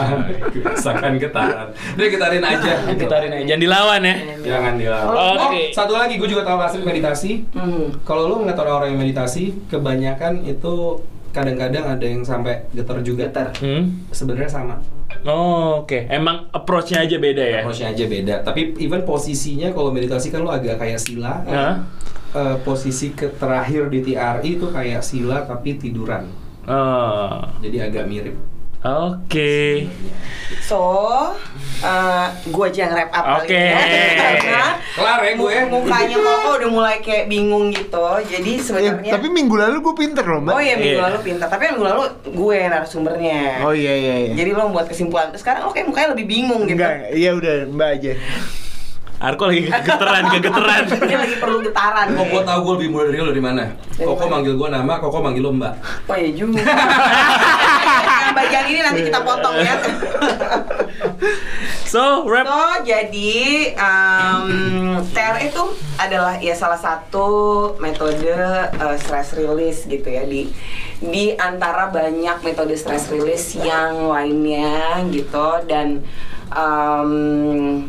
kebiasaan 0.49 1.21
getaran. 1.21 1.69
Udah 1.77 2.09
getarin 2.09 2.41
aja. 2.41 2.73
gitarin 2.97 3.31
aja. 3.37 3.45
Jangan 3.45 3.61
dilawan 3.61 4.01
ya. 4.01 4.17
Jangan 4.41 4.75
dilawan. 4.81 5.13
Oke. 5.13 5.61
Oh, 5.69 5.77
satu 5.77 5.93
lagi 5.93 6.17
gue 6.17 6.25
juga 6.25 6.41
tahu 6.41 6.57
hasil 6.65 6.81
meditasi. 6.81 7.45
Hmm. 7.53 7.93
Kalau 8.09 8.33
lu 8.33 8.35
ngeliat 8.41 8.57
orang-orang 8.57 8.97
yang 8.97 9.01
meditasi, 9.05 9.53
kebanyakan 9.69 10.49
itu 10.49 11.05
kadang-kadang 11.37 11.85
ada 11.85 12.07
yang 12.09 12.25
sampai 12.25 12.65
getar 12.73 12.97
juga. 13.05 13.29
Getar. 13.29 13.53
Hmm. 13.61 14.09
Sebenarnya 14.09 14.49
sama. 14.49 14.81
Oh, 15.29 15.85
oke. 15.85 16.09
Emang 16.09 16.49
approach-nya 16.49 17.05
aja 17.05 17.21
beda 17.21 17.45
ya? 17.45 17.61
Approach-nya 17.61 17.93
aja 17.93 18.05
beda. 18.09 18.35
Tapi 18.41 18.73
even 18.81 19.05
posisinya 19.05 19.69
kalau 19.77 19.93
meditasi 19.93 20.33
kan 20.33 20.41
lo 20.41 20.49
agak 20.49 20.81
kayak 20.81 20.97
sila. 20.97 21.45
Hah? 21.45 21.85
Eh, 22.33 22.57
posisi 22.65 23.13
ke 23.13 23.37
terakhir 23.37 23.93
di 23.93 24.01
TRI 24.01 24.61
itu 24.61 24.67
kayak 24.73 25.05
sila 25.05 25.45
tapi 25.45 25.77
tiduran. 25.77 26.46
Oh. 26.67 27.47
Jadi 27.59 27.77
agak 27.81 28.05
mirip. 28.05 28.35
Oke. 28.83 29.83
So, 30.61 30.79
uh, 31.81 32.27
gue 32.45 32.65
aja 32.65 32.81
yang 32.81 32.93
wrap 32.93 33.11
up 33.11 33.43
Oke. 33.43 33.51
kali 33.51 33.67
ya. 33.67 34.37
Karena 34.39 34.67
Kelar 34.95 35.19
ya 35.21 35.33
gue. 35.35 35.55
mu- 35.65 35.83
mukanya 35.83 36.17
Koko 36.17 36.51
udah 36.55 36.71
mulai 36.71 36.97
kayak 37.01 37.27
bingung 37.27 37.71
gitu. 37.71 38.07
Jadi 38.23 38.53
Eh, 38.53 38.63
sebenarnya 38.63 39.11
tapi 39.11 39.27
minggu 39.27 39.55
lalu 39.55 39.77
gue 39.81 39.95
pinter 39.97 40.23
loh, 40.23 40.39
Mbak. 40.41 40.55
Oh 40.55 40.61
iya 40.61 40.75
minggu 40.75 40.99
Iya. 40.99 41.07
lalu 41.09 41.19
pintar, 41.21 41.47
tapi 41.49 41.63
minggu 41.69 41.83
lalu 41.85 42.03
gue 42.29 42.57
narasumbernya. 42.65 43.41
Oh 43.61 43.75
iya 43.75 43.93
iya 43.93 44.15
iya. 44.23 44.33
Jadi 44.35 44.51
lo 44.53 44.71
buat 44.71 44.87
kesimpulan. 44.87 45.35
Sekarang 45.35 45.67
lo 45.67 45.73
kayak 45.73 45.87
mukanya 45.87 46.15
lebih 46.15 46.27
bingung 46.29 46.63
gitu. 46.65 46.79
Enggak, 46.79 47.11
iya 47.11 47.31
udah 47.33 47.55
Mbak 47.67 47.89
aja. 47.91 48.13
Arko 49.27 49.51
lagi 49.51 49.67
kegeteran, 49.67 50.23
kegeteran. 50.39 50.83
Dia 51.03 51.19
lagi 51.19 51.37
perlu 51.43 51.59
getaran. 51.67 52.15
Kok 52.15 52.27
gue 52.31 52.43
tau 52.47 52.59
gue 52.63 52.73
lebih 52.79 52.89
muda 52.95 53.05
dari 53.11 53.19
lo 53.19 53.31
dari 53.35 53.43
mana? 53.43 53.65
Koko 53.99 54.25
manggil 54.31 54.55
gue 54.55 54.69
nama, 54.71 54.93
Koko 55.03 55.19
manggil 55.19 55.43
lo 55.43 55.51
mbak. 55.51 55.75
Oh 56.07 56.15
iya 56.15 56.31
juga. 56.31 56.63
Yang 58.23 58.35
bagian 58.39 58.65
ini 58.71 58.81
nanti 58.87 59.01
kita 59.03 59.21
potong 59.27 59.57
ya. 59.59 59.75
So, 61.87 62.29
rap. 62.31 62.47
So, 62.47 62.87
jadi 62.87 63.35
um, 63.79 64.47
TR 65.11 65.39
itu 65.43 65.63
adalah 65.99 66.39
ya 66.39 66.55
salah 66.55 66.79
satu 66.79 67.27
metode 67.83 68.31
uh, 68.79 68.97
stress 69.01 69.35
release 69.35 69.91
gitu 69.91 70.07
ya 70.07 70.23
di 70.23 70.51
di 71.03 71.35
antara 71.35 71.91
banyak 71.91 72.47
metode 72.47 72.75
stress 72.79 73.11
release 73.11 73.59
yang 73.59 74.07
lainnya 74.07 75.03
gitu 75.11 75.63
dan 75.67 76.05
um, 76.53 77.87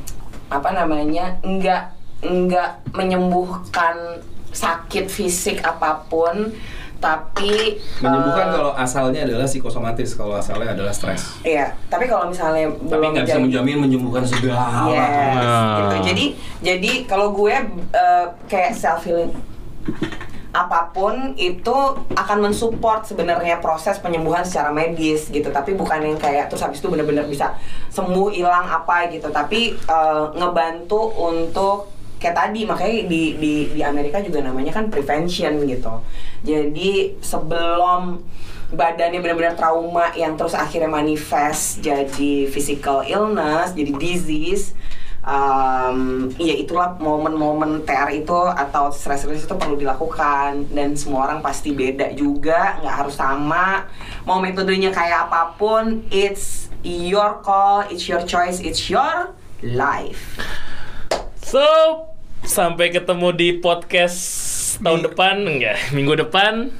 apa 0.47 0.69
namanya 0.71 1.35
nggak 1.43 1.83
nggak 2.23 2.69
menyembuhkan 2.95 4.23
sakit 4.49 5.05
fisik 5.05 5.61
apa 5.61 6.07
pun 6.07 6.49
tapi 6.97 7.77
Menyembuhkan 8.01 8.49
uh, 8.49 8.53
kalau 8.57 8.71
asalnya 8.73 9.21
adalah 9.21 9.45
psikosomatis, 9.45 10.17
kalau 10.17 10.33
asalnya 10.33 10.73
adalah 10.73 10.89
stres. 10.89 11.37
Iya, 11.45 11.77
tapi 11.93 12.09
kalau 12.09 12.25
misalnya 12.25 12.73
Tapi 12.73 13.13
nggak 13.13 13.25
bisa 13.29 13.37
menjamin 13.37 13.77
menyembuhkan 13.85 14.25
segala. 14.25 14.89
Yes, 14.89 15.05
Ah. 15.45 15.77
gitu. 15.77 15.97
Jadi 16.09 16.25
jadi 16.65 16.91
kalau 17.05 17.37
gue 17.37 17.53
uh, 17.93 18.25
kayak 18.49 18.73
self 18.73 19.05
healing 19.05 19.29
apa 20.57 20.89
pun 20.89 21.37
itu 21.37 21.77
akan 22.17 22.49
mensupport 22.49 23.05
sebenarnya 23.05 23.61
proses 23.61 24.01
penyembuhan 24.01 24.41
secara 24.41 24.73
medis 24.73 25.29
gitu. 25.29 25.53
Tapi 25.53 25.77
bukan 25.77 26.01
yang 26.01 26.17
kayak 26.17 26.49
terus 26.49 26.65
habis 26.65 26.81
itu 26.81 26.89
benar-benar 26.89 27.29
bisa 27.29 27.53
sembuh 27.93 28.33
hilang 28.33 28.65
apa 28.65 29.05
gitu. 29.13 29.29
Tapi 29.29 29.77
uh, 29.85 30.33
ngebantu 30.33 31.13
untuk 31.21 31.93
kayak 32.17 32.33
tadi 32.33 32.65
makanya 32.65 33.05
di 33.05 33.37
di 33.37 33.53
di 33.77 33.81
Amerika 33.85 34.17
juga 34.25 34.41
namanya 34.41 34.73
kan 34.73 34.89
prevention 34.89 35.61
gitu. 35.69 35.93
Jadi 36.41 37.21
sebelum 37.21 38.17
badannya 38.67 39.23
benar-benar 39.23 39.55
trauma 39.55 40.11
yang 40.11 40.35
terus 40.35 40.51
akhirnya 40.51 40.91
manifest 40.91 41.79
jadi 41.79 42.51
physical 42.51 42.99
illness 43.07 43.71
jadi 43.71 43.95
disease 43.95 44.75
um, 45.27 46.31
ya 46.39 46.55
itulah 46.55 46.95
momen-momen 46.97 47.83
TR 47.83 48.07
itu 48.15 48.39
atau 48.55 48.89
stress 48.89 49.27
release 49.27 49.43
itu 49.43 49.55
perlu 49.59 49.75
dilakukan. 49.75 50.71
Dan 50.71 50.95
semua 50.95 51.27
orang 51.27 51.43
pasti 51.43 51.75
beda 51.75 52.15
juga 52.15 52.79
nggak 52.81 52.95
harus 53.03 53.15
sama. 53.19 53.85
Mau 54.23 54.39
metodenya 54.39 54.89
kayak 54.89 55.27
apa 55.27 55.59
pun 55.59 56.07
it's 56.09 56.71
your 56.87 57.43
call 57.43 57.83
it's 57.91 58.07
your 58.07 58.23
choice 58.23 58.63
it's 58.63 58.87
your 58.87 59.35
life. 59.59 60.39
So, 61.43 61.63
sampai 62.43 62.91
ketemu 62.91 63.31
di 63.35 63.49
podcast 63.59 64.19
tahun 64.79 65.07
depan 65.11 65.43
enggak, 65.43 65.91
minggu 65.95 66.15
depan. 66.27 66.71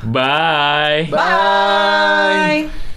Bye. 0.00 1.12
bye 1.12 2.88